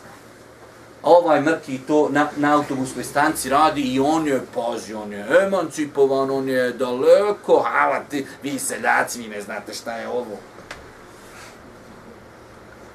A 1.02 1.10
Ovaj 1.10 1.40
mrki 1.40 1.78
to 1.86 2.08
na, 2.10 2.28
na 2.36 2.54
autobuskoj 2.54 3.04
stanci 3.04 3.48
radi 3.48 3.82
i 3.82 4.00
on 4.00 4.26
je, 4.26 4.40
pazi, 4.54 4.94
on 4.94 5.12
je 5.12 5.26
emancipovan, 5.42 6.30
on 6.30 6.48
je 6.48 6.72
daleko, 6.72 7.64
hala 7.68 8.00
ti, 8.10 8.26
vi 8.42 8.58
seljaci, 8.58 9.18
vi 9.18 9.28
ne 9.28 9.40
znate 9.40 9.74
šta 9.74 9.92
je 9.92 10.08
ovo. 10.08 10.38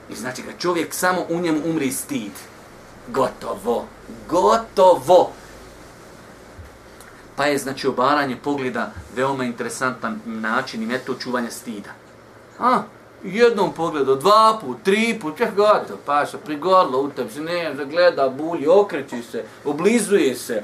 I 0.10 0.16
znači 0.16 0.42
kad 0.42 0.58
čovjek 0.60 0.94
samo 0.94 1.26
u 1.30 1.40
njemu 1.40 1.62
umri 1.66 1.92
stid, 1.92 2.32
gotovo, 3.08 3.86
gotovo. 4.30 5.32
Pa 7.36 7.46
je 7.46 7.58
znači 7.58 7.88
obaranje 7.88 8.36
pogleda 8.44 8.92
veoma 9.16 9.44
interesantan 9.44 10.22
način 10.26 10.84
i 10.84 10.86
metod 10.86 11.20
čuvanja 11.20 11.52
stida. 11.52 12.09
A, 12.60 12.84
jednom 13.24 13.74
pogledu, 13.74 14.16
dva 14.16 14.60
put, 14.62 14.78
tri 14.84 15.20
put, 15.22 15.38
čeh 15.38 15.56
gotovo, 15.56 16.00
paša, 16.06 16.38
prigorlo 16.38 17.02
u 17.02 17.10
tebi, 17.10 17.32
se 17.32 17.42
ne, 17.42 17.74
da 17.74 17.84
gleda, 17.84 18.30
bulji, 18.30 18.68
okreći 18.68 19.24
se, 19.32 19.44
oblizuje 19.66 20.36
se. 20.36 20.64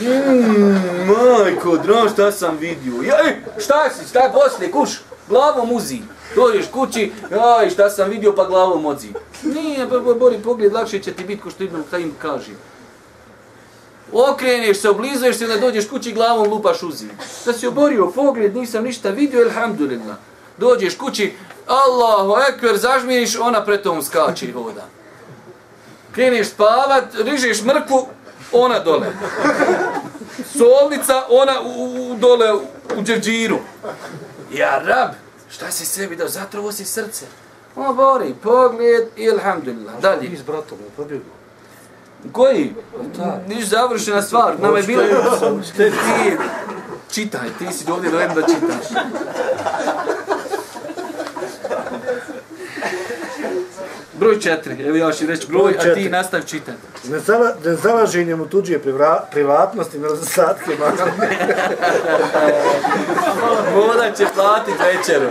Mm, 0.00 1.06
majko, 1.06 1.76
dra, 1.76 2.08
šta 2.08 2.32
sam 2.32 2.56
vidio? 2.56 3.02
Jaj, 3.02 3.36
šta 3.58 3.90
si, 3.90 4.08
šta 4.08 4.20
je 4.20 4.32
poslije, 4.32 4.70
kuš, 4.70 5.00
glavom 5.28 5.72
uzi. 5.72 5.98
Dođeš 6.34 6.66
kući, 6.72 7.12
aj, 7.58 7.70
šta 7.70 7.90
sam 7.90 8.10
vidio, 8.10 8.34
pa 8.36 8.44
glavom 8.44 8.86
odzi. 8.86 9.08
Nije, 9.42 9.88
pa 9.88 9.98
bori 9.98 10.38
pogled, 10.44 10.72
lakše 10.72 10.98
će 10.98 11.12
ti 11.12 11.24
biti 11.24 11.42
ko 11.42 11.50
što 11.50 11.64
Ibn 11.64 11.82
Kajim 11.90 12.14
kaže. 12.18 12.52
Okreneš 14.12 14.80
se, 14.80 14.90
oblizuješ 14.90 15.36
se, 15.38 15.46
da 15.46 15.56
dođeš 15.56 15.88
kući 15.88 16.12
glavom 16.12 16.50
lupaš 16.50 16.82
uzi. 16.82 17.06
Da 17.46 17.52
si 17.52 17.66
oborio 17.66 18.12
pogled, 18.14 18.56
nisam 18.56 18.84
ništa 18.84 19.10
vidio, 19.10 19.42
elhamdulillah. 19.42 20.16
Dođeš 20.58 20.96
kući, 20.96 21.34
Allahu 21.66 22.36
ekber, 22.48 22.76
zažmiriš, 22.76 23.36
ona 23.40 23.64
pred 23.64 23.82
tom 23.82 24.02
skače 24.02 24.46
i 24.46 24.52
hoda. 24.52 24.86
Kreneš 26.12 26.48
spavat, 26.48 27.04
rižeš 27.14 27.62
mrkvu, 27.62 28.08
ona 28.52 28.78
dole. 28.78 29.06
Solnica, 30.58 31.22
ona 31.28 31.60
u, 31.60 32.10
u, 32.12 32.16
dole 32.16 32.54
u 32.96 33.02
džerđiru. 33.02 33.58
Ja 34.52 34.78
rab, 34.84 35.10
šta 35.50 35.70
si 35.70 35.86
sebi 35.86 36.16
dao, 36.16 36.28
zatrovo 36.28 36.72
si 36.72 36.84
srce. 36.84 37.26
O, 37.76 37.94
bori, 37.94 38.34
pogled, 38.42 39.08
ilhamdulillah. 39.16 40.00
Dalje. 40.00 40.36
S 40.36 40.42
bratom, 40.42 40.78
je 40.78 40.90
pobjegu. 40.96 41.24
Koji? 42.32 42.74
Niš 43.48 43.64
završena 43.64 44.22
stvar. 44.22 44.60
Nama 44.60 44.78
je 44.78 44.82
bilo... 44.82 45.02
Ti, 45.76 45.92
čitaj, 47.10 47.48
ti 47.58 47.72
si 47.72 47.90
ovdje 47.90 48.10
dojem 48.10 48.34
da 48.34 48.42
čitaš. 48.42 48.86
Broj 54.18 54.40
četiri, 54.40 54.86
evo 54.86 54.96
ja 54.96 55.12
ću 55.12 55.26
reći 55.26 55.46
broj, 55.46 55.72
Broj 55.72 55.92
a 55.92 55.94
ti 55.94 56.08
nastav 56.08 56.40
čitati. 56.46 56.78
Nezala, 57.08 57.54
nezalaženjem 57.64 58.40
u 58.40 58.46
tuđe 58.46 58.78
privra, 58.78 59.24
privatnosti, 59.30 59.98
nedostatke, 59.98 60.70
makar 60.78 61.08
Voda 63.74 64.12
će 64.16 64.26
platit 64.34 64.74
večeru. 64.78 65.26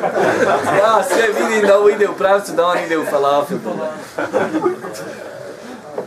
Ja 0.77 1.03
sve 1.03 1.27
vidim 1.39 1.67
da 1.67 1.77
ovo 1.77 1.89
ide 1.89 2.09
u 2.09 2.13
pravcu, 2.13 2.51
da 2.55 2.65
on 2.65 2.77
ide 2.85 2.97
u 2.97 3.05
falafel. 3.05 3.57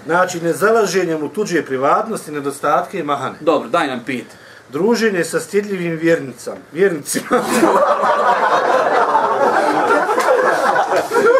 Znači, 0.07 0.41
nezalaženjem 0.41 1.23
u 1.23 1.29
tuđe 1.29 1.65
privatnosti, 1.65 2.33
nedostatke 2.33 2.99
i 2.99 3.03
mahane. 3.03 3.37
Dobro, 3.41 3.69
daj 3.69 3.87
nam 3.87 4.03
pit. 4.07 4.27
Druženje 4.69 5.25
sa 5.25 5.41
stidljivim 5.41 5.97
vjernicama. 5.97 6.57
Vjernicima. 6.73 7.27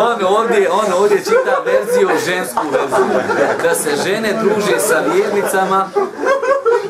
On 0.00 0.24
ovdje, 0.24 0.70
on 0.70 0.92
ovdje 0.92 1.18
čita 1.18 1.62
verziju, 1.64 2.08
žensku 2.24 2.66
verziju. 2.72 3.06
Da 3.62 3.74
se 3.74 3.96
žene 4.04 4.32
druže 4.42 4.80
sa 4.80 5.02
vjernicama. 5.14 5.90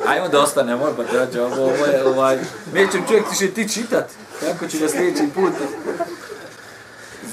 Ajmo 0.06 0.28
da 0.28 0.40
ostane, 0.40 0.76
moj 0.76 0.90
pa 0.96 1.04
trađe, 1.04 1.42
ovo, 1.42 1.64
ovo 1.64 1.86
je 1.86 2.04
ovaj... 2.04 2.38
Nećem 2.74 3.06
čovjek 3.08 3.28
ti 3.28 3.36
će 3.36 3.50
ti 3.50 3.68
čitat. 3.68 4.11
Kako 4.40 4.66
ću 4.66 4.78
ga 4.78 4.88
sljedeći 4.88 5.28
put? 5.34 5.52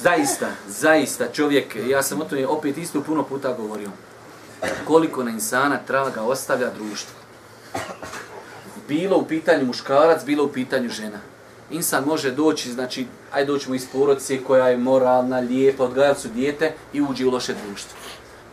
Zaista, 0.04 0.48
zaista 0.68 1.28
čovjek, 1.34 1.76
ja 1.88 2.04
sam 2.04 2.22
o 2.22 2.26
tome 2.26 2.48
opet 2.48 2.78
isto 2.78 3.02
puno 3.02 3.24
puta 3.24 3.54
govorio. 3.54 3.90
Koliko 4.88 5.24
na 5.24 5.32
insana 5.32 5.80
traga 5.88 6.22
ostavlja 6.22 6.70
društvo. 6.70 7.16
Bilo 8.88 9.18
u 9.18 9.26
pitanju 9.26 9.66
muškarac, 9.66 10.26
bilo 10.26 10.44
u 10.44 10.52
pitanju 10.52 10.90
žena 10.90 11.20
insan 11.72 12.04
može 12.04 12.32
doći, 12.32 12.72
znači, 12.72 13.06
aj 13.32 13.46
doćemo 13.46 13.76
iz 13.76 13.86
porodice 13.92 14.44
koja 14.44 14.68
je 14.68 14.78
moralna, 14.78 15.40
lijepa, 15.40 15.84
odgajat 15.84 16.20
su 16.20 16.28
dijete 16.28 16.74
i 16.94 17.02
uđe 17.02 17.26
u 17.26 17.32
loše 17.32 17.56
društvo. 17.68 17.98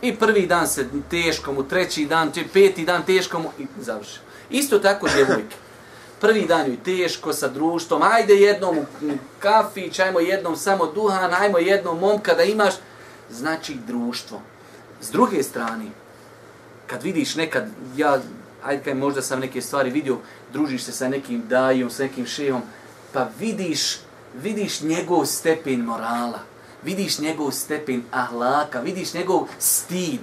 I 0.02 0.16
prvi 0.16 0.46
dan 0.46 0.68
se 0.68 0.86
teško 1.10 1.52
mu, 1.52 1.62
treći 1.62 2.06
dan, 2.06 2.32
će 2.32 2.44
peti 2.52 2.84
dan 2.84 3.02
teško 3.02 3.38
mu 3.38 3.50
i 3.58 3.66
završi. 3.80 4.18
Isto 4.50 4.78
tako 4.78 5.08
djevojke. 5.14 5.56
Prvi 6.20 6.46
dan 6.46 6.66
joj 6.66 6.76
teško 6.84 7.32
sa 7.32 7.48
društvom, 7.48 8.02
ajde 8.02 8.34
jednom 8.34 8.78
u 8.78 8.84
kafić, 9.38 9.98
ajmo 9.98 10.20
jednom 10.20 10.56
samo 10.56 10.86
duhan, 10.86 11.34
ajmo 11.34 11.58
jednom 11.58 11.98
momka 11.98 12.34
da 12.34 12.42
imaš, 12.42 12.74
znači 13.30 13.74
društvo. 13.86 14.40
S 15.00 15.10
druge 15.10 15.42
strane, 15.42 15.84
kad 16.86 17.02
vidiš 17.02 17.34
nekad, 17.34 17.68
ja, 17.96 18.20
ajde 18.64 18.82
kaj 18.82 18.94
možda 18.94 19.22
sam 19.22 19.40
neke 19.40 19.62
stvari 19.62 19.90
vidio, 19.90 20.18
družiš 20.52 20.82
se 20.82 20.92
sa 20.92 21.08
nekim 21.08 21.42
dajom, 21.48 21.90
sa 21.90 22.02
nekim 22.02 22.26
šejom, 22.26 22.62
pa 23.14 23.28
vidiš, 23.38 23.98
vidiš 24.34 24.80
njegov 24.80 25.26
stepen 25.26 25.80
morala, 25.80 26.38
vidiš 26.82 27.18
njegov 27.18 27.50
stepen 27.50 28.02
ahlaka, 28.10 28.80
vidiš 28.80 29.14
njegov 29.14 29.46
stid. 29.58 30.20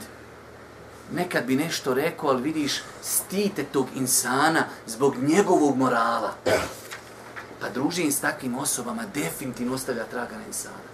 Nekad 1.13 1.45
bi 1.45 1.55
nešto 1.55 1.93
rekao, 1.93 2.29
ali 2.29 2.41
vidiš 2.41 2.81
stite 3.01 3.63
tog 3.63 3.87
insana 3.95 4.65
zbog 4.87 5.15
njegovog 5.17 5.77
morala. 5.77 6.33
Pa 7.59 7.69
druženje 7.69 8.11
s 8.11 8.19
takvim 8.19 8.55
osobama 8.55 9.03
definitivno 9.13 9.73
ostavlja 9.73 10.03
traga 10.03 10.35
na 10.35 10.45
insana. 10.47 10.91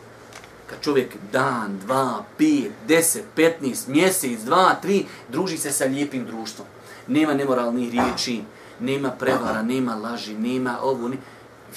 Kad 0.69 0.81
čovjek 0.81 1.15
dan, 1.31 1.79
dva, 1.79 2.23
pet, 2.37 2.71
deset, 2.87 3.25
petnaest, 3.35 3.87
mjesec, 3.87 4.39
dva, 4.39 4.75
tri, 4.81 5.05
druži 5.29 5.57
se 5.57 5.71
sa 5.71 5.85
lijepim 5.85 6.25
društvom. 6.25 6.67
Nema 7.07 7.33
nemoralnih 7.33 7.91
riječi, 7.91 8.43
nema 8.79 9.11
prevara, 9.11 9.61
nema 9.61 9.95
laži, 9.95 10.33
nema 10.33 10.77
ovo, 10.81 11.07
nema 11.07 11.21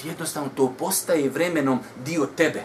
Jednostavno 0.03 0.49
to 0.55 0.73
postaje 0.79 1.29
vremenom 1.29 1.79
dio 2.05 2.27
tebe. 2.37 2.63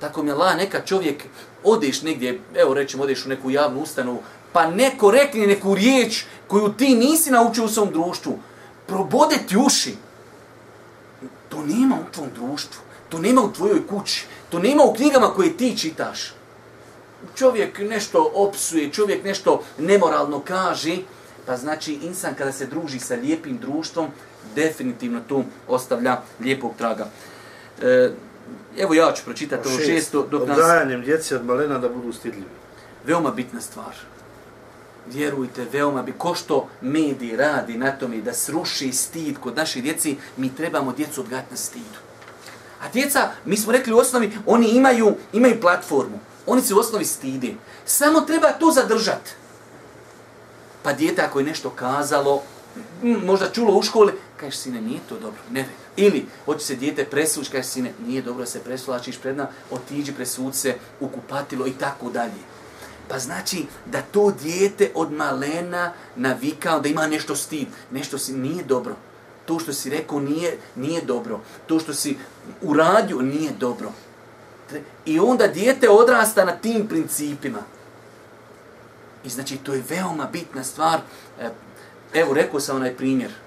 Tako 0.00 0.22
mi 0.22 0.30
je 0.30 0.34
la, 0.34 0.54
neka 0.54 0.80
čovjek, 0.84 1.24
odeš 1.64 2.02
negdje, 2.02 2.40
evo 2.54 2.74
rećemo, 2.74 3.02
odeš 3.02 3.26
u 3.26 3.28
neku 3.28 3.50
javnu 3.50 3.80
ustanovu, 3.80 4.22
pa 4.52 4.70
neko 4.70 5.10
rekne 5.10 5.46
neku 5.46 5.74
riječ 5.74 6.24
koju 6.48 6.72
ti 6.72 6.94
nisi 6.94 7.30
naučio 7.30 7.64
u 7.64 7.68
svom 7.68 7.92
društvu, 7.92 8.38
probode 8.86 9.36
ti 9.48 9.56
uši. 9.56 9.94
To 11.48 11.62
nema 11.62 11.96
u 11.96 12.12
tvom 12.12 12.28
društvu, 12.34 12.82
to 13.08 13.18
nema 13.18 13.42
u 13.42 13.52
tvojoj 13.52 13.86
kući, 13.86 14.26
to 14.50 14.58
nema 14.58 14.82
u 14.82 14.94
knjigama 14.94 15.34
koje 15.34 15.56
ti 15.56 15.78
čitaš. 15.78 16.34
Čovjek 17.36 17.78
nešto 17.78 18.30
opsuje, 18.34 18.92
čovjek 18.92 19.24
nešto 19.24 19.62
nemoralno 19.78 20.40
kaže, 20.40 20.96
pa 21.46 21.56
znači 21.56 21.92
insan 22.02 22.34
kada 22.34 22.52
se 22.52 22.66
druži 22.66 22.98
sa 22.98 23.14
lijepim 23.14 23.58
društvom, 23.58 24.08
definitivno 24.54 25.20
tu 25.28 25.44
ostavlja 25.68 26.20
lijepog 26.40 26.72
traga. 26.78 27.06
E, 27.82 28.10
evo 28.78 28.94
ja 28.94 29.12
ću 29.12 29.24
pročitati 29.24 29.68
ovo 29.68 29.78
šesto 29.78 30.26
dok 30.30 30.48
nas... 30.48 30.58
Odgajanjem 30.58 31.02
djece 31.02 31.36
od 31.36 31.44
malena 31.44 31.78
da 31.78 31.88
budu 31.88 32.12
stidljivi. 32.12 32.46
Veoma 33.06 33.30
bitna 33.30 33.60
stvar. 33.60 33.94
Vjerujte, 35.12 35.66
veoma 35.72 36.02
bi, 36.02 36.12
ko 36.12 36.34
što 36.34 36.68
mediji 36.80 37.36
radi 37.36 37.78
na 37.78 37.92
tome 37.92 38.20
da 38.20 38.32
sruši 38.32 38.92
stid 38.92 39.38
kod 39.38 39.56
naših 39.56 39.82
djeci, 39.82 40.16
mi 40.36 40.54
trebamo 40.54 40.92
djecu 40.92 41.20
odgajati 41.20 41.50
na 41.50 41.56
stidu. 41.56 41.98
A 42.82 42.88
djeca, 42.92 43.30
mi 43.44 43.56
smo 43.56 43.72
rekli 43.72 43.92
u 43.92 43.98
osnovi, 43.98 44.32
oni 44.46 44.68
imaju, 44.68 45.14
imaju 45.32 45.60
platformu. 45.60 46.18
Oni 46.46 46.62
se 46.62 46.74
u 46.74 46.78
osnovi 46.78 47.04
stide. 47.04 47.54
Samo 47.84 48.20
treba 48.20 48.52
to 48.52 48.70
zadržati. 48.70 49.30
Pa 50.82 50.92
djete 50.92 51.22
ako 51.22 51.38
je 51.38 51.44
nešto 51.44 51.70
kazalo, 51.70 52.42
možda 53.02 53.50
čulo 53.50 53.74
u 53.74 53.82
školi, 53.82 54.12
kažeš 54.44 54.58
sine, 54.58 54.80
nije 54.80 55.00
to 55.08 55.18
dobro, 55.18 55.40
ne 55.50 55.60
vega. 55.60 55.72
Ili, 55.96 56.26
hoće 56.44 56.64
se 56.64 56.74
dijete 56.74 57.04
presući, 57.04 57.50
kažeš 57.50 57.70
sine, 57.70 57.92
nije 58.06 58.22
dobro 58.22 58.40
da 58.40 58.50
se 58.50 58.60
presulačiš 58.60 59.18
pred 59.18 59.36
nam, 59.36 59.46
otiđi 59.70 60.12
presući 60.12 60.58
se 60.58 60.74
u 61.00 61.08
kupatilo 61.08 61.66
i 61.66 61.72
tako 61.72 62.10
dalje. 62.10 62.42
Pa 63.08 63.18
znači 63.18 63.66
da 63.86 64.02
to 64.02 64.30
dijete 64.30 64.90
od 64.94 65.12
malena 65.12 65.92
navikao 66.16 66.80
da 66.80 66.88
ima 66.88 67.06
nešto 67.06 67.36
stid, 67.36 67.68
nešto 67.90 68.18
si 68.18 68.32
nije 68.32 68.64
dobro. 68.64 68.96
To 69.46 69.58
što 69.58 69.72
si 69.72 69.90
rekao 69.90 70.20
nije, 70.20 70.58
nije 70.76 71.02
dobro. 71.02 71.40
To 71.66 71.80
što 71.80 71.94
si 71.94 72.16
uradio 72.62 73.22
nije 73.22 73.52
dobro. 73.52 73.92
I 75.06 75.18
onda 75.18 75.46
dijete 75.46 75.90
odrasta 75.90 76.44
na 76.44 76.52
tim 76.52 76.88
principima. 76.88 77.58
I 79.24 79.28
znači 79.28 79.56
to 79.56 79.74
je 79.74 79.82
veoma 79.88 80.28
bitna 80.32 80.64
stvar. 80.64 81.00
E, 81.40 81.50
evo, 82.14 82.34
rekao 82.34 82.60
sam 82.60 82.76
onaj 82.76 82.96
primjer. 82.96 83.43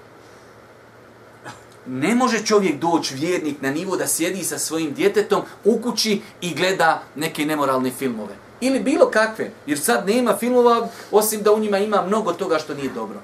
Ne 1.90 2.14
može 2.14 2.46
čovjek 2.46 2.80
doći 2.80 3.14
vjernik 3.14 3.62
na 3.62 3.70
nivo 3.70 3.96
da 3.96 4.06
sjedi 4.06 4.44
sa 4.44 4.58
svojim 4.58 4.94
djetetom 4.94 5.42
u 5.64 5.78
kući 5.82 6.20
i 6.40 6.54
gleda 6.54 7.02
neke 7.16 7.46
nemoralne 7.46 7.90
filmove. 7.90 8.34
Ili 8.60 8.80
bilo 8.80 9.10
kakve. 9.10 9.50
Jer 9.66 9.78
sad 9.78 10.06
nema 10.06 10.36
filmova, 10.36 10.88
osim 11.10 11.42
da 11.42 11.52
u 11.52 11.58
njima 11.58 11.78
ima 11.78 12.02
mnogo 12.06 12.32
toga 12.32 12.58
što 12.58 12.74
nije 12.74 12.90
dobro. 12.90 13.20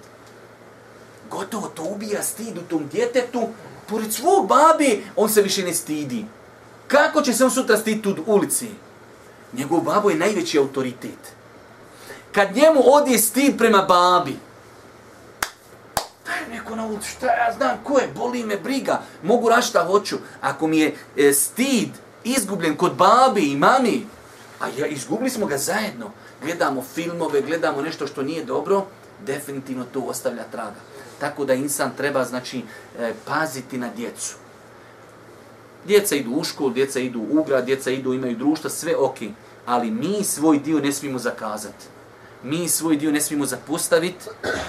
Gotovo 1.30 1.68
to 1.68 1.82
ubija 1.82 2.22
stid 2.22 2.58
u 2.58 2.60
tom 2.60 2.88
djetetu. 2.92 3.48
Pored 3.88 4.12
svog 4.12 4.48
babi, 4.48 5.04
on 5.16 5.28
se 5.28 5.42
više 5.42 5.62
ne 5.62 5.74
stidi. 5.74 6.24
Kako 6.88 7.22
će 7.22 7.32
se 7.32 7.44
on 7.44 7.50
sutra 7.50 7.76
stiditi 7.76 8.08
u 8.08 8.14
ulici? 8.26 8.68
Njegov 9.52 9.80
babo 9.80 10.10
je 10.10 10.16
najveći 10.16 10.58
autoritet. 10.58 11.18
Kad 12.32 12.56
njemu 12.56 12.80
odje 12.84 13.18
stid 13.18 13.58
prema 13.58 13.82
babi, 13.82 14.36
daj 16.26 16.56
neko 16.56 16.76
na 16.76 16.86
ulicu, 16.86 17.08
šta 17.08 17.26
ja 17.26 17.52
znam, 17.56 17.78
ko 17.84 17.98
je, 17.98 18.08
boli 18.14 18.44
me 18.44 18.56
briga, 18.56 19.02
mogu 19.22 19.48
raš 19.48 19.68
šta 19.68 19.84
hoću. 19.84 20.16
Ako 20.40 20.66
mi 20.66 20.78
je 20.78 20.94
e, 21.16 21.32
stid 21.32 21.88
izgubljen 22.24 22.76
kod 22.76 22.94
babi 22.94 23.52
i 23.52 23.56
mami, 23.56 24.06
a 24.60 24.68
ja, 24.78 24.86
izgubili 24.86 25.30
smo 25.30 25.46
ga 25.46 25.58
zajedno, 25.58 26.10
gledamo 26.42 26.82
filmove, 26.94 27.40
gledamo 27.40 27.82
nešto 27.82 28.06
što 28.06 28.22
nije 28.22 28.44
dobro, 28.44 28.86
definitivno 29.26 29.84
to 29.92 30.00
ostavlja 30.00 30.44
traga. 30.52 30.80
Tako 31.20 31.44
da 31.44 31.54
insan 31.54 31.90
treba, 31.96 32.24
znači, 32.24 32.62
e, 32.98 33.12
paziti 33.26 33.78
na 33.78 33.88
djecu. 33.96 34.36
Djeca 35.86 36.16
idu 36.16 36.30
u 36.30 36.44
školu, 36.44 36.70
djeca 36.70 37.00
idu 37.00 37.20
u 37.20 37.44
grad, 37.44 37.64
djeca 37.64 37.90
idu, 37.90 38.14
imaju 38.14 38.36
društva, 38.36 38.70
sve 38.70 38.96
ok. 38.96 39.18
Ali 39.66 39.90
mi 39.90 40.24
svoj 40.24 40.58
dio 40.58 40.80
ne 40.80 40.92
smijemo 40.92 41.18
zakazati. 41.18 41.86
Mi 42.42 42.68
svoj 42.68 42.96
dio 42.96 43.12
ne 43.12 43.20
smijemo 43.20 43.46
zapostaviti, 43.46 44.24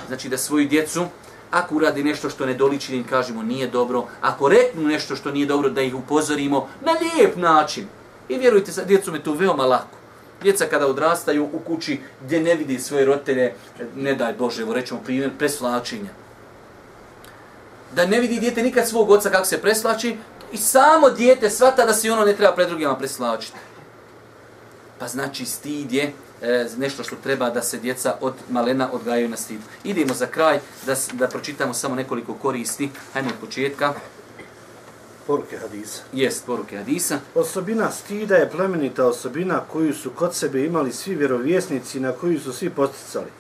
znači 0.08 0.30
da 0.30 0.38
svoju 0.38 0.68
djecu, 0.68 1.06
ako 1.52 1.76
uradi 1.76 2.04
nešto 2.04 2.30
što 2.30 2.46
ne 2.46 2.54
doliči, 2.54 2.92
da 2.92 2.98
im 2.98 3.04
kažemo 3.04 3.44
nije 3.44 3.68
dobro, 3.68 4.08
ako 4.22 4.50
reknu 4.50 4.88
nešto 4.88 5.16
što 5.16 5.32
nije 5.32 5.46
dobro, 5.46 5.70
da 5.70 5.82
ih 5.82 5.96
upozorimo 5.96 6.68
na 6.82 6.92
lijep 6.92 7.36
način. 7.36 7.88
I 8.30 8.38
vjerujte, 8.38 8.72
sa 8.72 8.84
djecom 8.84 9.16
je 9.16 9.24
to 9.24 9.34
veoma 9.34 9.66
lako. 9.66 9.98
Djeca 10.42 10.66
kada 10.66 10.88
odrastaju 10.88 11.50
u 11.54 11.60
kući 11.60 12.00
gdje 12.22 12.40
ne 12.40 12.56
vidi 12.56 12.80
svoje 12.80 13.06
roditelje, 13.06 13.54
ne 13.96 14.16
daj 14.16 14.34
Bože, 14.34 14.62
evo 14.62 14.74
rećemo 14.74 15.02
primjer, 15.06 15.32
preslačenja. 15.38 16.10
Da 17.96 18.06
ne 18.06 18.20
vidi 18.20 18.40
djete 18.40 18.64
nikad 18.64 18.88
svog 18.88 19.10
oca 19.10 19.30
kako 19.30 19.46
se 19.46 19.62
preslači, 19.62 20.18
i 20.52 20.58
samo 20.58 21.10
djete 21.10 21.50
svata 21.50 21.86
da 21.86 21.94
se 21.94 22.12
ono 22.12 22.26
ne 22.26 22.36
treba 22.36 22.56
pred 22.56 22.68
drugima 22.68 22.96
preslačiti. 22.96 23.58
Pa 25.00 25.08
znači 25.08 25.46
stid 25.46 25.94
je 25.94 26.14
e, 26.42 26.68
nešto 26.78 27.04
što 27.04 27.16
treba 27.16 27.50
da 27.50 27.62
se 27.62 27.78
djeca 27.78 28.18
od 28.22 28.34
malena 28.50 28.90
odgajaju 28.92 29.30
na 29.30 29.38
stid. 29.38 29.60
Idemo 29.84 30.14
za 30.14 30.26
kraj 30.26 30.60
da, 30.86 30.96
da 31.14 31.28
pročitamo 31.28 31.74
samo 31.74 31.96
nekoliko 31.96 32.34
koristi. 32.34 32.90
Hajmo 33.14 33.30
od 33.30 33.36
početka. 33.48 33.94
Poruke 35.28 35.58
hadisa. 35.58 36.04
Jest 36.14 36.46
poruke 36.46 36.78
Hadisa. 36.78 37.20
Osobina 37.36 37.92
stida 37.92 38.36
je 38.36 38.50
plemenita 38.50 39.08
osobina 39.08 39.62
koju 39.72 39.94
su 39.94 40.10
kod 40.10 40.36
sebe 40.36 40.66
imali 40.66 40.94
svi 40.94 41.16
vjerovjesnici 41.16 42.00
na 42.00 42.12
koju 42.12 42.40
su 42.40 42.54
svi 42.54 42.70
posticali. 42.70 43.32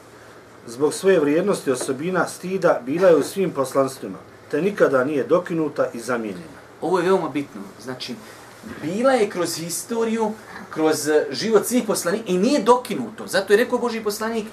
Zbog 0.67 0.93
svoje 0.93 1.19
vrijednosti 1.19 1.71
osobina 1.71 2.27
stida 2.27 2.81
bila 2.85 3.09
je 3.09 3.15
u 3.15 3.23
svim 3.23 3.51
poslanstvima, 3.51 4.17
te 4.51 4.61
nikada 4.61 5.03
nije 5.03 5.23
dokinuta 5.23 5.89
i 5.93 5.99
zamijenjena. 5.99 6.59
Ovo 6.81 6.99
je 6.99 7.05
veoma 7.05 7.29
bitno. 7.29 7.61
Znači, 7.83 8.15
bila 8.81 9.13
je 9.13 9.29
kroz 9.29 9.55
historiju, 9.55 10.31
kroz 10.69 11.07
eh, 11.07 11.25
život 11.31 11.65
svih 11.65 11.83
poslanika 11.87 12.25
i 12.27 12.37
nije 12.37 12.63
dokinuto. 12.63 13.27
Zato 13.27 13.53
je 13.53 13.57
rekao 13.57 13.79
Boži 13.79 14.03
poslanik, 14.03 14.47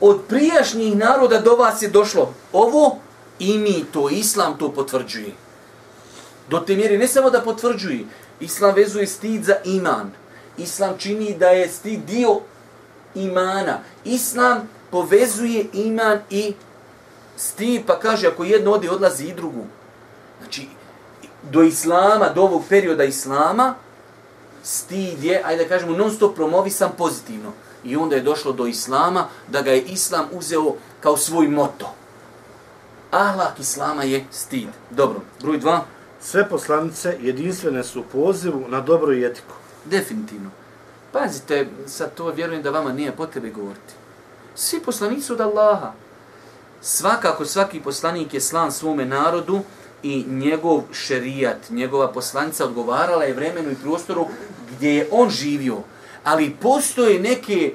od 0.00 0.20
prijašnjih 0.28 0.96
naroda 0.96 1.40
do 1.40 1.56
vas 1.56 1.82
je 1.82 1.88
došlo 1.88 2.34
ovo 2.52 2.98
i 3.38 3.58
mi 3.58 3.84
to, 3.92 4.08
Islam 4.10 4.58
to 4.58 4.72
potvrđuje. 4.72 5.32
Do 6.50 6.60
te 6.60 6.76
mjere 6.76 6.98
ne 6.98 7.08
samo 7.08 7.30
da 7.30 7.40
potvrđuje, 7.40 8.04
Islam 8.40 8.74
vezuje 8.74 9.06
stid 9.06 9.44
za 9.44 9.56
iman. 9.64 10.10
Islam 10.58 10.94
čini 10.98 11.36
da 11.38 11.48
je 11.48 11.68
stid 11.68 12.00
dio 12.04 12.40
imana. 13.14 13.78
Islam 14.04 14.68
povezuje 14.90 15.66
iman 15.72 16.18
i 16.30 16.54
stid, 17.36 17.82
pa 17.86 17.98
kaže 17.98 18.26
ako 18.26 18.44
jedno 18.44 18.72
odi, 18.72 18.88
odlazi 18.88 19.24
i 19.24 19.34
drugu. 19.34 19.64
Do 21.50 21.62
islama, 21.62 22.28
do 22.28 22.42
ovog 22.42 22.62
perioda 22.68 23.04
islama, 23.04 23.74
stid 24.62 25.24
je, 25.24 25.42
ajde 25.44 25.62
da 25.62 25.68
kažemo, 25.68 25.96
non 25.96 26.10
stop 26.10 26.34
promovisan 26.34 26.90
pozitivno. 26.98 27.52
I 27.84 27.96
onda 27.96 28.16
je 28.16 28.22
došlo 28.22 28.52
do 28.52 28.66
islama 28.66 29.28
da 29.48 29.62
ga 29.62 29.70
je 29.70 29.82
islam 29.82 30.26
uzeo 30.32 30.74
kao 31.00 31.16
svoj 31.16 31.48
moto. 31.48 31.94
Ahlak 33.10 33.60
islama 33.60 34.02
je 34.02 34.24
stid. 34.30 34.68
Dobro, 34.90 35.20
broj 35.42 35.58
dva, 35.58 35.84
Sve 36.24 36.48
poslanice 36.48 37.16
jedinstvene 37.20 37.84
su 37.84 38.00
u 38.00 38.04
pozivu 38.12 38.64
na 38.68 38.80
dobro 38.80 39.12
i 39.12 39.24
etiku. 39.24 39.54
definitivno. 39.84 40.50
Pazite, 41.12 41.68
sad 41.86 42.14
to 42.14 42.30
vjerujem 42.30 42.62
da 42.62 42.70
vama 42.70 42.92
nije 42.92 43.16
potrebe 43.16 43.50
govoriti. 43.50 43.94
Svi 44.54 44.80
poslanici 44.80 45.32
od 45.32 45.40
Allaha. 45.40 45.92
Svakako 46.80 47.44
svaki 47.44 47.80
poslanik 47.80 48.34
je 48.34 48.40
slan 48.40 48.72
svome 48.72 49.04
narodu 49.04 49.60
i 50.04 50.24
njegov 50.28 50.82
šerijat, 50.92 51.70
njegova 51.70 52.12
poslanica 52.12 52.64
odgovarala 52.64 53.24
je 53.24 53.34
vremenu 53.34 53.70
i 53.70 53.82
prostoru 53.82 54.26
gdje 54.70 54.94
je 54.94 55.08
on 55.10 55.30
živio. 55.30 55.76
Ali 56.24 56.56
postoje 56.60 57.20
neke 57.20 57.72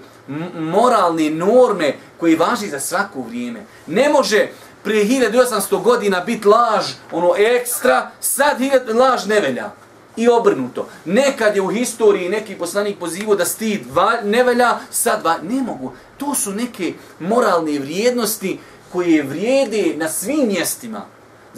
moralne 0.55 1.29
norme 1.29 1.95
koje 2.17 2.37
važi 2.37 2.67
za 2.67 2.79
svako 2.79 3.21
vrijeme. 3.21 3.65
Ne 3.87 4.09
može 4.09 4.47
prije 4.83 5.05
1800 5.05 5.83
godina 5.83 6.19
biti 6.19 6.47
laž, 6.47 6.85
ono 7.11 7.33
ekstra, 7.37 8.11
sad 8.19 8.57
laž 8.95 9.25
ne 9.25 9.39
velja. 9.39 9.71
I 10.15 10.27
obrnuto. 10.27 10.87
Nekad 11.05 11.55
je 11.55 11.61
u 11.61 11.67
historiji 11.67 12.29
neki 12.29 12.55
poslanik 12.55 12.99
pozivao 12.99 13.35
da 13.35 13.45
stid 13.45 13.81
va, 13.91 14.21
ne 14.23 14.43
velja, 14.43 14.77
sad 14.91 15.23
va, 15.23 15.37
ne 15.43 15.61
mogu. 15.61 15.93
To 16.17 16.35
su 16.35 16.51
neke 16.51 16.93
moralne 17.19 17.79
vrijednosti 17.79 18.59
koje 18.91 19.23
vrijede 19.23 19.93
na 19.97 20.09
svim 20.09 20.47
mjestima. 20.47 21.05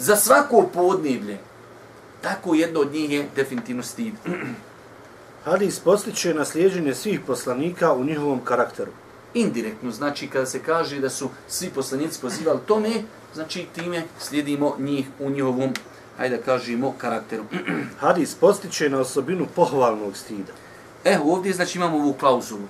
Za 0.02 0.16
svako 0.16 0.68
podneblje. 0.74 1.38
Tako 2.20 2.54
jedno 2.54 2.80
od 2.80 2.92
njih 2.92 3.10
je 3.10 3.28
definitivno 3.36 3.82
stid. 3.82 4.14
Hadis 5.44 5.78
postiče 5.80 6.34
na 6.34 6.44
slijeđenje 6.44 6.94
svih 6.94 7.20
poslanika 7.26 7.92
u 7.92 8.04
njihovom 8.04 8.40
karakteru. 8.44 8.90
Indirektno, 9.34 9.90
znači 9.90 10.26
kada 10.26 10.46
se 10.46 10.62
kaže 10.62 11.00
da 11.00 11.10
su 11.10 11.28
svi 11.48 11.70
poslanici 11.70 12.20
pozivali 12.20 12.60
tome, 12.66 12.90
znači 13.34 13.66
time 13.74 14.02
slijedimo 14.18 14.76
njih 14.78 15.06
u 15.18 15.30
njihovom, 15.30 15.70
ajde 16.18 16.36
da 16.36 16.42
kažemo, 16.42 16.94
karakteru. 16.98 17.44
Hadis 18.00 18.34
postiče 18.34 18.90
na 18.90 18.98
osobinu 18.98 19.46
pohvalnog 19.54 20.16
stida. 20.16 20.52
E, 21.04 21.18
ovdje 21.24 21.52
znači 21.52 21.78
imamo 21.78 21.96
ovu 21.96 22.12
klauzulu. 22.12 22.66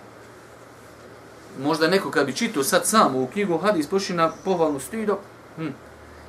Možda 1.63 1.89
neko 1.89 2.11
kad 2.11 2.27
bi 2.27 2.37
čitao 2.37 2.63
sad 2.63 2.87
sam 2.87 3.17
ovu 3.17 3.27
knjigu 3.27 3.59
Hadis 3.59 3.87
pošli 3.87 4.17
na 4.17 4.33
pohvalnu 4.45 4.81
stido, 4.81 5.19
hm, 5.57 5.69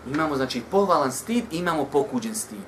imamo 0.07 0.35
znači 0.35 0.61
pohvalan 0.71 1.11
stid 1.11 1.43
i 1.51 1.57
imamo 1.57 1.85
pokuđen 1.85 2.35
stid. 2.35 2.67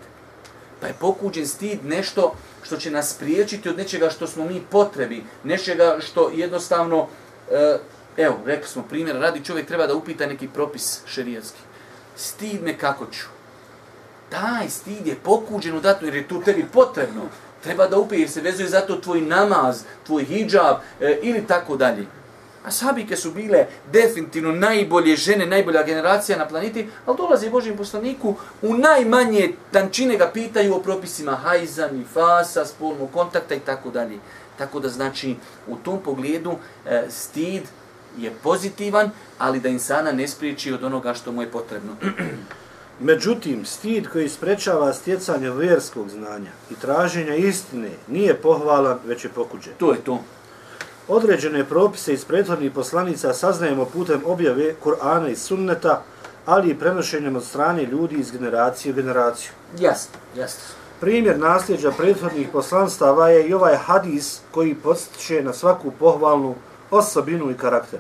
Pa 0.82 0.88
je 0.88 0.94
pokuđen 1.00 1.48
stid 1.48 1.86
nešto 1.86 2.36
što 2.64 2.78
će 2.78 2.92
nas 2.92 3.16
spriječiti 3.16 3.70
od 3.70 3.78
nečega 3.78 4.10
što 4.10 4.28
smo 4.28 4.46
mi 4.46 4.62
potrebi, 4.72 5.24
nečega 5.44 5.98
što 6.00 6.32
jednostavno, 6.34 7.08
e, 7.52 7.78
evo, 8.18 8.36
rekli 8.46 8.68
smo 8.68 8.84
primjer, 8.84 9.16
radi 9.16 9.44
čovjek 9.44 9.68
treba 9.68 9.88
da 9.88 9.96
upita 9.96 10.26
neki 10.26 10.48
propis 10.48 11.00
šerijanski. 11.06 11.60
Stid 12.16 12.64
me 12.64 12.78
kako 12.78 13.06
ću. 13.06 13.26
Taj 14.30 14.70
stid 14.70 15.08
je 15.08 15.16
pokuđen 15.24 15.78
u 15.78 15.80
datu, 15.80 16.06
jer 16.06 16.16
je 16.16 16.28
tu 16.28 16.42
tebi 16.42 16.66
potrebno. 16.74 17.22
Treba 17.64 17.88
da 17.88 17.98
upije, 17.98 18.20
jer 18.20 18.30
se 18.30 18.42
vezuje 18.42 18.70
zato 18.70 18.96
tvoj 18.96 19.22
namaz, 19.22 19.84
tvoj 20.06 20.24
hijab 20.24 20.78
e, 21.00 21.20
ili 21.22 21.48
tako 21.48 21.78
dalje. 21.78 22.06
A 22.66 22.72
sabike 22.72 23.16
su 23.16 23.32
bile 23.32 23.68
definitivno 23.92 24.52
najbolje 24.52 25.16
žene, 25.16 25.46
najbolja 25.46 25.84
generacija 25.84 26.38
na 26.38 26.48
planeti, 26.48 26.88
ali 27.06 27.18
dolazi 27.18 27.50
Božijem 27.50 27.78
poslaniku, 27.78 28.36
u 28.62 28.74
najmanje 28.74 29.54
tančine 29.72 30.18
ga 30.18 30.32
pitaju 30.34 30.76
o 30.76 30.80
propisima 30.80 31.32
hajza, 31.32 31.88
nifasa, 31.92 32.66
spolnog 32.66 33.12
kontakta 33.14 33.56
i 33.56 33.60
tako 33.60 33.90
dalje. 33.90 34.18
Tako 34.58 34.80
da 34.80 34.90
znači 34.90 35.36
u 35.68 35.76
tom 35.76 36.00
pogledu 36.04 36.56
e, 36.86 37.04
stid 37.10 37.64
je 38.18 38.32
pozitivan, 38.44 39.12
ali 39.38 39.60
da 39.60 39.70
insana 39.70 40.12
ne 40.12 40.28
spriječi 40.28 40.74
od 40.74 40.84
onoga 40.84 41.14
što 41.14 41.32
mu 41.32 41.42
je 41.42 41.52
potrebno. 41.52 41.96
Međutim, 43.00 43.66
stid 43.66 44.08
koji 44.08 44.30
sprečava 44.30 44.94
stjecanje 44.94 45.52
vjerskog 45.52 46.10
znanja 46.10 46.52
i 46.72 46.76
traženja 46.76 47.36
istine 47.36 47.90
nije 48.08 48.36
pohvalan, 48.36 49.00
već 49.06 49.24
je 49.24 49.30
pokuđen. 49.30 49.74
to 49.78 49.92
je 49.92 49.98
to. 49.98 50.24
Određene 51.08 51.66
propise 51.66 52.14
iz 52.14 52.26
prethodnih 52.26 52.72
poslanica 52.72 53.34
saznajemo 53.34 53.86
putem 53.86 54.22
objave 54.26 54.76
Kur'ana 54.84 55.30
i 55.30 55.36
Sunneta, 55.36 56.04
ali 56.46 56.70
i 56.70 56.80
prenošenjem 56.80 57.36
od 57.36 57.44
strane 57.44 57.84
ljudi 57.86 58.16
iz 58.16 58.32
generacije 58.32 58.92
u 58.92 58.96
generaciju. 58.96 59.52
Jasno, 59.80 60.20
jasno. 60.38 60.62
Primjer 61.00 61.40
nasljeđa 61.40 61.92
prethodnih 61.92 62.48
poslanstava 62.54 63.30
je 63.30 63.48
i 63.48 63.54
ovaj 63.54 63.76
hadis 63.76 64.40
koji 64.52 64.76
postiče 64.76 65.44
na 65.44 65.54
svaku 65.54 65.92
pohvalnu 66.00 66.56
osobinu 66.92 67.52
i 67.52 67.58
karakter. 67.58 68.00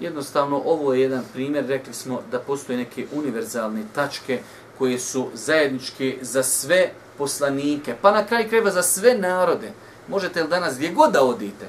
Jednostavno, 0.00 0.62
ovo 0.64 0.94
je 0.94 1.00
jedan 1.00 1.24
primjer, 1.32 1.66
rekli 1.66 1.94
smo 1.94 2.22
da 2.30 2.38
postoje 2.38 2.78
neke 2.78 3.06
univerzalne 3.12 3.82
tačke 3.94 4.40
koje 4.78 4.98
su 4.98 5.28
zajedničke 5.34 6.18
za 6.20 6.42
sve 6.42 6.90
poslanike, 7.18 7.94
pa 8.02 8.12
na 8.12 8.26
kraj 8.26 8.48
krajeva 8.48 8.70
za 8.70 8.82
sve 8.82 9.14
narode. 9.18 9.72
Možete 10.08 10.42
li 10.42 10.48
danas 10.48 10.76
gdje 10.76 10.92
god 10.92 11.12
da 11.12 11.22
odite, 11.22 11.68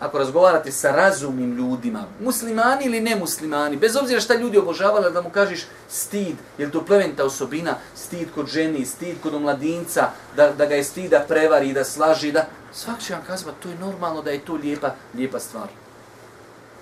ako 0.00 0.18
razgovarate 0.18 0.72
sa 0.72 0.92
razumnim 0.92 1.56
ljudima, 1.56 2.04
muslimani 2.20 2.84
ili 2.84 3.00
nemuslimani, 3.00 3.76
bez 3.76 3.96
obzira 3.96 4.20
šta 4.20 4.34
ljudi 4.34 4.58
obožavali, 4.58 5.12
da 5.12 5.22
mu 5.22 5.30
kažeš 5.30 5.66
stid, 5.88 6.36
je 6.58 6.66
li 6.66 6.72
to 6.72 6.84
plementa 6.84 7.24
osobina, 7.24 7.76
stid 7.96 8.28
kod 8.34 8.46
ženi, 8.46 8.86
stid 8.86 9.16
kod 9.22 9.34
omladinca, 9.34 10.10
da, 10.36 10.50
da 10.52 10.66
ga 10.66 10.74
je 10.74 10.84
stid 10.84 11.10
da 11.10 11.24
prevari, 11.28 11.72
da 11.72 11.84
slaži, 11.84 12.32
da... 12.32 12.46
Svak 12.72 13.00
će 13.00 13.14
vam 13.14 13.22
kazati, 13.26 13.62
to 13.62 13.68
je 13.68 13.78
normalno 13.78 14.22
da 14.22 14.30
je 14.30 14.44
to 14.44 14.54
lijepa, 14.54 14.94
lijepa 15.14 15.38
stvar. 15.38 15.68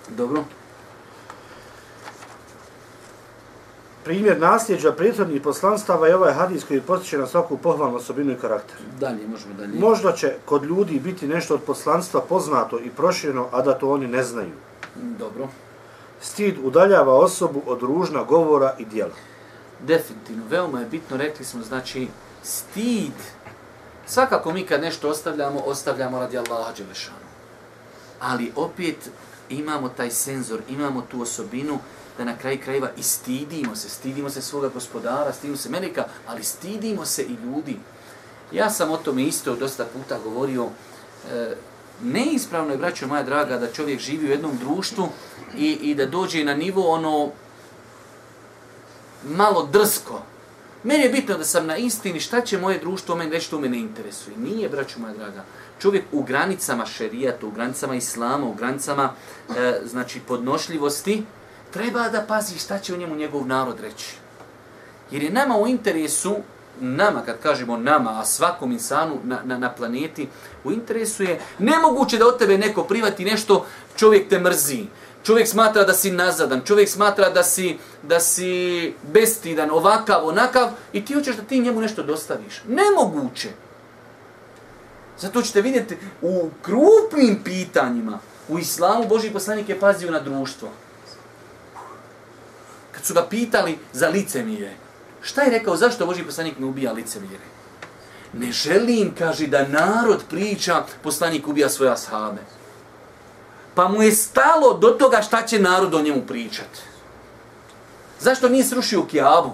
Dobro. 0.09 0.45
Primjer 4.05 4.41
nasljeđa 4.41 4.93
prethodnih 4.93 5.43
poslanstava 5.43 6.07
je 6.09 6.17
ovaj 6.17 6.33
hadis 6.33 6.65
koji 6.65 6.81
postiče 6.81 7.19
na 7.19 7.27
svaku 7.27 7.57
pohvalnu 7.57 7.97
osobinu 7.97 8.33
i 8.33 8.37
karakter. 8.37 8.77
Dalje, 9.01 9.27
možemo 9.27 9.55
dalje. 9.55 9.79
Možda 9.79 10.13
će 10.13 10.35
kod 10.45 10.65
ljudi 10.65 11.01
biti 11.01 11.29
nešto 11.29 11.55
od 11.55 11.63
poslanstva 11.63 12.21
poznato 12.21 12.79
i 12.79 12.91
prošireno, 12.91 13.49
a 13.53 13.63
da 13.63 13.79
to 13.79 13.91
oni 13.91 14.07
ne 14.07 14.23
znaju. 14.23 14.53
Dobro. 14.95 15.49
Stid 16.21 16.57
udaljava 16.63 17.15
osobu 17.15 17.63
od 17.67 17.83
ružna 17.83 18.23
govora 18.23 18.75
i 18.79 18.85
dijela. 18.85 19.15
Definitivno, 19.81 20.45
veoma 20.51 20.81
je 20.81 20.87
bitno, 20.87 21.17
rekli 21.17 21.45
smo, 21.45 21.63
znači, 21.63 22.09
stid. 22.43 23.13
Svakako 24.07 24.53
mi 24.53 24.67
kad 24.67 24.81
nešto 24.81 25.09
ostavljamo, 25.09 25.61
ostavljamo 25.61 26.19
radi 26.19 26.39
Allaha 26.39 26.73
Đelešanu. 26.77 27.17
Ali 28.21 28.53
opet 28.57 29.11
imamo 29.49 29.89
taj 29.89 30.11
senzor, 30.11 30.61
imamo 30.69 31.03
tu 31.11 31.23
osobinu 31.23 31.79
da 32.19 32.25
na 32.25 32.37
kraj 32.39 32.61
krajeva 32.61 32.91
i 32.97 33.03
stidimo 33.03 33.77
se, 33.77 33.89
stidimo 33.89 34.31
se 34.31 34.43
svoga 34.43 34.69
gospodara, 34.69 35.33
stidimo 35.33 35.57
se 35.57 35.71
Melika, 35.71 36.05
ali 36.27 36.45
stidimo 36.45 37.05
se 37.05 37.23
i 37.23 37.37
ljudi. 37.45 37.77
Ja 38.53 38.71
sam 38.71 38.91
o 38.91 38.97
tome 38.97 39.23
isto 39.23 39.57
dosta 39.57 39.85
puta 39.85 40.19
govorio, 40.25 40.69
e, 41.33 41.55
neispravno 42.03 42.73
je, 42.73 42.79
braćo 42.79 43.07
moja 43.07 43.23
draga, 43.23 43.59
da 43.59 43.73
čovjek 43.73 44.01
živi 44.01 44.27
u 44.27 44.31
jednom 44.31 44.59
društvu 44.59 45.09
i, 45.57 45.73
i 45.73 45.95
da 45.95 46.07
dođe 46.07 46.45
na 46.45 46.55
nivo 46.55 46.89
ono 46.91 47.31
malo 49.25 49.69
drsko. 49.73 50.23
Meni 50.85 51.03
je 51.03 51.09
bitno 51.09 51.39
da 51.39 51.45
sam 51.45 51.67
na 51.67 51.77
istini, 51.77 52.21
šta 52.21 52.41
će 52.41 52.59
moje 52.59 52.79
društvo 52.79 53.17
meni 53.17 53.31
reći, 53.31 53.51
to 53.51 53.61
me 53.61 53.69
ne 53.69 53.79
interesuje. 53.79 54.37
Nije, 54.37 54.69
braćo 54.69 55.01
moja 55.01 55.15
draga. 55.15 55.45
Čovjek 55.81 56.05
u 56.13 56.23
granicama 56.23 56.87
šerijata, 56.87 57.47
u 57.47 57.51
granicama 57.51 57.95
islama, 57.95 58.47
u 58.47 58.55
granicama 58.55 59.13
e, 59.57 59.81
znači 59.85 60.21
podnošljivosti, 60.21 61.23
treba 61.73 62.09
da 62.09 62.25
pazi 62.29 62.59
šta 62.59 62.79
će 62.79 62.95
o 62.95 62.97
njemu 62.97 63.17
njegov 63.17 63.47
narod 63.47 63.81
reći. 63.81 64.17
Jer 65.11 65.23
je 65.23 65.31
nama 65.31 65.57
u 65.57 65.67
interesu, 65.67 66.37
nama, 66.81 67.23
kad 67.27 67.39
kažemo 67.43 67.77
nama, 67.77 68.21
a 68.21 68.25
svakom 68.25 68.73
insanu 68.73 69.19
na, 69.25 69.41
na, 69.45 69.59
na 69.59 69.73
planeti, 69.73 70.29
u 70.65 70.73
interesu 70.73 71.23
je 71.23 71.41
nemoguće 71.59 72.19
da 72.19 72.27
od 72.27 72.39
tebe 72.39 72.59
neko 72.59 72.85
privati 72.85 73.25
nešto, 73.25 73.67
čovjek 73.97 74.29
te 74.29 74.39
mrzi. 74.39 74.85
Čovjek 75.25 75.49
smatra 75.49 75.85
da 75.85 75.93
si 75.95 76.11
nazadan, 76.11 76.61
čovjek 76.65 76.89
smatra 76.89 77.31
da 77.31 77.43
si, 77.43 77.79
da 78.03 78.21
si 78.21 78.95
bestidan, 79.13 79.71
ovakav, 79.71 80.29
onakav, 80.29 80.71
i 80.93 81.05
ti 81.05 81.15
hoćeš 81.15 81.37
da 81.37 81.43
ti 81.43 81.61
njemu 81.61 81.81
nešto 81.81 82.03
dostaviš. 82.03 82.63
Nemoguće. 82.69 83.49
Zato 85.19 85.43
ćete 85.43 85.63
vidjeti 85.63 85.97
u 86.23 86.51
krupnim 86.63 87.41
pitanjima, 87.45 88.19
u 88.49 88.59
islamu 88.59 89.09
Boži 89.09 89.31
poslanik 89.31 89.69
je 89.69 89.81
pazio 89.81 90.11
na 90.11 90.21
društvo 90.21 90.69
su 93.03 93.15
ga 93.15 93.27
pitali 93.27 93.79
za 93.93 94.09
licemire, 94.09 94.73
šta 95.23 95.43
je 95.43 95.51
rekao, 95.51 95.77
zašto 95.77 96.07
Boži 96.07 96.25
poslanik 96.25 96.59
ne 96.59 96.67
ubija 96.67 96.93
licemire? 96.93 97.45
Ne 98.33 98.53
želim, 98.53 99.15
kaže, 99.19 99.47
da 99.47 99.69
narod 99.69 100.23
priča, 100.31 100.85
poslanik 101.03 101.49
ubija 101.49 101.69
svoje 101.69 101.93
ashabe. 101.93 102.41
Pa 103.75 103.89
mu 103.89 104.03
je 104.03 104.13
stalo 104.13 104.79
do 104.79 104.89
toga 104.89 105.23
šta 105.23 105.43
će 105.47 105.59
narod 105.59 105.95
o 105.95 106.03
njemu 106.03 106.23
pričati. 106.27 106.81
Zašto 108.21 108.49
nije 108.49 108.65
srušio 108.65 109.07
Kijabu? 109.07 109.53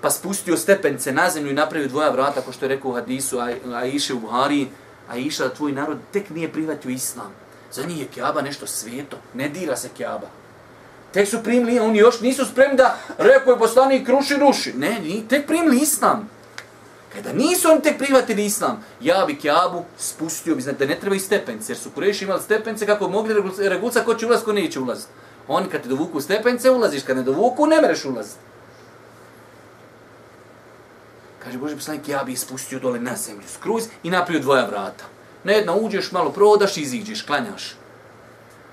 Pa 0.00 0.10
spustio 0.10 0.56
stepence 0.56 1.12
na 1.12 1.30
zemlju 1.30 1.50
i 1.50 1.54
napravio 1.54 1.88
dvoja 1.88 2.10
vrata, 2.10 2.40
ko 2.40 2.52
što 2.52 2.64
je 2.64 2.68
rekao 2.68 2.90
u 2.90 2.94
hadisu, 2.94 3.38
a, 3.38 3.50
a 3.74 3.84
iše 3.84 4.14
u 4.14 4.20
Buhari, 4.20 4.68
a 5.08 5.16
iša 5.16 5.48
da 5.48 5.54
tvoj 5.54 5.72
narod 5.72 5.98
tek 6.12 6.30
nije 6.30 6.52
prihvatio 6.52 6.90
islam. 6.90 7.32
Za 7.72 7.82
njih 7.82 8.00
je 8.00 8.06
Kijaba 8.06 8.42
nešto 8.42 8.66
sveto, 8.66 9.16
ne 9.34 9.48
dira 9.48 9.76
se 9.76 9.88
Kijaba. 9.96 10.28
Tek 11.12 11.28
su 11.28 11.42
primili, 11.42 11.78
oni 11.78 11.98
još 11.98 12.20
nisu 12.20 12.44
spremni 12.44 12.76
da 12.76 12.98
rekao 13.18 13.52
je 13.52 13.58
poslanik 13.58 14.08
ruši, 14.08 14.36
ruši. 14.36 14.72
Ne, 14.72 15.00
ni, 15.00 15.28
tek 15.28 15.46
primili 15.46 15.80
islam. 15.80 16.30
Kada 17.12 17.32
nisu 17.32 17.70
oni 17.70 17.82
tek 17.82 17.98
prihvatili 17.98 18.44
islam, 18.44 18.84
ja 19.00 19.24
bi 19.26 19.38
Kjabu 19.38 19.84
spustio, 19.98 20.54
bi 20.54 20.62
znači 20.62 20.78
da 20.78 20.86
ne 20.86 21.00
treba 21.00 21.16
i 21.16 21.20
stepence, 21.20 21.72
jer 21.72 21.78
su 21.78 21.90
kureši 21.90 22.24
imali 22.24 22.42
stepence 22.42 22.86
kako 22.86 23.08
mogli 23.08 23.34
regulca 23.58 24.04
ko 24.04 24.14
će 24.14 24.26
ulaz, 24.26 24.42
ko 24.44 24.52
neće 24.52 24.80
ulaz. 24.80 25.04
Oni 25.48 25.68
kad 25.68 25.82
te 25.82 25.88
dovuku 25.88 26.20
stepence, 26.20 26.70
ulaziš, 26.70 27.02
kad 27.02 27.16
ne 27.16 27.22
dovuku, 27.22 27.66
ne 27.66 27.80
mereš 27.80 28.04
ulaziti. 28.04 28.40
Kaže 31.44 31.58
Boži 31.58 31.76
poslanik, 31.76 32.08
ja 32.08 32.24
bi 32.24 32.36
spustio 32.36 32.78
dole 32.78 33.00
na 33.00 33.16
zemlju, 33.16 33.48
skruz 33.48 33.84
i 34.02 34.10
napravio 34.10 34.42
dvoja 34.42 34.66
vrata. 34.66 35.04
Na 35.44 35.52
jedna 35.52 35.74
uđeš, 35.74 36.12
malo 36.12 36.30
prodaš, 36.30 36.76
iziđeš, 36.76 37.22
klanjaš. 37.22 37.77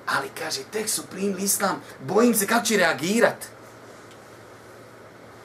Ali 0.05 0.29
kaže, 0.39 0.61
tek 0.71 0.89
su 0.89 1.03
primili 1.11 1.43
islam, 1.43 1.81
bojim 1.99 2.35
se 2.35 2.47
kako 2.47 2.65
će 2.65 2.77
reagirat. 2.77 3.45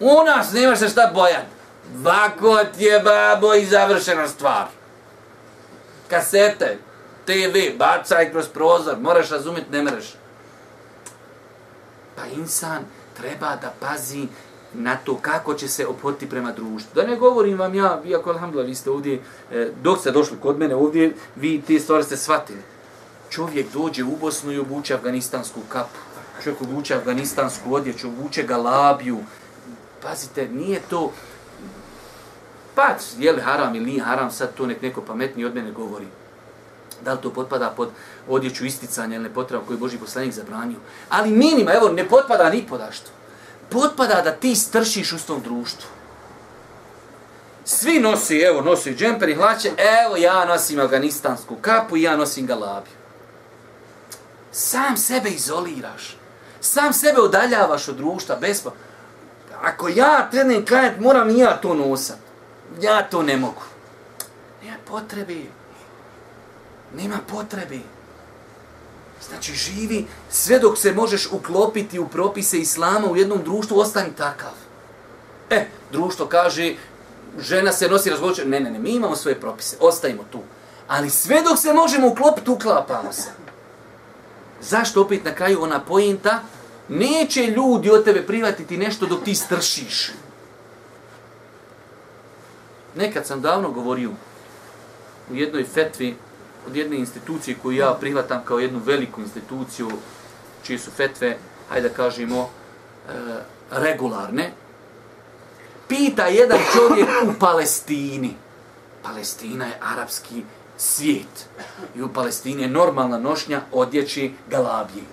U 0.01 0.25
nas 0.27 0.53
nemaš 0.53 0.79
se 0.79 0.89
šta 0.89 1.11
bojat. 1.15 1.45
Vako 1.95 2.59
ti 2.77 2.85
je 2.85 3.01
babo 3.01 3.55
i 3.55 3.67
završena 3.67 4.29
stvar. 4.29 4.67
Kasete, 6.09 6.79
TV, 7.27 7.79
bacaj 7.79 8.31
kroz 8.31 8.49
prozor, 8.49 8.99
moraš 8.99 9.31
razumjeti, 9.31 9.71
ne 9.71 9.83
mreš. 9.83 10.15
Pa 12.17 12.27
insan 12.27 12.85
treba 13.17 13.57
da 13.57 13.73
pazi 13.81 14.27
na 14.75 14.97
to 14.97 15.19
kako 15.23 15.55
će 15.55 15.69
se 15.69 15.87
opoti 15.87 16.29
prema 16.29 16.53
društvu. 16.53 16.91
Da 16.95 17.03
ne 17.03 17.17
govorim 17.17 17.59
vam 17.59 17.75
ja, 17.75 18.03
iako 18.05 18.31
alhamdulillah, 18.31 18.69
vi 18.69 18.75
ste 18.75 18.91
ovdje, 18.91 19.23
e, 19.53 19.71
dok 19.83 20.01
ste 20.01 20.11
došli 20.11 20.37
kod 20.43 20.59
mene 20.59 20.75
ovdje, 20.75 21.15
vi 21.37 21.63
te 21.67 21.79
stvari 21.79 22.05
ste 22.05 22.17
shvatili 22.17 22.63
čovjek 23.31 23.73
dođe 23.73 24.05
u 24.05 24.17
Bosnu 24.21 24.53
i 24.53 24.59
obuče 24.59 24.95
afganistansku 24.95 25.61
kapu. 25.69 25.99
Čovjek 26.43 26.61
obuče 26.63 26.95
afganistansku 26.95 27.75
odjeću, 27.75 28.09
obuče 28.09 28.43
galabiju. 28.43 29.19
Pazite, 30.03 30.49
nije 30.49 30.81
to... 30.91 31.13
Pa, 32.75 32.95
je 33.19 33.33
li 33.33 33.43
haram 33.43 33.75
ili 33.75 33.87
nije 33.87 34.03
haram, 34.03 34.31
sad 34.31 34.55
to 34.55 34.67
nek 34.67 34.83
neko 34.83 35.03
pametniji 35.03 35.47
od 35.47 35.55
mene 35.55 35.71
govori. 35.71 36.07
Da 37.05 37.13
li 37.13 37.19
to 37.23 37.31
potpada 37.31 37.73
pod 37.77 37.89
odjeću 38.29 38.65
isticanja 38.65 39.15
ili 39.15 39.25
ne 39.25 39.35
potreba 39.35 39.65
je 39.71 39.77
Boži 39.77 39.99
poslanik 39.99 40.33
zabranio. 40.33 40.79
Ali 41.09 41.31
minima, 41.31 41.73
evo, 41.73 41.89
ne 41.89 42.09
potpada 42.09 42.51
ni 42.51 42.67
podašto. 42.69 43.11
Potpada 43.71 44.23
da 44.23 44.33
ti 44.33 44.55
stršiš 44.55 45.13
u 45.13 45.19
svom 45.19 45.43
društvu. 45.43 45.89
Svi 47.65 48.01
nosi, 48.01 48.39
evo, 48.39 48.61
nosi 48.61 48.95
džemper 48.95 49.29
i 49.29 49.35
hlače, 49.35 49.71
evo 50.05 50.17
ja 50.17 50.45
nosim 50.45 50.81
afganistansku 50.81 51.57
kapu 51.61 51.97
i 51.97 52.03
ja 52.03 52.17
nosim 52.17 52.47
galabiju 52.47 53.00
sam 54.53 54.97
sebe 54.97 55.31
izoliraš. 55.31 56.17
Sam 56.61 56.93
sebe 56.93 57.21
udaljavaš 57.21 57.89
od 57.89 57.97
društva, 57.97 58.37
bespo... 58.37 58.73
ako 59.63 59.89
ja 59.89 60.29
trenem 60.31 60.67
klanjati, 60.67 61.01
moram 61.01 61.31
i 61.31 61.39
ja 61.39 61.61
to 61.61 61.75
nosat. 61.75 62.19
Ja 62.81 63.03
to 63.03 63.23
ne 63.23 63.37
mogu. 63.37 63.63
Nema 64.63 64.77
potrebi. 64.89 65.51
Nema 66.95 67.19
potrebi. 67.27 67.83
Znači 69.29 69.55
živi 69.55 70.07
sve 70.31 70.59
dok 70.59 70.79
se 70.79 70.93
možeš 70.93 71.29
uklopiti 71.33 71.99
u 71.99 72.09
propise 72.09 72.59
islama 72.59 73.11
u 73.11 73.17
jednom 73.17 73.43
društvu, 73.45 73.79
ostani 73.79 74.11
takav. 74.17 74.53
E, 75.51 75.67
društvo 75.93 76.27
kaže, 76.27 76.75
žena 77.39 77.73
se 77.73 77.89
nosi 77.89 78.11
razgovorit, 78.11 78.47
ne, 78.47 78.61
ne, 78.61 78.71
ne, 78.71 78.79
mi 78.79 78.91
imamo 78.91 79.17
svoje 79.17 79.41
propise, 79.41 79.77
ostajimo 79.81 80.25
tu. 80.33 80.41
Ali 80.89 81.11
sve 81.11 81.43
dok 81.43 81.59
se 81.59 81.73
možemo 81.73 82.09
uklopiti, 82.09 82.51
uklapamo 82.51 83.13
se. 83.13 83.29
Zašto 84.61 85.03
opet 85.03 85.25
na 85.25 85.35
kraju 85.35 85.63
ona 85.63 85.81
pojenta? 85.81 86.43
Neće 86.89 87.47
ljudi 87.47 87.91
od 87.91 88.05
tebe 88.05 88.27
privatiti 88.27 88.77
nešto 88.77 89.07
dok 89.07 89.25
ti 89.25 89.35
stršiš. 89.35 90.11
Nekad 92.97 93.27
sam 93.27 93.41
davno 93.41 93.71
govorio 93.71 94.11
u 95.31 95.35
jednoj 95.35 95.65
fetvi 95.65 96.17
od 96.67 96.77
jedne 96.77 96.97
institucije 96.97 97.57
koju 97.63 97.77
ja 97.77 97.97
prihvatam 98.01 98.43
kao 98.45 98.59
jednu 98.59 98.81
veliku 98.85 99.21
instituciju, 99.21 99.91
čije 100.63 100.79
su 100.79 100.91
fetve, 100.91 101.37
hajde 101.69 101.89
da 101.89 101.95
kažemo, 101.95 102.51
e, 103.09 103.13
regularne, 103.71 104.53
pita 105.89 106.27
jedan 106.27 106.59
čovjek 106.73 107.09
u 107.29 107.39
Palestini. 107.39 108.35
Palestina 109.03 109.67
je 109.67 109.79
arapski 109.81 110.43
svijet. 110.81 111.49
I 111.97 112.03
u 112.03 112.13
Palestini 112.13 112.63
je 112.63 112.69
normalna 112.69 113.19
nošnja 113.19 113.61
odjeći 113.73 114.33
galabije. 114.51 115.05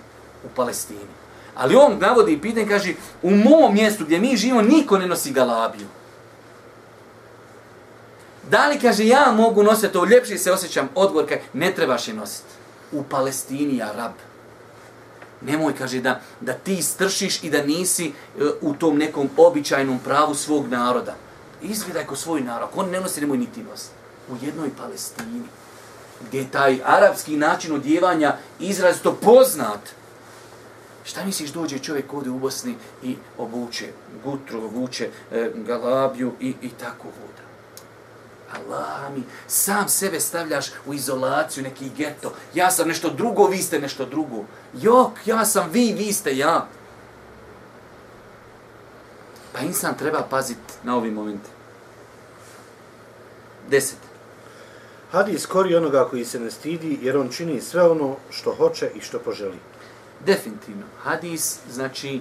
U 0.44 0.48
Palestini. 0.56 1.18
Ali 1.54 1.76
on 1.76 1.98
navodi 2.00 2.32
i 2.32 2.40
pitanje, 2.40 2.68
kaže, 2.68 2.94
u 3.22 3.30
mom 3.30 3.74
mjestu 3.74 4.04
gdje 4.04 4.18
mi 4.18 4.36
živimo, 4.36 4.62
niko 4.62 4.98
ne 4.98 5.06
nosi 5.06 5.32
galabiju. 5.32 5.86
Da 8.50 8.68
li, 8.68 8.78
kaže, 8.80 9.06
ja 9.06 9.32
mogu 9.36 9.62
nositi 9.62 9.92
to, 9.92 10.04
ljepše 10.04 10.38
se 10.38 10.52
osjećam, 10.52 10.88
odgovor, 10.94 11.28
kaže, 11.28 11.40
ne 11.52 11.74
trebaš 11.74 12.08
je 12.08 12.14
nositi. 12.14 12.48
U 12.92 13.02
Palestini, 13.02 13.82
Arab. 13.82 14.12
Nemoj, 15.40 15.74
kaže, 15.78 16.00
da, 16.00 16.20
da 16.40 16.52
ti 16.52 16.82
stršiš 16.82 17.44
i 17.44 17.50
da 17.50 17.62
nisi 17.62 18.12
uh, 18.36 18.48
u 18.60 18.74
tom 18.74 18.98
nekom 18.98 19.30
običajnom 19.36 19.98
pravu 20.04 20.34
svog 20.34 20.68
naroda. 20.68 21.14
Izgledaj 21.62 22.06
ko 22.06 22.16
svoj 22.16 22.40
narod. 22.40 22.68
Ako 22.68 22.80
on 22.80 22.90
ne 22.90 23.00
nosi, 23.00 23.20
nemoj 23.20 23.38
niti 23.38 23.62
nositi. 23.62 23.97
U 24.30 24.36
jednoj 24.42 24.70
Palestini, 24.76 25.42
gdje 26.26 26.38
je 26.38 26.50
taj 26.50 26.80
arapski 26.84 27.36
način 27.36 27.74
odjevanja 27.74 28.36
izrazito 28.60 29.14
poznat. 29.14 29.80
Šta 31.04 31.24
misliš, 31.24 31.50
dođe 31.50 31.78
čovjek 31.78 32.12
ovdje 32.12 32.32
u 32.32 32.38
Bosni 32.38 32.76
i 33.02 33.16
obuče 33.38 33.92
gutru, 34.24 34.64
obuče 34.64 35.10
e, 35.32 35.50
galabiju 35.54 36.32
i, 36.40 36.54
i 36.62 36.70
tako 36.70 37.04
voda. 37.04 37.48
Allah 38.52 39.12
mi, 39.14 39.22
sam 39.46 39.88
sebe 39.88 40.20
stavljaš 40.20 40.66
u 40.86 40.94
izolaciju, 40.94 41.62
neki 41.62 41.90
geto. 41.96 42.32
Ja 42.54 42.70
sam 42.70 42.88
nešto 42.88 43.10
drugo, 43.10 43.46
vi 43.46 43.58
ste 43.58 43.78
nešto 43.78 44.06
drugo. 44.06 44.44
Jok, 44.74 45.12
ja 45.26 45.44
sam 45.44 45.70
vi, 45.70 45.92
vi 45.92 46.12
ste 46.12 46.36
ja. 46.36 46.68
Pa 49.52 49.60
insan 49.60 49.96
treba 49.98 50.22
paziti 50.30 50.72
na 50.82 50.96
ovi 50.96 51.10
momenti. 51.10 51.50
Deset. 53.70 54.07
Hadis 55.12 55.46
kori 55.46 55.76
onoga 55.76 56.08
koji 56.10 56.24
se 56.24 56.40
ne 56.40 56.50
stidi, 56.50 56.98
jer 57.02 57.16
on 57.16 57.28
čini 57.28 57.60
sve 57.60 57.82
ono 57.90 58.16
što 58.30 58.54
hoće 58.54 58.90
i 58.94 59.00
što 59.00 59.18
poželi. 59.18 59.58
Definitivno. 60.26 60.82
Hadis, 61.02 61.58
znači, 61.70 62.20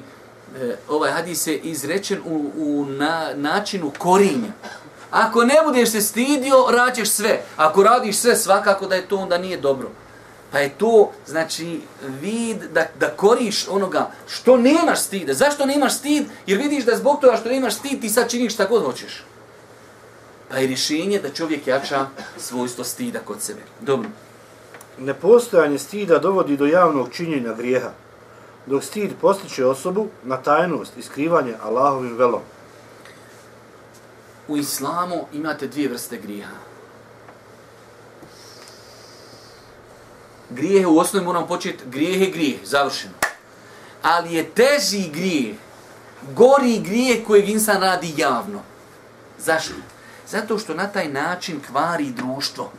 e, 0.62 0.76
ovaj 0.90 1.12
hadis 1.12 1.48
je 1.48 1.58
izrečen 1.58 2.20
u, 2.26 2.52
u 2.56 2.86
na, 2.86 3.30
načinu 3.36 3.92
korinja. 3.98 4.52
Ako 5.12 5.44
ne 5.44 5.56
budeš 5.66 5.92
se 5.92 6.02
stidio, 6.02 6.66
rađeš 6.70 7.10
sve. 7.10 7.42
Ako 7.58 7.84
radiš 7.84 8.18
sve, 8.18 8.36
svakako 8.36 8.88
da 8.88 8.96
je 8.96 9.08
to 9.08 9.18
onda 9.18 9.38
nije 9.38 9.58
dobro. 9.58 9.90
Pa 10.52 10.60
je 10.60 10.70
to, 10.70 11.12
znači, 11.26 11.82
vid 12.22 12.58
da, 12.74 12.86
da 13.00 13.10
koriš 13.10 13.68
onoga 13.68 14.12
što 14.28 14.58
nemaš 14.58 15.00
stida. 15.00 15.34
Zašto 15.34 15.66
nemaš 15.66 15.98
stid? 15.98 16.26
Jer 16.46 16.58
vidiš 16.58 16.86
da 16.86 16.96
zbog 16.96 17.22
toga 17.22 17.38
što 17.38 17.50
nemaš 17.50 17.76
stid, 17.76 18.02
ti 18.02 18.10
sad 18.10 18.30
činiš 18.30 18.54
šta 18.54 18.66
god 18.66 18.84
hoćeš. 18.84 19.24
Pa 20.50 20.58
je 20.58 20.68
rješenje 20.68 21.20
da 21.20 21.34
čovjek 21.34 21.68
jača 21.68 22.08
svojstvo 22.38 22.84
stida 22.84 23.20
kod 23.20 23.42
sebe. 23.42 23.62
Dobro. 23.82 24.10
Nepostojanje 24.98 25.78
stida 25.78 26.20
dovodi 26.20 26.58
do 26.58 26.66
javnog 26.66 27.10
činjenja 27.14 27.54
grijeha, 27.54 27.92
dok 28.66 28.84
stid 28.84 29.12
postiče 29.22 29.66
osobu 29.66 30.08
na 30.24 30.38
tajnost 30.38 30.98
i 30.98 31.02
skrivanje 31.02 31.54
Allahovim 31.64 32.18
velom. 32.18 32.42
U 34.48 34.58
islamu 34.58 35.28
imate 35.34 35.68
dvije 35.68 35.90
vrste 35.90 36.18
grijeha. 36.18 36.56
Grijehe 40.50 40.88
u 40.88 41.00
osnovi 41.00 41.26
moram 41.26 41.48
početi, 41.48 41.84
grijeh 41.86 42.22
je 42.22 42.32
grijeh, 42.32 42.60
završeno. 42.64 43.14
Ali 44.02 44.34
je 44.34 44.50
teži 44.50 45.10
grijeh, 45.14 45.56
gori 46.36 46.80
grijeh 46.80 47.28
kojeg 47.28 47.50
insan 47.50 47.82
radi 47.82 48.14
javno. 48.18 48.62
Zašto? 49.40 49.74
Zato 50.30 50.58
što 50.58 50.74
na 50.74 50.88
taj 50.88 51.08
način 51.10 51.60
kvari 51.72 52.12
društvo. 52.12 52.72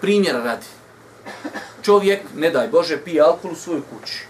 Primjer 0.00 0.36
radi. 0.44 0.66
Čovjek, 1.82 2.20
ne 2.36 2.50
daj 2.50 2.68
Bože, 2.68 2.96
pije 3.04 3.20
alkohol 3.20 3.52
u 3.52 3.56
svojoj 3.56 3.82
kući. 3.90 4.24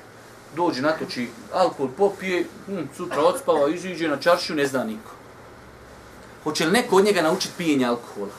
Dođe, 0.56 0.82
natoči 0.82 1.28
alkohol, 1.52 1.88
popije, 1.96 2.44
hm, 2.66 2.82
sutra 2.96 3.22
odspava, 3.22 3.68
iziđe 3.68 4.08
na 4.08 4.16
čaršiju, 4.16 4.56
ne 4.56 4.66
zna 4.66 4.84
niko. 4.84 5.10
Hoće 6.44 6.66
li 6.66 6.72
neko 6.72 6.96
od 6.96 7.04
njega 7.04 7.22
naučiti 7.22 7.54
pijenje 7.56 7.86
alkohola? 7.86 8.32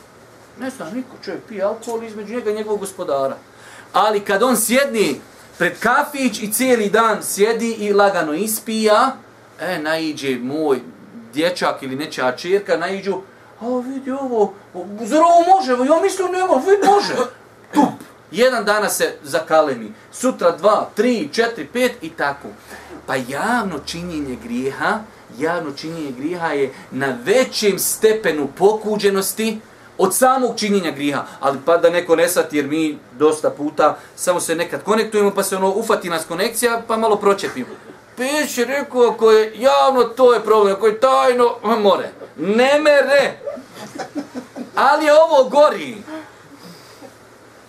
Ne 0.60 0.70
zna 0.70 0.90
niko, 0.90 1.16
čovjek 1.26 1.44
pije 1.44 1.64
alkohol 1.64 2.04
između 2.04 2.34
njega 2.34 2.52
i 2.52 2.56
njegovog 2.56 2.80
gospodara. 2.80 3.38
Ali 3.94 4.20
kad 4.20 4.44
on 4.44 4.58
sjedni 4.58 5.22
pred 5.58 5.80
kafić 5.80 6.40
i 6.42 6.52
cijeli 6.52 6.90
dan 6.90 7.24
sjedi 7.24 7.72
i 7.72 7.94
lagano 7.94 8.34
ispija, 8.34 9.16
e, 9.60 9.80
naiđe 9.80 10.38
moj 10.38 10.80
dječak 11.34 11.84
ili 11.84 11.96
nečija 11.96 12.36
čirka, 12.36 12.78
naiđu, 12.78 13.22
a 13.64 13.80
vidi 13.80 14.12
ovo, 14.12 14.54
zar 15.02 15.20
ovo 15.20 15.56
može, 15.56 15.72
ja 15.72 16.02
mislim 16.02 16.32
nema, 16.32 16.54
vidi 16.54 16.88
može. 16.88 17.14
Tup, 17.74 18.04
jedan 18.32 18.66
dana 18.66 18.90
se 18.90 19.16
zakalemi, 19.24 19.94
sutra 20.12 20.52
dva, 20.52 20.90
tri, 20.96 21.30
četiri, 21.34 21.66
pet 21.66 21.92
i 22.02 22.10
tako. 22.10 22.48
Pa 23.06 23.16
javno 23.16 23.80
činjenje 23.86 24.38
grijeha, 24.44 25.00
javno 25.38 25.72
činjenje 25.72 26.12
grijeha 26.12 26.48
je 26.48 26.74
na 26.92 27.18
većem 27.24 27.80
stepenu 27.80 28.48
pokuđenosti 28.58 29.60
od 29.98 30.16
samog 30.16 30.60
činjenja 30.60 30.92
grijeha. 30.92 31.24
Ali 31.40 31.60
pa 31.66 31.78
da 31.78 31.90
neko 31.90 32.16
ne 32.16 32.28
sati, 32.28 32.58
jer 32.58 32.68
mi 32.68 32.98
dosta 33.12 33.50
puta 33.50 33.98
samo 34.16 34.40
se 34.40 34.56
nekad 34.56 34.84
konektujemo, 34.84 35.32
pa 35.32 35.44
se 35.44 35.58
ono 35.58 35.70
ufati 35.70 36.10
nas 36.10 36.26
konekcija, 36.26 36.82
pa 36.88 36.98
malo 36.98 37.16
pročepimo. 37.16 37.76
Peć 38.18 38.58
je 38.58 38.66
rekao, 38.66 39.02
ako 39.02 39.32
je 39.32 39.54
javno, 39.56 40.04
to 40.04 40.34
je 40.34 40.44
problem, 40.44 40.76
ako 40.76 40.88
je 40.88 41.00
tajno, 41.00 41.56
more. 41.64 42.12
Ne 42.38 42.80
mere. 42.80 43.43
Ali 44.76 45.06
je 45.06 45.14
ovo 45.14 45.50
gori. 45.50 45.98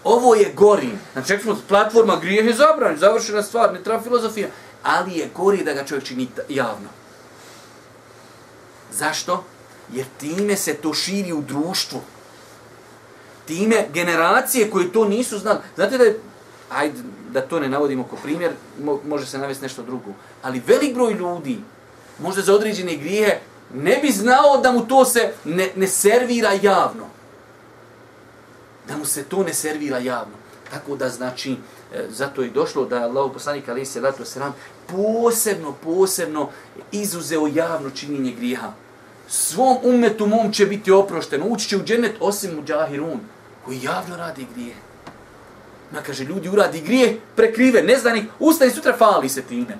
Ovo 0.04 0.34
je 0.34 0.52
gori. 0.54 0.90
Znači, 1.12 1.32
rekli 1.32 1.44
smo 1.44 1.62
platforma 1.68 2.16
grijeh 2.16 2.46
je 2.46 2.54
zabran, 2.54 2.96
završena 2.96 3.42
stvar, 3.42 3.72
ne 3.72 3.82
treba 3.82 4.02
filozofija. 4.02 4.48
Ali 4.82 5.12
je 5.12 5.30
gori 5.34 5.64
da 5.64 5.72
ga 5.72 5.84
čovjek 5.84 6.04
čini 6.04 6.28
javno. 6.48 6.88
Zašto? 8.92 9.44
Jer 9.92 10.06
time 10.20 10.56
se 10.56 10.74
to 10.74 10.94
širi 10.94 11.32
u 11.32 11.42
društvu. 11.42 12.00
Time 13.46 13.86
generacije 13.92 14.70
koje 14.70 14.92
to 14.92 15.04
nisu 15.04 15.38
znali. 15.38 15.58
Znate 15.74 15.98
da 15.98 16.04
je, 16.04 16.20
ajde 16.70 16.98
da 17.30 17.40
to 17.40 17.60
ne 17.60 17.68
navodimo 17.68 18.04
kao 18.04 18.18
primjer, 18.22 18.52
mo, 18.82 19.00
može 19.06 19.26
se 19.26 19.38
navesti 19.38 19.62
nešto 19.62 19.82
drugo. 19.82 20.10
Ali 20.42 20.62
velik 20.66 20.94
broj 20.94 21.12
ljudi, 21.12 21.58
možda 22.18 22.42
za 22.42 22.54
određene 22.54 22.96
grije, 22.96 23.40
ne 23.74 23.96
bi 23.96 24.12
znao 24.12 24.60
da 24.62 24.72
mu 24.72 24.86
to 24.86 25.04
se 25.04 25.32
ne, 25.44 25.70
ne 25.76 25.86
servira 25.86 26.50
javno. 26.62 27.06
Da 28.88 28.96
mu 28.96 29.04
se 29.04 29.24
to 29.24 29.42
ne 29.42 29.54
servira 29.54 29.98
javno. 29.98 30.34
Tako 30.70 30.96
da 30.96 31.08
znači, 31.08 31.56
e, 31.94 32.06
zato 32.10 32.42
je 32.42 32.50
došlo 32.50 32.84
da 32.84 32.96
je 32.96 33.04
Allah 33.04 33.30
poslanik 33.32 33.68
alaih 33.68 33.88
se 33.88 34.00
vratu 34.00 34.24
sram 34.24 34.54
posebno, 34.86 35.74
posebno 35.84 36.48
izuzeo 36.92 37.46
javno 37.54 37.90
činjenje 37.90 38.32
grijeha. 38.32 38.72
Svom 39.28 39.76
umetu 39.82 40.26
mom 40.26 40.52
će 40.52 40.66
biti 40.66 40.92
oprošteno, 40.92 41.46
ući 41.46 41.68
će 41.68 41.76
u 41.76 41.84
dženet 41.84 42.16
osim 42.20 42.58
u 42.58 42.64
džahirun, 42.64 43.20
koji 43.64 43.82
javno 43.82 44.16
radi 44.16 44.46
grije. 44.54 44.74
Ma 45.92 46.00
kaže, 46.00 46.24
ljudi 46.24 46.48
uradi 46.48 46.80
grije, 46.80 47.20
prekrive, 47.36 47.82
neznanik, 47.82 48.24
ustani 48.38 48.70
sutra, 48.70 48.96
fali 48.96 49.28
se 49.28 49.42
time. 49.42 49.78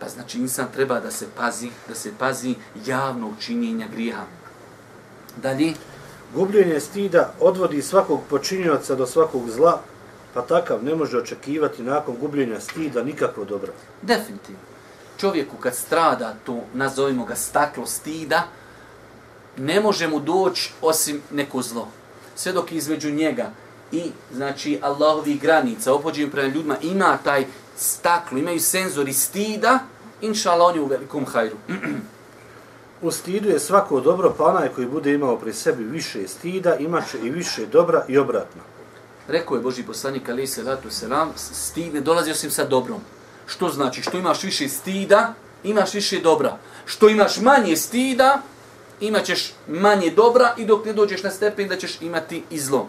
Pa 0.00 0.08
znači 0.08 0.38
insan 0.38 0.66
treba 0.74 1.00
da 1.00 1.10
se 1.10 1.26
pazi, 1.36 1.70
da 1.88 1.94
se 1.94 2.12
pazi 2.18 2.54
javnog 2.86 3.32
činjenja 3.40 3.86
grijeha. 3.92 4.24
Dalje, 5.36 5.74
Gubljenje 6.34 6.80
stida 6.80 7.32
odvodi 7.40 7.82
svakog 7.82 8.20
počinjoca 8.30 8.94
do 8.94 9.06
svakog 9.06 9.50
zla, 9.50 9.80
pa 10.34 10.42
takav 10.42 10.84
ne 10.84 10.94
može 10.94 11.18
očekivati 11.18 11.82
nakon 11.82 12.16
gubljenja 12.20 12.60
stida 12.60 13.02
nikakvo 13.02 13.44
dobro. 13.44 13.72
definitivno. 14.02 14.60
čovjeku 15.20 15.56
kad 15.56 15.74
strada 15.74 16.34
to, 16.46 16.60
nazovimo 16.74 17.24
ga 17.24 17.34
staklo 17.34 17.86
stida, 17.86 18.42
ne 19.56 19.80
može 19.80 20.08
mu 20.08 20.20
doći 20.20 20.72
osim 20.82 21.22
neko 21.30 21.62
zlo. 21.62 21.88
Sve 22.36 22.52
dok 22.52 22.72
između 22.72 23.10
njega 23.10 23.50
i 23.92 24.02
znači 24.32 24.78
Allahovi 24.82 25.34
granica, 25.34 25.94
opođenju 25.94 26.30
prema 26.30 26.48
ljudima, 26.48 26.76
ima 26.82 27.18
taj 27.24 27.46
staklo, 27.78 28.38
imaju 28.38 28.60
senzori 28.60 29.12
stida, 29.12 29.78
inša 30.20 30.50
Allah, 30.50 30.68
on 30.68 30.74
je 30.74 30.80
u 30.80 30.86
velikom 30.86 31.26
hajru. 31.26 31.56
U 33.02 33.10
stidu 33.10 33.48
je 33.48 33.60
svako 33.60 34.00
dobro, 34.00 34.34
pa 34.38 34.44
onaj 34.44 34.68
koji 34.68 34.86
bude 34.86 35.14
imao 35.14 35.38
pri 35.38 35.52
sebi 35.52 35.84
više 35.84 36.28
stida, 36.28 36.76
imaće 36.76 37.18
i 37.18 37.30
više 37.30 37.66
dobra 37.66 38.04
i 38.08 38.18
obratno. 38.18 38.62
Rekao 39.28 39.54
je 39.54 39.62
Boži 39.62 39.82
poslanik 39.82 40.28
Ali 40.28 40.46
se 40.46 40.62
ratu 40.62 40.90
selam, 40.90 41.32
stid 41.36 41.94
ne 41.94 42.00
dolazi 42.00 42.30
osim 42.30 42.50
sa 42.50 42.64
dobrom. 42.64 43.00
Što 43.46 43.68
znači? 43.68 44.02
Što 44.02 44.18
imaš 44.18 44.42
više 44.42 44.68
stida, 44.68 45.34
imaš 45.64 45.94
više 45.94 46.20
dobra. 46.20 46.58
Što 46.86 47.08
imaš 47.08 47.40
manje 47.40 47.76
stida, 47.76 48.42
imaćeš 49.00 49.52
manje 49.68 50.10
dobra 50.10 50.54
i 50.56 50.64
dok 50.64 50.86
ne 50.86 50.92
dođeš 50.92 51.22
na 51.22 51.30
stepen 51.30 51.68
da 51.68 51.76
ćeš 51.76 52.02
imati 52.02 52.42
i 52.50 52.58
zlo. 52.58 52.88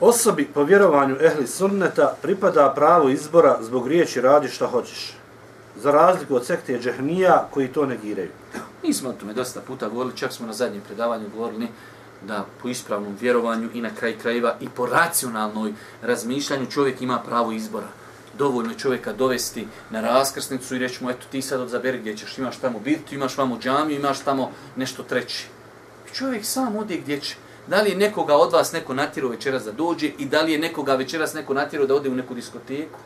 Osobi 0.00 0.48
po 0.54 0.64
vjerovanju 0.64 1.16
ehli 1.20 1.46
sunneta 1.46 2.16
pripada 2.22 2.72
pravo 2.74 3.08
izbora 3.08 3.58
zbog 3.60 3.88
riječi 3.88 4.20
radi 4.20 4.48
šta 4.48 4.66
hoćeš. 4.66 5.14
Za 5.76 5.92
razliku 5.92 6.36
od 6.36 6.46
sekte 6.46 6.78
džehnija 6.78 7.48
koji 7.50 7.68
to 7.68 7.86
negiraju. 7.86 8.30
Mi 8.82 8.92
smo 8.92 9.10
o 9.10 9.12
tome 9.12 9.32
dosta 9.32 9.60
puta 9.60 9.88
govorili, 9.88 10.16
čak 10.16 10.32
smo 10.32 10.46
na 10.46 10.52
zadnjem 10.52 10.82
predavanju 10.82 11.28
govorili 11.34 11.68
da 12.26 12.44
po 12.62 12.68
ispravnom 12.68 13.16
vjerovanju 13.20 13.70
i 13.74 13.80
na 13.80 13.90
kraj 13.94 14.18
krajeva 14.18 14.54
i 14.60 14.68
po 14.68 14.86
racionalnoj 14.86 15.72
razmišljanju 16.02 16.66
čovjek 16.66 17.02
ima 17.02 17.22
pravo 17.26 17.52
izbora. 17.52 17.88
Dovoljno 18.38 18.70
je 18.70 18.78
čovjeka 18.78 19.12
dovesti 19.12 19.68
na 19.90 20.00
raskrsnicu 20.00 20.76
i 20.76 20.78
reći 20.78 21.04
mu, 21.04 21.10
eto 21.10 21.26
ti 21.30 21.42
sad 21.42 21.60
odzaberi 21.60 21.98
gdje 21.98 22.16
ćeš, 22.16 22.38
imaš 22.38 22.56
tamo 22.56 22.78
birtu, 22.78 23.14
imaš 23.14 23.38
vamo 23.38 23.58
džamiju, 23.58 23.98
imaš 23.98 24.20
tamo 24.20 24.50
nešto 24.76 25.02
treći. 25.02 25.46
I 26.10 26.14
čovjek 26.14 26.44
sam 26.44 26.76
ode 26.76 26.96
gdje 26.96 27.20
će. 27.20 27.36
Da 27.66 27.82
li 27.82 27.90
je 27.90 27.96
nekoga 27.96 28.36
od 28.36 28.52
vas 28.52 28.72
neko 28.72 28.94
natjerao 28.94 29.30
večeras 29.30 29.64
da 29.64 29.72
dođe 29.72 30.10
i 30.18 30.24
da 30.24 30.42
li 30.42 30.52
je 30.52 30.58
nekoga 30.58 30.94
večeras 30.94 31.34
neko 31.34 31.54
natjerao 31.54 31.86
da 31.86 31.94
ode 31.94 32.08
u 32.08 32.14
neku 32.14 32.34
diskoteku? 32.34 32.98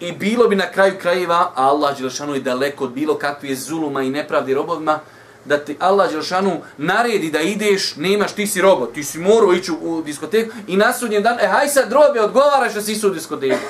I 0.00 0.12
bilo 0.12 0.48
bi 0.48 0.56
na 0.56 0.70
kraju 0.70 0.94
krajeva, 1.00 1.52
a 1.54 1.68
Allah 1.68 1.98
Đelšanu 1.98 2.34
je 2.34 2.40
daleko 2.40 2.84
od 2.84 2.92
bilo 2.92 3.14
kakve 3.14 3.54
zuluma 3.54 4.02
i 4.02 4.10
nepravdi 4.10 4.54
robovima, 4.54 4.98
da 5.44 5.58
ti 5.58 5.76
Allah 5.80 6.10
Đelšanu 6.10 6.60
naredi 6.76 7.30
da 7.30 7.40
ideš, 7.40 7.96
nemaš, 7.96 8.32
ti 8.32 8.46
si 8.46 8.60
robot, 8.60 8.92
ti 8.92 9.04
si 9.04 9.18
morao 9.18 9.52
ići 9.52 9.72
u, 9.72 10.02
diskoteku 10.02 10.54
i 10.66 10.76
na 10.76 10.92
sudnjem 10.92 11.22
dan, 11.22 11.40
e 11.40 11.46
haj 11.46 11.68
sad 11.68 11.92
robe, 11.92 12.20
odgovaraš 12.20 12.74
da 12.74 12.82
si 12.82 12.94
su 12.94 13.08
u 13.08 13.14
diskoteku. 13.14 13.64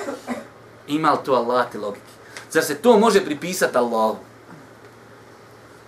Ima 0.89 1.11
li 1.11 1.19
to 1.25 1.33
Allah 1.33 1.67
te 1.73 1.79
logike? 1.79 2.07
Zar 2.51 2.65
se 2.65 2.75
to 2.75 2.99
može 2.99 3.25
pripisati 3.25 3.79
Allahu? 3.79 4.17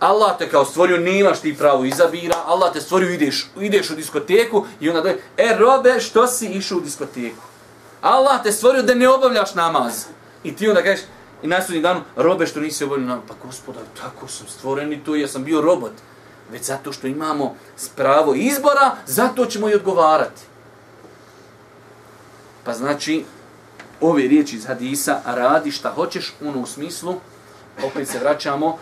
Allah 0.01 0.38
te 0.38 0.49
kao 0.51 0.64
stvorio, 0.64 0.99
nemaš 0.99 1.40
ti 1.40 1.57
pravo 1.59 1.84
izabira, 1.84 2.36
Allah 2.47 2.72
te 2.72 2.80
stvorio, 2.80 3.11
ideš, 3.11 3.51
ideš 3.61 3.90
u 3.90 3.94
diskoteku 3.94 4.66
i 4.80 4.88
onda 4.88 5.01
dođe, 5.01 5.16
e 5.36 5.57
robe, 5.59 6.01
što 6.01 6.26
si 6.26 6.47
išao 6.47 6.78
u 6.78 6.80
diskoteku? 6.80 7.42
Allah 8.01 8.42
te 8.42 8.53
stvorio 8.53 8.82
da 8.82 8.94
ne 8.94 9.09
obavljaš 9.09 9.55
namaz. 9.55 10.05
I 10.44 10.57
ti 10.57 10.68
onda 10.68 10.82
kažeš, 10.82 11.05
i 11.42 11.47
na 11.47 11.62
sudnji 11.62 11.80
danu, 11.80 12.01
robe 12.16 12.47
što 12.47 12.61
nisi 12.61 12.84
obavljeno 12.84 13.09
namaz. 13.09 13.28
Pa 13.28 13.34
gospoda, 13.47 13.78
tako 14.03 14.28
sam 14.28 14.47
stvoren 14.49 14.92
i 14.92 15.05
to, 15.05 15.14
ja 15.14 15.28
sam 15.28 15.44
bio 15.44 15.61
robot. 15.61 15.92
Već 16.53 16.64
zato 16.64 16.92
što 16.92 17.07
imamo 17.07 17.57
pravo 17.97 18.34
izbora, 18.34 18.97
zato 19.07 19.47
ćemo 19.47 19.68
i 19.68 19.74
odgovarati. 19.74 20.42
Pa 22.64 22.72
znači, 22.72 23.24
ove 24.01 24.22
riječi 24.22 24.57
iz 24.57 24.66
hadisa, 24.66 25.20
radi 25.24 25.70
šta 25.70 25.90
hoćeš, 25.90 26.34
ono 26.44 26.61
u 26.61 26.66
smislu, 26.66 27.14
opet 27.84 28.09
se 28.09 28.18
vraćamo, 28.18 28.78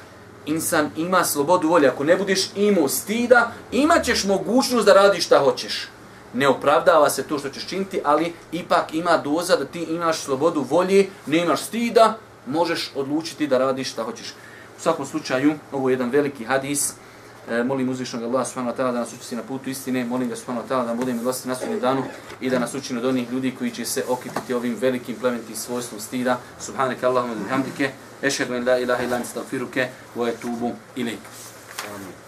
insan 0.47 0.91
ima 0.97 1.25
slobodu 1.25 1.69
volje. 1.69 1.89
Ako 1.89 2.05
ne 2.05 2.17
budeš 2.17 2.49
imao 2.57 2.89
stida, 2.89 3.53
imat 3.73 4.05
ćeš 4.05 4.25
mogućnost 4.25 4.87
da 4.87 4.95
radiš 4.95 5.27
šta 5.27 5.39
hoćeš. 5.39 5.89
Ne 6.35 6.49
opravdava 6.49 7.11
se 7.11 7.23
to 7.23 7.39
što 7.39 7.49
ćeš 7.49 7.67
činiti, 7.67 8.01
ali 8.05 8.33
ipak 8.53 8.95
ima 8.95 9.17
doza 9.17 9.57
da 9.57 9.65
ti 9.65 9.83
imaš 9.83 10.21
slobodu 10.21 10.67
volje, 10.71 11.07
ne 11.27 11.37
imaš 11.37 11.61
stida, 11.61 12.19
možeš 12.47 12.93
odlučiti 12.95 13.47
da 13.47 13.59
radiš 13.59 13.91
šta 13.91 14.03
hoćeš. 14.03 14.35
U 14.79 14.81
svakom 14.81 15.07
slučaju, 15.07 15.55
ovo 15.73 15.89
je 15.89 15.93
jedan 15.93 16.11
veliki 16.11 16.45
hadis. 16.45 16.93
E, 17.51 17.63
molim 17.63 17.89
uzvišnog 17.89 18.23
Allah 18.23 18.47
subhanahu 18.47 18.77
wa 18.77 18.81
ta'ala 18.81 18.93
da 18.93 18.99
nas 18.99 19.13
učesti 19.13 19.37
na 19.37 19.43
putu 19.43 19.71
istine, 19.71 20.05
molim 20.05 20.29
ga 20.29 20.37
subhanahu 20.37 20.67
wa 20.67 20.71
ta'ala 20.71 20.87
da 20.87 20.95
budemo 20.95 21.19
milosti 21.19 21.49
na 21.49 21.55
sudnjem 21.55 21.81
danu 21.81 22.03
i 22.41 22.51
da 22.51 22.59
nas 22.59 22.75
učini 22.75 22.99
od 22.99 23.05
onih 23.05 23.33
ljudi 23.33 23.55
koji 23.59 23.71
će 23.71 23.85
se 23.85 24.05
okititi 24.09 24.55
ovim 24.55 24.77
velikim 24.81 25.17
plementim 25.21 25.57
svojstvom 25.57 26.01
stida. 26.01 26.39
Subhanak 26.61 27.05
Allahumma 27.05 27.35
bihamdike, 27.35 27.91
ešhedu 28.25 28.57
in 28.57 28.65
la 28.65 28.79
ilaha 28.81 29.03
illa 29.05 29.17
anta 29.21 29.29
astaghfiruke 29.29 29.89
wa 30.17 30.29
atubu 30.29 30.77
ilaik. 30.97 31.25
Amin. 31.95 32.24